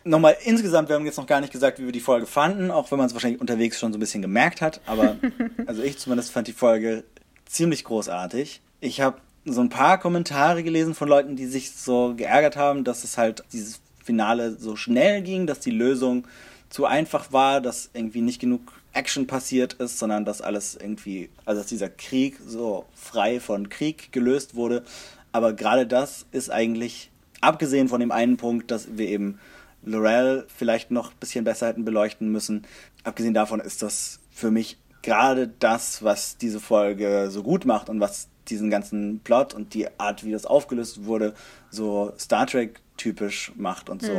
[0.05, 2.91] Nochmal insgesamt, wir haben jetzt noch gar nicht gesagt, wie wir die Folge fanden, auch
[2.91, 4.81] wenn man es wahrscheinlich unterwegs schon so ein bisschen gemerkt hat.
[4.87, 5.17] Aber
[5.67, 7.05] also ich zumindest fand die Folge
[7.47, 8.61] ziemlich großartig.
[8.81, 13.05] Ich habe so ein paar Kommentare gelesen von Leuten, die sich so geärgert haben, dass
[13.05, 16.27] es halt dieses Finale so schnell ging, dass die Lösung
[16.69, 21.61] zu einfach war, dass irgendwie nicht genug Action passiert ist, sondern dass alles irgendwie, also
[21.61, 24.85] dass dieser Krieg so frei von Krieg gelöst wurde.
[25.33, 29.39] Aber gerade das ist eigentlich, abgesehen von dem einen Punkt, dass wir eben
[29.85, 32.67] Laurel vielleicht noch ein bisschen besser hätten beleuchten müssen,
[33.05, 38.01] abgesehen davon ist das für mich gerade das, was diese Folge so gut macht und
[38.01, 41.35] was diesen ganzen Plot und die Art, wie das aufgelöst wurde,
[41.71, 44.13] so Star Trek typisch macht und so.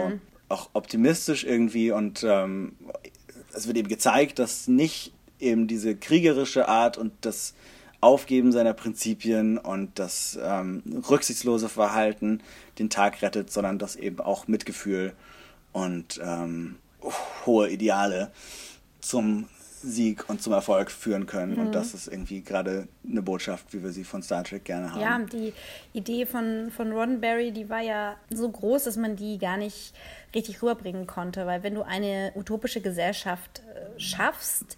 [0.50, 2.76] Auch optimistisch irgendwie und ähm,
[3.54, 7.54] es wird eben gezeigt, dass nicht eben diese kriegerische Art und das
[8.00, 12.42] Aufgeben seiner Prinzipien und das ähm, rücksichtslose Verhalten
[12.80, 15.14] den Tag rettet, sondern dass eben auch Mitgefühl
[15.74, 16.78] und ähm,
[17.46, 18.32] hohe Ideale
[19.02, 19.50] zum
[19.88, 21.58] Sieg und zum Erfolg führen können.
[21.58, 25.02] Und das ist irgendwie gerade eine Botschaft, wie wir sie von Star Trek gerne haben.
[25.02, 25.54] Ja, die
[25.94, 29.94] Idee von, von Roddenberry, die war ja so groß, dass man die gar nicht
[30.36, 31.46] richtig rüberbringen konnte.
[31.46, 34.78] Weil wenn du eine utopische Gesellschaft äh, schaffst,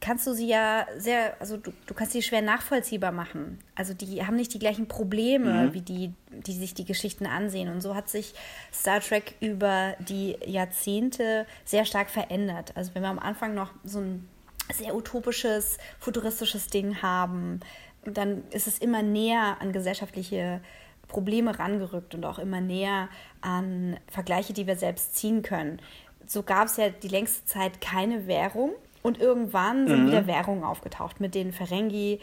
[0.00, 3.58] kannst du sie ja sehr, also du, du kannst sie schwer nachvollziehbar machen.
[3.74, 7.68] Also die haben nicht die gleichen Probleme, wie die, die sich die Geschichten ansehen.
[7.68, 8.34] Und so hat sich
[8.72, 12.72] Star Trek über die Jahrzehnte sehr stark verändert.
[12.76, 14.28] Also wenn wir am Anfang noch so ein
[14.72, 17.60] sehr utopisches, futuristisches Ding haben,
[18.04, 20.60] dann ist es immer näher an gesellschaftliche
[21.08, 23.08] Probleme rangerückt und auch immer näher
[23.40, 25.80] an Vergleiche, die wir selbst ziehen können.
[26.26, 28.72] So gab es ja die längste Zeit keine Währung
[29.02, 32.18] und irgendwann sind wieder Währungen aufgetaucht mit den Ferengi,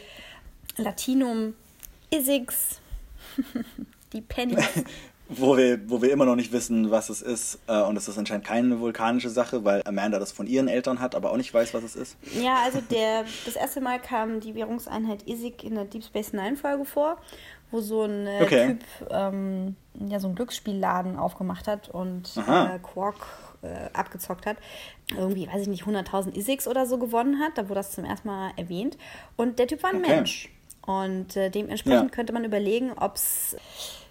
[0.76, 1.54] Latinum,
[2.14, 2.82] Isix,
[4.14, 4.68] die Pennies.
[5.30, 7.60] wo wir, wo wir immer noch nicht wissen, was es ist.
[7.68, 11.16] Äh, und es ist anscheinend keine vulkanische Sache, weil Amanda das von ihren Eltern hat,
[11.16, 12.18] aber auch nicht weiß, was es ist.
[12.42, 16.56] Ja, also der, das erste Mal kam die Währungseinheit ISIC in der Deep Space Nine
[16.58, 17.18] Folge vor,
[17.72, 18.68] wo so ein äh, Okay.
[18.68, 19.76] Typ ähm,
[20.08, 23.16] ja, so einen Glücksspielladen aufgemacht hat und äh, Quark
[23.64, 24.58] äh, abgezockt hat.
[25.16, 27.58] Irgendwie, weiß ich nicht, 100.000 ISICs oder so gewonnen hat.
[27.58, 28.98] Da wurde das zum ersten Mal erwähnt.
[29.38, 30.16] Und der Typ war ein Okay.
[30.16, 30.50] Mensch.
[30.86, 32.16] Und äh, dementsprechend Ja.
[32.16, 33.56] könnte man überlegen, ob es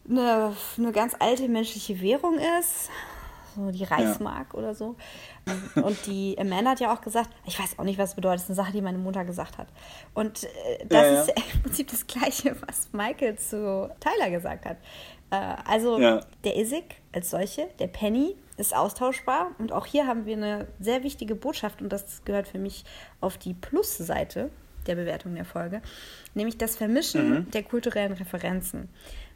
[0.08, 2.90] eine, eine ganz alte menschliche Währung ist.
[3.54, 4.96] So die Reichsmark oder so.
[5.74, 8.42] Und die Amanda hat ja auch gesagt, ich weiß auch nicht, was es bedeutet, das
[8.44, 9.68] ist eine Sache, die meine Mutter gesagt hat.
[10.14, 11.20] Und äh, das Ja, ja.
[11.20, 14.78] ist im Prinzip das Gleiche, was Michael zu Tyler gesagt hat.
[15.30, 15.36] Äh,
[15.70, 16.20] also Ja.
[16.44, 19.50] der Isik als solche, der Penny, ist austauschbar.
[19.58, 22.84] Und auch hier haben wir eine sehr wichtige Botschaft und das gehört für mich
[23.20, 24.50] auf die Plus-Seite
[24.86, 25.80] der Bewertung der Folge,
[26.34, 28.88] nämlich das Vermischen der kulturellen Referenzen.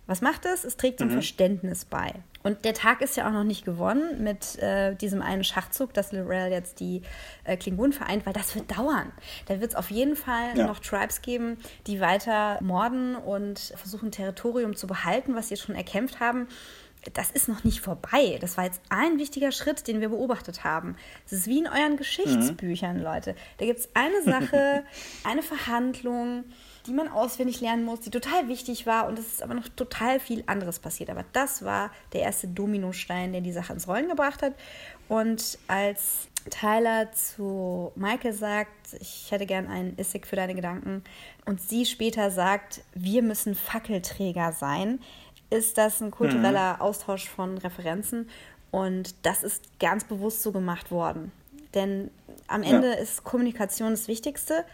[0.06, 0.62] Was macht es?
[0.64, 2.12] Es trägt zum Verständnis bei.
[2.44, 6.12] Und der Tag ist ja auch noch nicht gewonnen mit äh, diesem einen Schachzug, dass
[6.12, 7.02] Lorel jetzt die
[7.42, 9.10] äh, Klingonen vereint, weil das wird dauern.
[9.46, 10.66] Da wird es auf jeden Fall Ja.
[10.68, 11.58] noch Tribes geben,
[11.88, 16.46] die weiter morden und versuchen, Territorium zu behalten, was sie jetzt schon erkämpft haben.
[17.14, 18.38] Das ist noch nicht vorbei.
[18.40, 20.96] Das war jetzt ein wichtiger Schritt, den wir beobachtet haben.
[21.24, 23.34] Es ist wie in euren Geschichtsbüchern, Leute.
[23.58, 24.84] Da gibt es eine Sache,
[25.24, 26.44] eine Verhandlung,
[26.86, 30.20] die man auswendig lernen muss, die total wichtig war und es ist aber noch total
[30.20, 31.10] viel anderes passiert.
[31.10, 34.54] Aber das war der erste Dominostein, der die Sache ins Rollen gebracht hat.
[35.08, 41.02] Und als Tyler zu Michael sagt, ich hätte gern einen Issig für deine Gedanken
[41.44, 45.00] und sie später sagt, wir müssen Fackelträger sein,
[45.50, 48.28] ist das ein kultureller Austausch von Referenzen
[48.70, 51.32] und das ist ganz bewusst so gemacht worden.
[51.74, 52.10] Denn
[52.48, 54.64] am Ende ist Kommunikation das Wichtigste.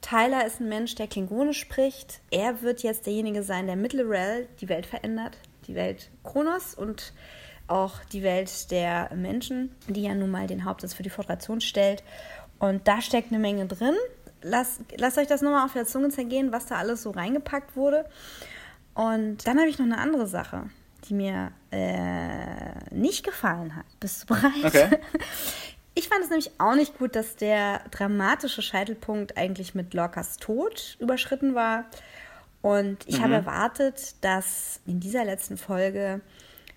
[0.00, 2.20] Tyler ist ein Mensch, der Klingonisch spricht.
[2.30, 5.38] Er wird jetzt derjenige sein, der mit Lorel die Welt verändert.
[5.66, 7.12] Die Welt Kronos und
[7.66, 12.02] auch die Welt der Menschen, die ja nun mal den Hauptsitz für die Föderation stellt.
[12.58, 13.94] Und da steckt eine Menge drin.
[14.42, 18.06] Lasst, lasst euch das nochmal auf der Zunge zergehen, was da alles so reingepackt wurde.
[18.94, 20.70] Und dann habe ich noch eine andere Sache,
[21.08, 23.84] die mir äh, nicht gefallen hat.
[24.00, 24.64] Bist du bereit?
[24.64, 24.98] Okay.
[25.98, 30.96] Ich fand es nämlich auch nicht gut, dass der dramatische Scheitelpunkt eigentlich mit Lorcas Tod
[31.00, 31.86] überschritten war.
[32.62, 36.20] Und ich habe erwartet, dass in dieser letzten Folge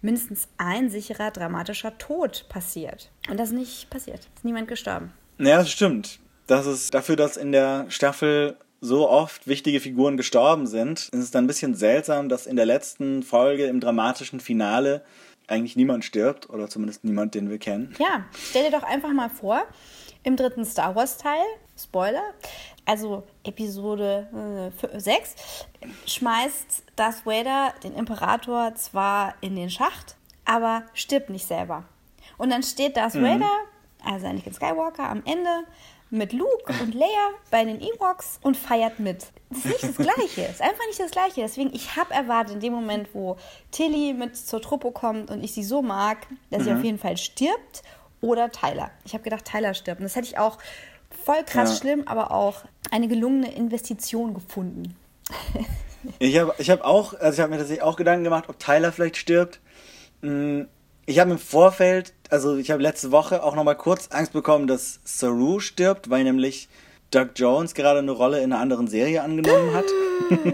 [0.02, 3.12] mindestens ein sicherer dramatischer Tod passiert.
[3.30, 4.22] Und das ist nicht passiert.
[4.36, 5.14] Ist niemand gestorben.
[5.38, 6.18] Ja, das stimmt.
[6.48, 11.30] Das ist dafür, dass in der Staffel so oft wichtige Figuren gestorben sind, ist es
[11.30, 15.04] dann ein bisschen seltsam, dass in der letzten Folge im dramatischen Finale
[15.52, 17.94] eigentlich niemand stirbt oder zumindest niemand, den wir kennen.
[18.00, 19.64] Ja, stell dir doch einfach mal vor,
[20.24, 21.44] im dritten Star Wars Teil,
[21.78, 22.34] Spoiler,
[22.86, 25.36] also Episode 6,
[26.06, 30.16] schmeißt Darth Vader den Imperator zwar in den Schacht,
[30.46, 31.86] aber stirbt nicht selber.
[32.38, 33.52] Und dann steht Darth Vader,
[34.04, 35.66] also Anakin Skywalker, am Ende
[36.10, 39.28] mit Luke und Leia bei den Ewoks und feiert mit.
[39.52, 40.42] Das ist nicht das Gleiche.
[40.50, 41.42] Ist einfach nicht das Gleiche.
[41.42, 43.38] Deswegen, ich habe erwartet, in dem Moment, wo
[43.72, 47.18] Tilly mit zur Truppe kommt und ich sie so mag, dass sie auf jeden Fall
[47.18, 47.84] stirbt
[48.22, 48.92] oder Tyler.
[49.06, 50.00] Ich habe gedacht, Tyler stirbt.
[50.00, 50.58] Und das hätte ich auch
[51.26, 51.76] voll krass Ja.
[51.76, 54.96] schlimm, aber auch eine gelungene Investition gefunden.
[56.20, 58.92] Ich habe ich hab auch, also ich habe mir tatsächlich auch Gedanken gemacht, ob Tyler
[58.92, 59.60] vielleicht stirbt.
[60.22, 60.62] Mm,
[61.08, 65.00] Ich habe im Vorfeld, also ich habe letzte Woche auch nochmal kurz Angst bekommen, dass
[65.04, 66.70] Saru stirbt, weil nämlich
[67.12, 69.86] Doug Jones gerade eine Rolle in einer anderen Serie angenommen hat.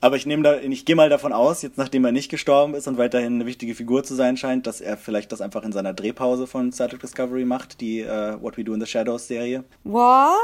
[0.00, 2.86] Aber ich nehme da, ich gehe mal davon aus, jetzt nachdem er nicht gestorben ist
[2.86, 5.94] und weiterhin eine wichtige Figur zu sein scheint, dass er vielleicht das einfach in seiner
[5.94, 9.64] Drehpause von Star Trek Discovery macht, die äh, What We Do in the Shadows Serie.
[9.82, 10.36] What?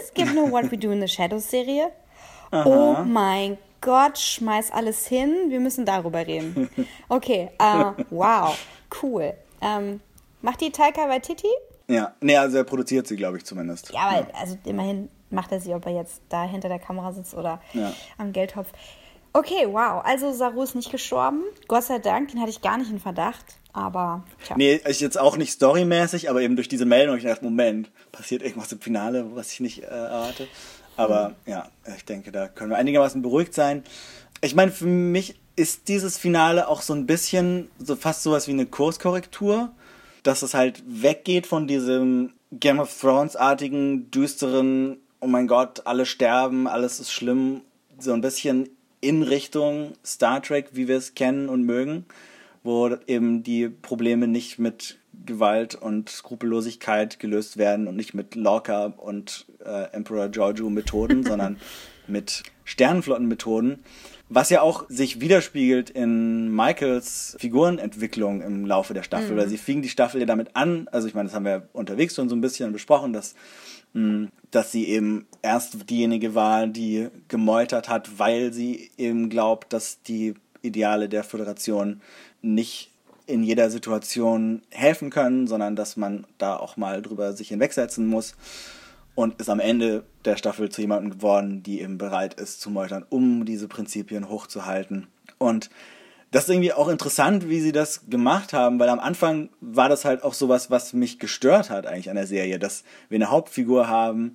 [0.00, 1.90] Es gibt eine What We Do in the Shadows Serie.
[2.52, 5.34] Oh mein Gott, schmeiß alles hin.
[5.48, 6.70] Wir müssen darüber reden.
[7.08, 8.56] Okay, äh, wow,
[9.02, 9.34] cool.
[9.60, 10.00] Ähm,
[10.40, 11.48] macht die Taika Waititi?
[11.88, 13.92] Ja, nee, also er produziert sie, glaube ich zumindest.
[13.92, 17.34] Ja, aber also immerhin macht er sie, ob er jetzt da hinter der Kamera sitzt
[17.34, 17.92] oder Ja.
[18.18, 18.68] am Geldtopf.
[19.32, 20.02] Okay, wow.
[20.04, 21.42] Also Saru ist nicht gestorben.
[21.66, 23.44] Gott sei Dank, den hatte ich gar nicht in Verdacht.
[23.72, 24.54] Aber tja.
[24.56, 28.42] Nee, ich jetzt auch nicht storymäßig, aber eben durch diese Meldung ich gedacht, Moment, passiert
[28.42, 30.46] irgendwas im Finale, was ich nicht äh, erwarte.
[30.96, 33.82] Aber ja, ich denke, da können wir einigermaßen beruhigt sein.
[34.40, 38.52] Ich meine, für mich ist dieses Finale auch so ein bisschen so fast sowas wie
[38.52, 39.72] eine Kurskorrektur,
[40.24, 46.66] dass es halt weggeht von diesem Game of Thrones-artigen, düsteren, oh mein Gott, alle sterben,
[46.66, 47.60] alles ist schlimm,
[47.98, 48.68] so ein bisschen
[49.00, 52.06] in Richtung Star Trek, wie wir es kennen und mögen
[52.64, 58.86] wo eben die Probleme nicht mit Gewalt und Skrupellosigkeit gelöst werden und nicht mit Lorca
[58.86, 61.58] und äh, Emperor Giorgio Methoden, sondern
[62.08, 63.84] mit Sternenflottenmethoden.
[64.28, 69.36] Was ja auch sich widerspiegelt in Michaels Figurenentwicklung im Laufe der Staffel, mhm.
[69.36, 72.14] weil sie fing die Staffel ja damit an, also ich meine, das haben wir unterwegs
[72.14, 73.34] schon so ein bisschen besprochen, dass
[73.94, 80.02] hm, dass sie eben erst diejenige war, die gemeutert hat, weil sie eben glaubt, dass
[80.02, 82.00] die Ideale der Föderation
[82.42, 82.90] nicht
[83.26, 88.34] in jeder Situation helfen können, sondern dass man da auch mal drüber sich hinwegsetzen muss
[89.14, 93.04] und ist am Ende der Staffel zu jemandem geworden, die eben bereit ist zu meutern,
[93.08, 95.06] um diese Prinzipien hochzuhalten.
[95.38, 95.70] Und
[96.30, 100.04] das ist irgendwie auch interessant, wie sie das gemacht haben, weil am Anfang war das
[100.04, 103.86] halt auch sowas, was mich gestört hat eigentlich an der Serie, dass wir eine Hauptfigur
[103.86, 104.34] haben,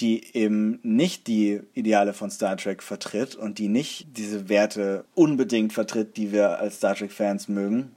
[0.00, 5.72] die eben nicht die Ideale von Star Trek vertritt und die nicht diese Werte unbedingt
[5.72, 7.94] vertritt, die wir als Star Trek-Fans mögen.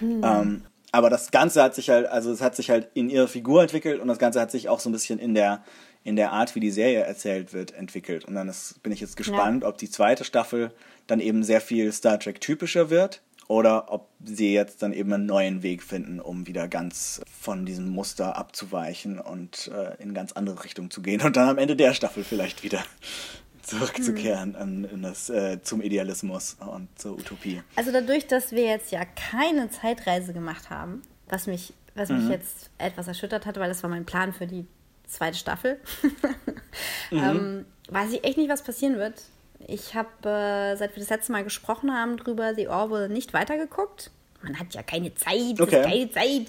[0.00, 0.20] Hm.
[0.24, 3.62] Ähm, aber das Ganze hat sich halt, also es hat sich halt in ihrer Figur
[3.62, 5.62] entwickelt und das Ganze hat sich auch so ein bisschen in der,
[6.04, 8.24] in der Art, wie die Serie erzählt wird, entwickelt.
[8.24, 9.68] Und dann ist, bin ich jetzt gespannt, ja.
[9.68, 10.72] ob die zweite Staffel
[11.06, 15.26] dann eben sehr viel Star Trek typischer wird oder ob sie jetzt dann eben einen
[15.26, 20.64] neuen Weg finden, um wieder ganz von diesem Muster abzuweichen und äh, in ganz andere
[20.64, 22.82] Richtung zu gehen und dann am Ende der Staffel vielleicht wieder
[23.68, 24.84] zurückzukehren mhm.
[24.84, 27.62] in das, äh, zum Idealismus und zur Utopie.
[27.76, 32.30] Also dadurch, dass wir jetzt ja keine Zeitreise gemacht haben, was mich, was mich mhm.
[32.30, 34.66] jetzt etwas erschüttert hatte, weil das war mein Plan für die
[35.06, 35.80] zweite Staffel,
[37.10, 37.18] mhm.
[37.18, 39.22] ähm, weiß ich echt nicht, was passieren wird.
[39.66, 44.10] Ich habe, äh, seit wir das letzte Mal gesprochen haben, drüber The Orville nicht weitergeguckt.
[44.42, 45.82] Man hat ja keine Zeit, okay.
[45.82, 46.46] keine Zeit.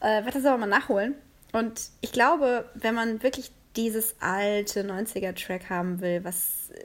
[0.00, 1.14] Äh, werde das aber mal nachholen.
[1.52, 6.84] Und ich glaube, wenn man wirklich dieses alte 90er-Track haben will, was äh,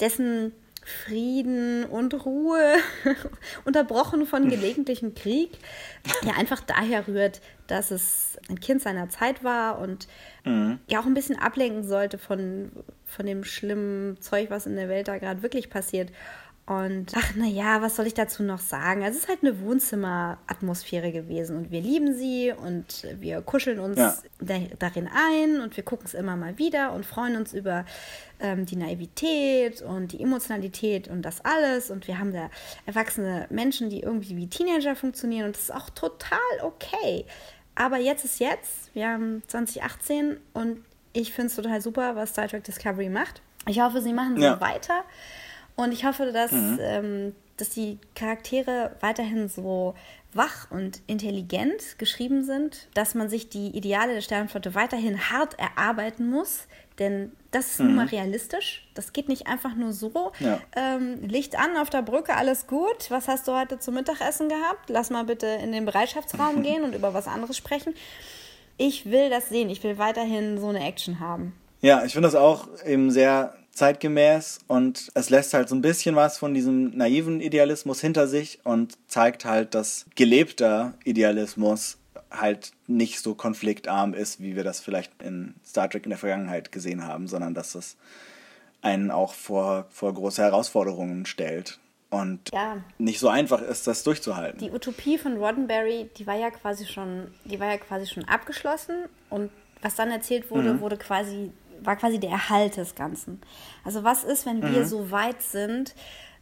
[0.00, 0.52] dessen
[0.86, 2.76] Frieden und Ruhe,
[3.64, 5.50] unterbrochen von gelegentlichem Krieg,
[6.22, 10.06] ja einfach daher rührt, dass es ein Kind seiner Zeit war und
[10.44, 10.78] mhm.
[10.86, 12.70] ja auch ein bisschen ablenken sollte von,
[13.04, 16.12] von dem schlimmen Zeug, was in der Welt da gerade wirklich passiert.
[16.66, 19.04] Und ach, naja, was soll ich dazu noch sagen?
[19.04, 23.96] Also, es ist halt eine Wohnzimmeratmosphäre gewesen und wir lieben sie und wir kuscheln uns
[23.96, 24.16] ja.
[24.40, 27.84] da, darin ein und wir gucken es immer mal wieder und freuen uns über
[28.40, 31.92] ähm, die Naivität und die Emotionalität und das alles.
[31.92, 32.50] Und wir haben da
[32.84, 37.26] erwachsene Menschen, die irgendwie wie Teenager funktionieren und das ist auch total okay.
[37.76, 42.48] Aber jetzt ist jetzt, wir haben 2018 und ich finde es total super, was Star
[42.48, 43.40] Trek Discovery macht.
[43.68, 45.04] Ich hoffe, sie machen so weiter.
[45.76, 46.78] Und ich hoffe, dass, mhm.
[46.80, 49.94] ähm, dass die Charaktere weiterhin so
[50.32, 56.28] wach und intelligent geschrieben sind, dass man sich die Ideale der Sternenflotte weiterhin hart erarbeiten
[56.28, 56.66] muss,
[56.98, 57.86] denn das ist mhm.
[57.86, 58.86] nun mal realistisch.
[58.94, 60.32] Das geht nicht einfach nur so.
[60.40, 60.60] Ja.
[60.74, 63.10] Ähm, Licht an auf der Brücke, alles gut.
[63.10, 64.88] Was hast du heute zum Mittagessen gehabt?
[64.88, 67.94] Lass mal bitte in den Bereitschaftsraum gehen und über was anderes sprechen.
[68.78, 69.70] Ich will das sehen.
[69.70, 71.54] Ich will weiterhin so eine Action haben.
[71.80, 76.16] Ja, ich finde das auch eben sehr zeitgemäß und es lässt halt so ein bisschen
[76.16, 81.98] was von diesem naiven Idealismus hinter sich und zeigt halt, dass gelebter Idealismus
[82.30, 86.72] halt nicht so konfliktarm ist, wie wir das vielleicht in Star Trek in der Vergangenheit
[86.72, 87.96] gesehen haben, sondern dass es
[88.82, 91.78] einen auch vor, vor große Herausforderungen stellt
[92.10, 92.78] und ja.
[92.98, 94.58] nicht so einfach ist, das durchzuhalten.
[94.58, 99.04] Die Utopie von Roddenberry, die war ja quasi schon, die war ja quasi schon abgeschlossen
[99.28, 99.50] und
[99.82, 100.80] was dann erzählt wurde, mhm.
[100.80, 103.40] wurde quasi war quasi der Erhalt des Ganzen.
[103.84, 104.74] Also was ist, wenn mhm.
[104.74, 105.94] wir so weit sind,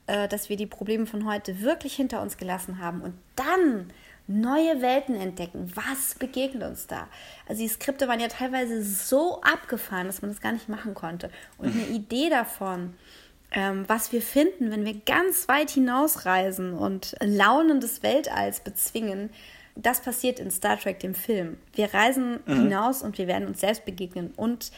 [0.07, 3.91] äh, dass wir die Probleme von heute wirklich hinter uns gelassen haben und dann
[4.27, 5.71] neue Welten entdecken.
[5.75, 7.09] Was begegnet uns da?
[7.47, 11.31] Also die Skripte waren ja teilweise so abgefahren, dass man das gar nicht machen konnte.
[11.59, 12.95] Und eine Idee davon,
[13.53, 19.31] ähm, was wir finden, wenn wir ganz weit hinausreisen und Launen des Weltalls bezwingen,
[19.77, 21.59] das passiert in Star Trek, dem Film.
[21.75, 22.63] Wir reisen mhm.
[22.63, 24.71] hinaus und wir werden uns selbst begegnen und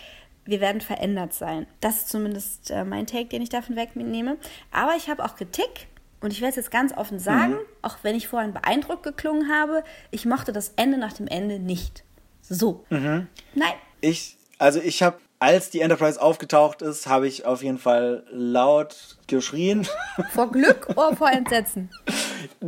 [0.46, 1.66] wir werden verändert sein.
[1.80, 4.36] Das ist zumindest äh, mein Take, den ich davon wegnehme.
[4.70, 5.88] Aber ich habe auch Kritik
[6.20, 7.66] und ich werde es jetzt ganz offen sagen, mhm.
[7.82, 12.04] auch wenn ich vorhin beeindruckt geklungen habe, ich mochte das Ende nach dem Ende nicht.
[12.42, 12.84] So.
[12.90, 13.26] Mhm.
[13.54, 13.74] Nein.
[14.00, 19.18] Ich, also ich habe, als die Enterprise aufgetaucht ist, habe ich auf jeden Fall laut
[19.26, 19.86] geschrien.
[20.32, 21.90] Vor Glück oder vor Entsetzen?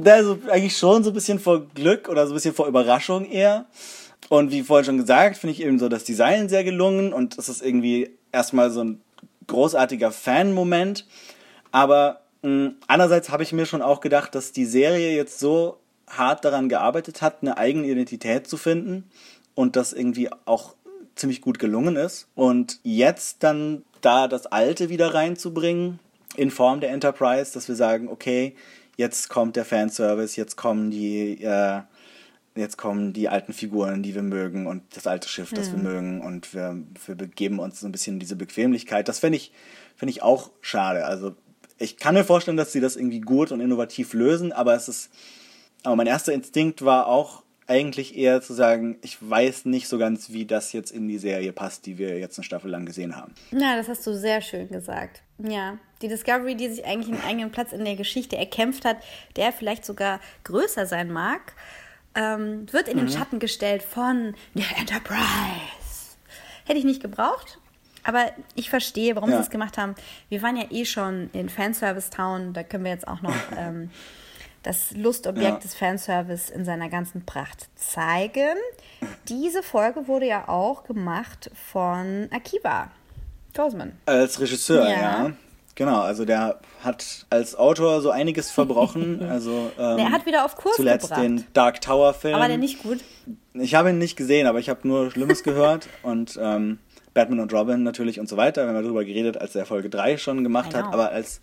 [0.05, 3.66] Also eigentlich schon so ein bisschen vor Glück oder so ein bisschen vor Überraschung eher.
[4.28, 7.49] Und wie vorhin schon gesagt, finde ich eben so das Design sehr gelungen und es
[7.49, 9.01] ist irgendwie erstmal so ein
[9.47, 11.07] großartiger Fan-Moment.
[11.73, 15.78] Aber mh, hm, andererseits habe ich mir schon auch gedacht, dass die Serie jetzt so
[16.09, 19.05] hart daran gearbeitet hat, eine eigene Identität zu finden
[19.55, 20.74] und das irgendwie auch
[21.16, 22.28] ziemlich gut gelungen ist.
[22.35, 25.99] Und jetzt dann da das Alte wieder reinzubringen
[26.36, 28.55] in Form der Enterprise, dass wir sagen, okay,
[28.97, 31.81] jetzt kommt der Fanservice, jetzt kommen die äh,
[32.59, 35.72] jetzt kommen die alten Figuren, die wir mögen und das alte Schiff, das mhm.
[35.72, 36.76] wir mögen und wir,
[37.06, 39.09] wir begeben uns so ein bisschen in diese Bequemlichkeit.
[39.09, 39.52] Das finde ich,
[39.97, 41.05] finde ich auch schade.
[41.05, 41.35] Also
[41.78, 45.10] ich kann mir vorstellen, dass sie das irgendwie gut und innovativ lösen, aber es ist,
[45.85, 50.30] aber mein erster Instinkt war auch eigentlich eher zu sagen, ich weiß nicht so ganz,
[50.30, 53.35] wie das jetzt in die Serie passt, die wir jetzt eine Staffel lang gesehen haben.
[53.51, 55.22] Ja, das hast du sehr schön gesagt.
[55.39, 58.97] Ja, die Discovery, die sich eigentlich einen eigenen Platz in der Geschichte erkämpft hat,
[59.36, 61.52] der vielleicht sogar größer sein mag,
[62.19, 66.16] ähm, wird in den Schatten gestellt von der Enterprise.
[66.66, 67.59] Hätte ich nicht gebraucht,
[68.05, 69.36] aber ich verstehe, warum Ja.
[69.36, 69.95] sie es gemacht haben.
[70.28, 73.90] Wir waren ja eh schon in Fanservice Town, da können wir jetzt auch noch ähm,
[74.65, 75.59] das Lustobjekt Ja.
[75.59, 78.57] des Fanservice in seiner ganzen Pracht zeigen.
[79.28, 82.90] Diese Folge wurde ja auch gemacht von Akiva
[83.55, 83.93] Goldsman.
[84.07, 85.01] Als Regisseur, Ja.
[85.01, 85.32] ja.
[85.78, 89.22] Genau, also der hat als Autor so einiges verbrochen.
[89.28, 91.22] Also ähm, Er hat wieder auf Kurs zuletzt gebracht.
[91.22, 92.34] den Dark Tower Film.
[92.34, 92.98] Aber der nicht gut.
[93.55, 96.78] Ich habe ihn nicht gesehen, aber ich habe nur Schlimmes gehört und ähm,
[97.14, 98.64] Batman und Robin natürlich und so weiter.
[98.66, 100.86] Wir haben darüber geredet, als er Folge 3 schon gemacht I hat.
[100.86, 101.40] Aber als,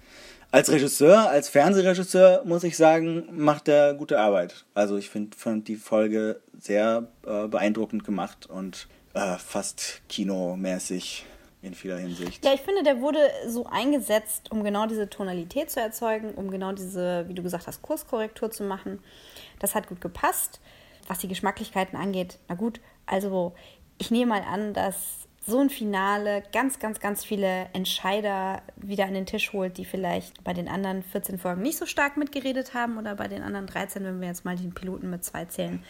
[0.51, 4.65] als Regisseur, als Fernsehregisseur, muss ich sagen, macht er gute Arbeit.
[4.73, 11.25] Also ich finde fand die Folge sehr äh, beeindruckend gemacht und äh, fast kinomäßig
[11.65, 12.45] in vieler Hinsicht.
[12.45, 16.71] Ja, ich finde, der wurde so eingesetzt, um genau diese Tonalität zu erzeugen, um genau
[16.71, 18.99] diese, wie du gesagt hast, Kurskorrektur zu machen.
[19.59, 20.59] Das hat gut gepasst.
[21.07, 23.53] Was die Geschmacklichkeiten angeht, na gut, also
[23.99, 29.13] ich nehme mal an, dass so ein Finale ganz, ganz, ganz viele Entscheider wieder an
[29.13, 32.97] den Tisch holt, die vielleicht bei den anderen 14 Folgen nicht so stark mitgeredet haben
[32.97, 35.83] oder bei den anderen 13, wenn wir jetzt mal den Piloten mit zwei zählen.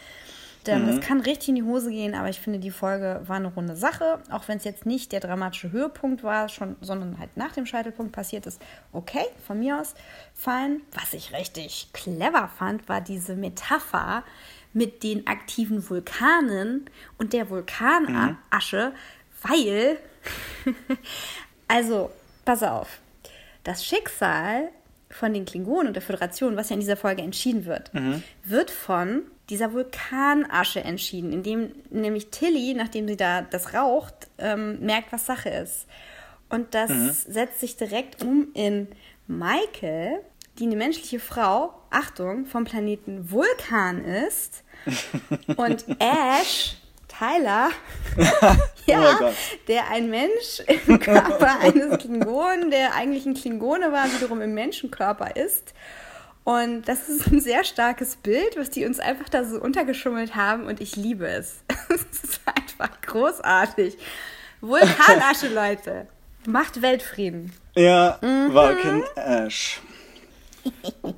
[0.68, 3.48] Ähm, Das kann richtig in die Hose gehen, aber ich finde, die Folge war eine
[3.48, 4.20] runde Sache.
[4.30, 8.12] Auch wenn es jetzt nicht der dramatische Höhepunkt war, schon, sondern halt nach dem Scheitelpunkt
[8.12, 8.60] passiert ist.
[8.92, 9.94] Okay, von mir aus
[10.34, 10.80] fein.
[10.92, 14.22] Was ich richtig clever fand, war diese Metapher
[14.72, 18.92] mit den aktiven Vulkanen und der Vulkanasche,
[19.42, 19.98] weil,
[21.68, 22.10] also,
[22.44, 22.98] pass auf,
[23.64, 24.68] das Schicksal
[25.10, 27.90] von den Klingonen und der Föderation, was ja in dieser Folge entschieden wird,
[28.44, 35.12] wird von dieser Vulkanasche entschieden, indem nämlich Tilly, nachdem sie da das raucht, ähm, merkt,
[35.12, 35.86] was Sache ist.
[36.48, 38.88] Und das setzt sich direkt um in
[39.26, 40.20] Michael,
[40.58, 44.64] die eine menschliche Frau, Achtung, vom Planeten Vulkan ist.
[45.56, 46.76] Und Ash,
[47.18, 47.70] Tyler,
[48.86, 49.30] ja, Oh
[49.68, 55.36] der ein Mensch im Körper eines Klingonen, der eigentlich ein Klingone war, wiederum im Menschenkörper
[55.36, 55.72] ist.
[56.44, 60.66] Und das ist ein sehr starkes Bild, was die uns einfach da so untergeschummelt haben
[60.66, 61.62] und ich liebe es.
[61.88, 63.96] Es ist einfach großartig.
[64.60, 66.06] Vulkanasche, Leute.
[66.46, 67.52] Macht Weltfrieden.
[67.74, 68.52] Ja, Mhm.
[68.52, 69.80] Vulcan Ash.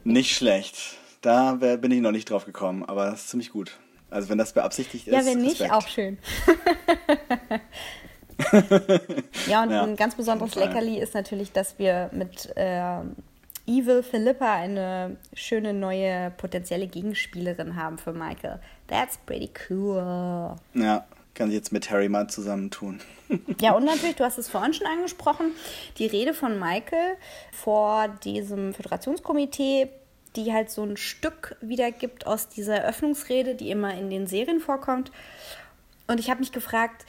[0.04, 0.96] Nicht schlecht.
[1.20, 3.72] Da bin ich noch nicht drauf gekommen, aber das ist ziemlich gut.
[4.10, 5.12] Also wenn das beabsichtigt ist.
[5.12, 5.72] Ja, wenn nicht, Respekt.
[5.72, 6.18] auch schön.
[9.48, 10.54] ja, und Ja, ein ganz besonderes.
[10.54, 13.16] Leckerli ist natürlich, dass wir mit ähm,
[13.66, 18.60] Evil Philippa eine schöne neue potenzielle Gegenspielerin haben für Michael.
[18.86, 20.56] That's pretty cool.
[20.72, 21.04] Ja,
[21.34, 23.00] kann sich jetzt mit Harry mal zusammentun.
[23.60, 25.52] Ja, und natürlich, du hast es vorhin schon angesprochen,
[25.98, 27.16] die Rede von Michael
[27.52, 29.90] vor diesem Föderationskomitee,
[30.38, 35.10] die halt so ein Stück wiedergibt aus dieser Eröffnungsrede, die immer in den Serien vorkommt.
[36.06, 37.04] Und ich habe mich gefragt,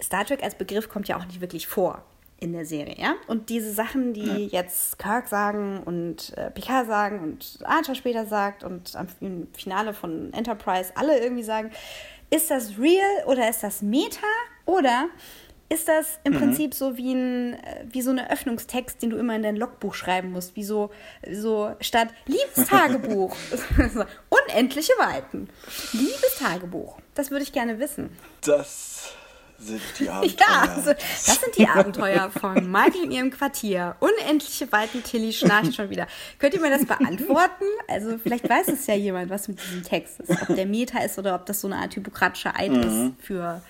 [0.00, 2.04] Star Trek als Begriff kommt ja auch nicht wirklich vor
[2.38, 3.14] in der Serie, ja?
[3.28, 8.62] Und diese Sachen, die jetzt Kirk sagen und äh, Picard sagen und Archer später sagt
[8.62, 11.70] und am im Finale von Enterprise alle irgendwie sagen,
[12.28, 14.26] ist das real oder ist das Meta
[14.66, 15.08] oder
[15.68, 19.34] ist das im Prinzip so wie ein äh, wie so ein Öffnungstext, den du immer
[19.34, 20.90] in dein Logbuch schreiben musst, wie so
[21.30, 25.48] so statt Liebestagebuch so, unendliche Weiten.
[25.92, 26.98] Liebestagebuch.
[27.14, 28.10] Das würde ich gerne wissen.
[28.42, 29.14] Das
[29.58, 30.46] sind die Abenteuer.
[30.48, 33.96] Ja, also, das sind die Abenteuer von Michael in ihrem Quartier.
[34.00, 36.06] Unendliche Weiten, Tilly schnarcht schon wieder.
[36.38, 37.64] Könnt ihr mir das beantworten?
[37.88, 40.42] Also vielleicht weiß es ja jemand, was mit diesem Text ist.
[40.42, 43.62] Ob der Meta ist oder ob das so eine Art hypokratischer Eid ist für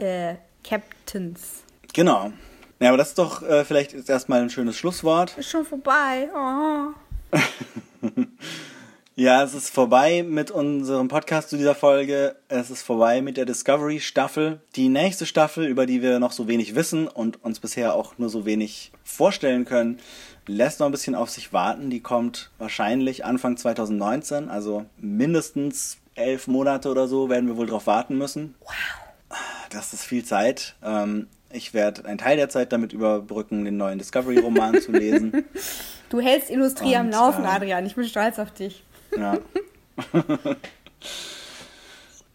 [0.00, 0.34] äh,
[0.68, 1.62] Captains.
[1.92, 2.32] Genau.
[2.80, 5.36] Ja, aber das ist doch äh, vielleicht jetzt erstmal ein schönes Schlusswort.
[5.38, 6.28] Ist schon vorbei.
[6.34, 7.36] Oh.
[9.18, 12.36] Ja, es ist vorbei mit unserem Podcast zu dieser Folge.
[12.50, 14.60] Es ist vorbei mit der Discovery-Staffel.
[14.74, 18.28] Die nächste Staffel, über die wir noch so wenig wissen und uns bisher auch nur
[18.28, 20.00] so wenig vorstellen können,
[20.46, 21.88] lässt noch ein bisschen auf sich warten.
[21.88, 27.86] Die kommt wahrscheinlich Anfang 2019, also mindestens elf Monate oder so werden wir wohl drauf
[27.86, 28.54] warten müssen.
[28.60, 29.05] Wow.
[29.70, 30.74] Das ist viel Zeit.
[30.82, 35.44] Ähm, ich werde einen Teil der Zeit damit überbrücken, den neuen Discovery-Roman zu lesen.
[36.08, 37.84] Du hältst Industrie am Und, Laufen, äh, Adrian.
[37.84, 38.84] Ich bin stolz auf dich.
[39.16, 39.38] Ja.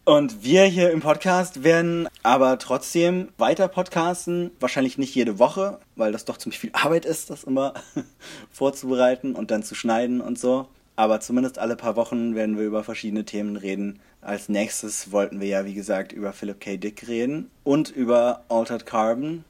[0.03, 4.51] Und wir hier im Podcast werden aber trotzdem weiter podcasten.
[4.59, 7.75] Wahrscheinlich nicht jede Woche, weil das doch ziemlich viel Arbeit ist, das immer
[8.51, 10.67] vorzubereiten und dann zu schneiden und so.
[10.95, 13.99] Aber zumindest alle paar Wochen werden wir über verschiedene Themen reden.
[14.21, 16.77] Als nächstes wollten wir ja, wie gesagt, über Philip K.
[16.77, 19.43] Dick reden und über Altered Carbon.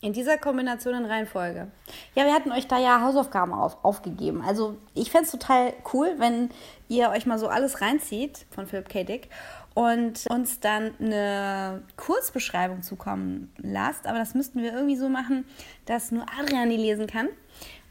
[0.00, 1.66] In dieser Kombination in Reihenfolge.
[2.14, 4.42] Ja, wir hatten euch da ja Hausaufgaben auf, aufgegeben.
[4.46, 6.50] Also ich fände es total cool, wenn
[6.88, 9.04] ihr euch mal so alles reinzieht von Philip K.
[9.04, 9.28] Dick
[9.74, 14.06] und uns dann eine Kurzbeschreibung zukommen lasst.
[14.06, 15.44] Aber das müssten wir irgendwie so machen,
[15.86, 17.28] dass nur Adrian die lesen kann.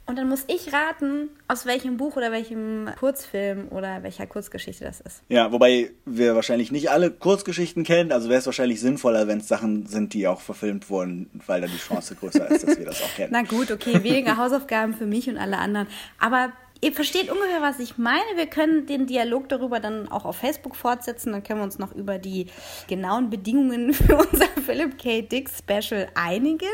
[0.10, 5.02] Und dann muss ich raten, aus welchem Buch oder welchem Kurzfilm oder welcher Kurzgeschichte das
[5.02, 5.22] ist.
[5.30, 8.12] Ja, wobei wir wahrscheinlich nicht alle Kurzgeschichten kennen.
[8.12, 11.70] Also wäre es wahrscheinlich sinnvoller, wenn es Sachen sind, die auch verfilmt wurden, weil dann
[11.70, 13.30] die Chance größer ist, dass wir das auch kennen.
[13.32, 15.86] Na gut, okay, weniger Hausaufgaben für mich und alle anderen.
[16.20, 18.36] Aber ihr versteht ungefähr, was ich meine.
[18.36, 21.34] Wir können den Dialog darüber dann auch auf Facebook fortsetzen.
[21.34, 22.48] Dann können wir uns noch über die
[22.88, 25.22] genauen Bedingungen für unser Philip K.
[25.22, 26.66] Dick Special einigen.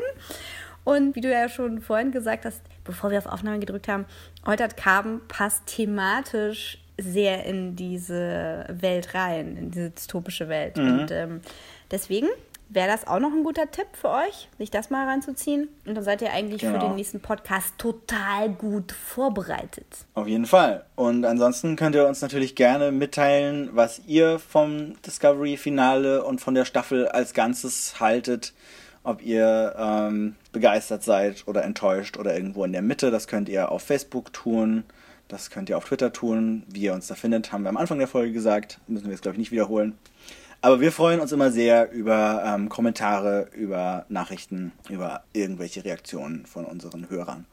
[0.86, 4.06] Und wie du ja schon vorhin gesagt hast, bevor wir auf Aufnahme gedrückt haben,
[4.44, 10.78] Altered Carbon passt thematisch sehr in diese Welt rein, in diese dystopische Welt.
[10.80, 11.41] Und ähm,
[11.91, 12.28] deswegen
[12.70, 15.68] wäre das auch noch ein guter Tipp für euch, sich das mal reinzuziehen.
[15.86, 16.88] Und dann seid ihr eigentlich für Genau.
[16.88, 19.86] den nächsten Podcast total gut vorbereitet.
[20.14, 20.86] Auf jeden Fall.
[20.95, 26.66] Und ansonsten könnt ihr uns natürlich gerne mitteilen, was ihr vom Discovery-Finale und von der
[26.66, 28.53] Staffel als Ganzes haltet.
[29.06, 33.11] Ob ihr ähm, begeistert seid oder enttäuscht oder irgendwo in der Mitte.
[33.11, 34.84] Das könnt ihr auf Facebook tun.
[35.27, 36.64] Das könnt ihr auf Twitter tun.
[36.68, 38.80] Wie ihr uns da findet, haben wir am Anfang der Folge gesagt.
[38.88, 39.98] Müssen wir jetzt, glaube ich, nicht wiederholen.
[40.61, 46.65] Aber wir freuen uns immer sehr über ähm, Kommentare, über Nachrichten, über irgendwelche Reaktionen von
[46.65, 47.45] unseren Hörern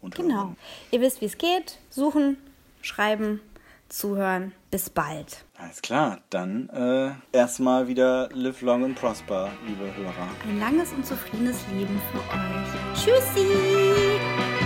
[0.00, 0.34] und Genau.
[0.34, 0.56] Hörerinnen.
[0.90, 1.78] Ihr wisst, wie es geht.
[1.90, 2.36] Suchen,
[2.82, 3.40] schreiben,
[3.88, 4.50] zuhören.
[4.72, 5.45] Bis bald.
[5.58, 10.28] Alles klar, dann äh, erstmal wieder live long and prosper, liebe Hörer.
[10.46, 12.94] Ein langes und zufriedenes Leben für euch.
[12.94, 13.46] Tschüssi.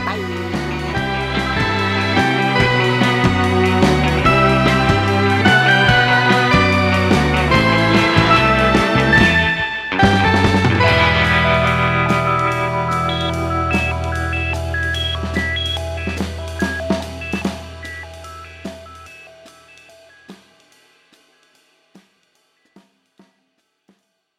[0.05, 0.60] Bye.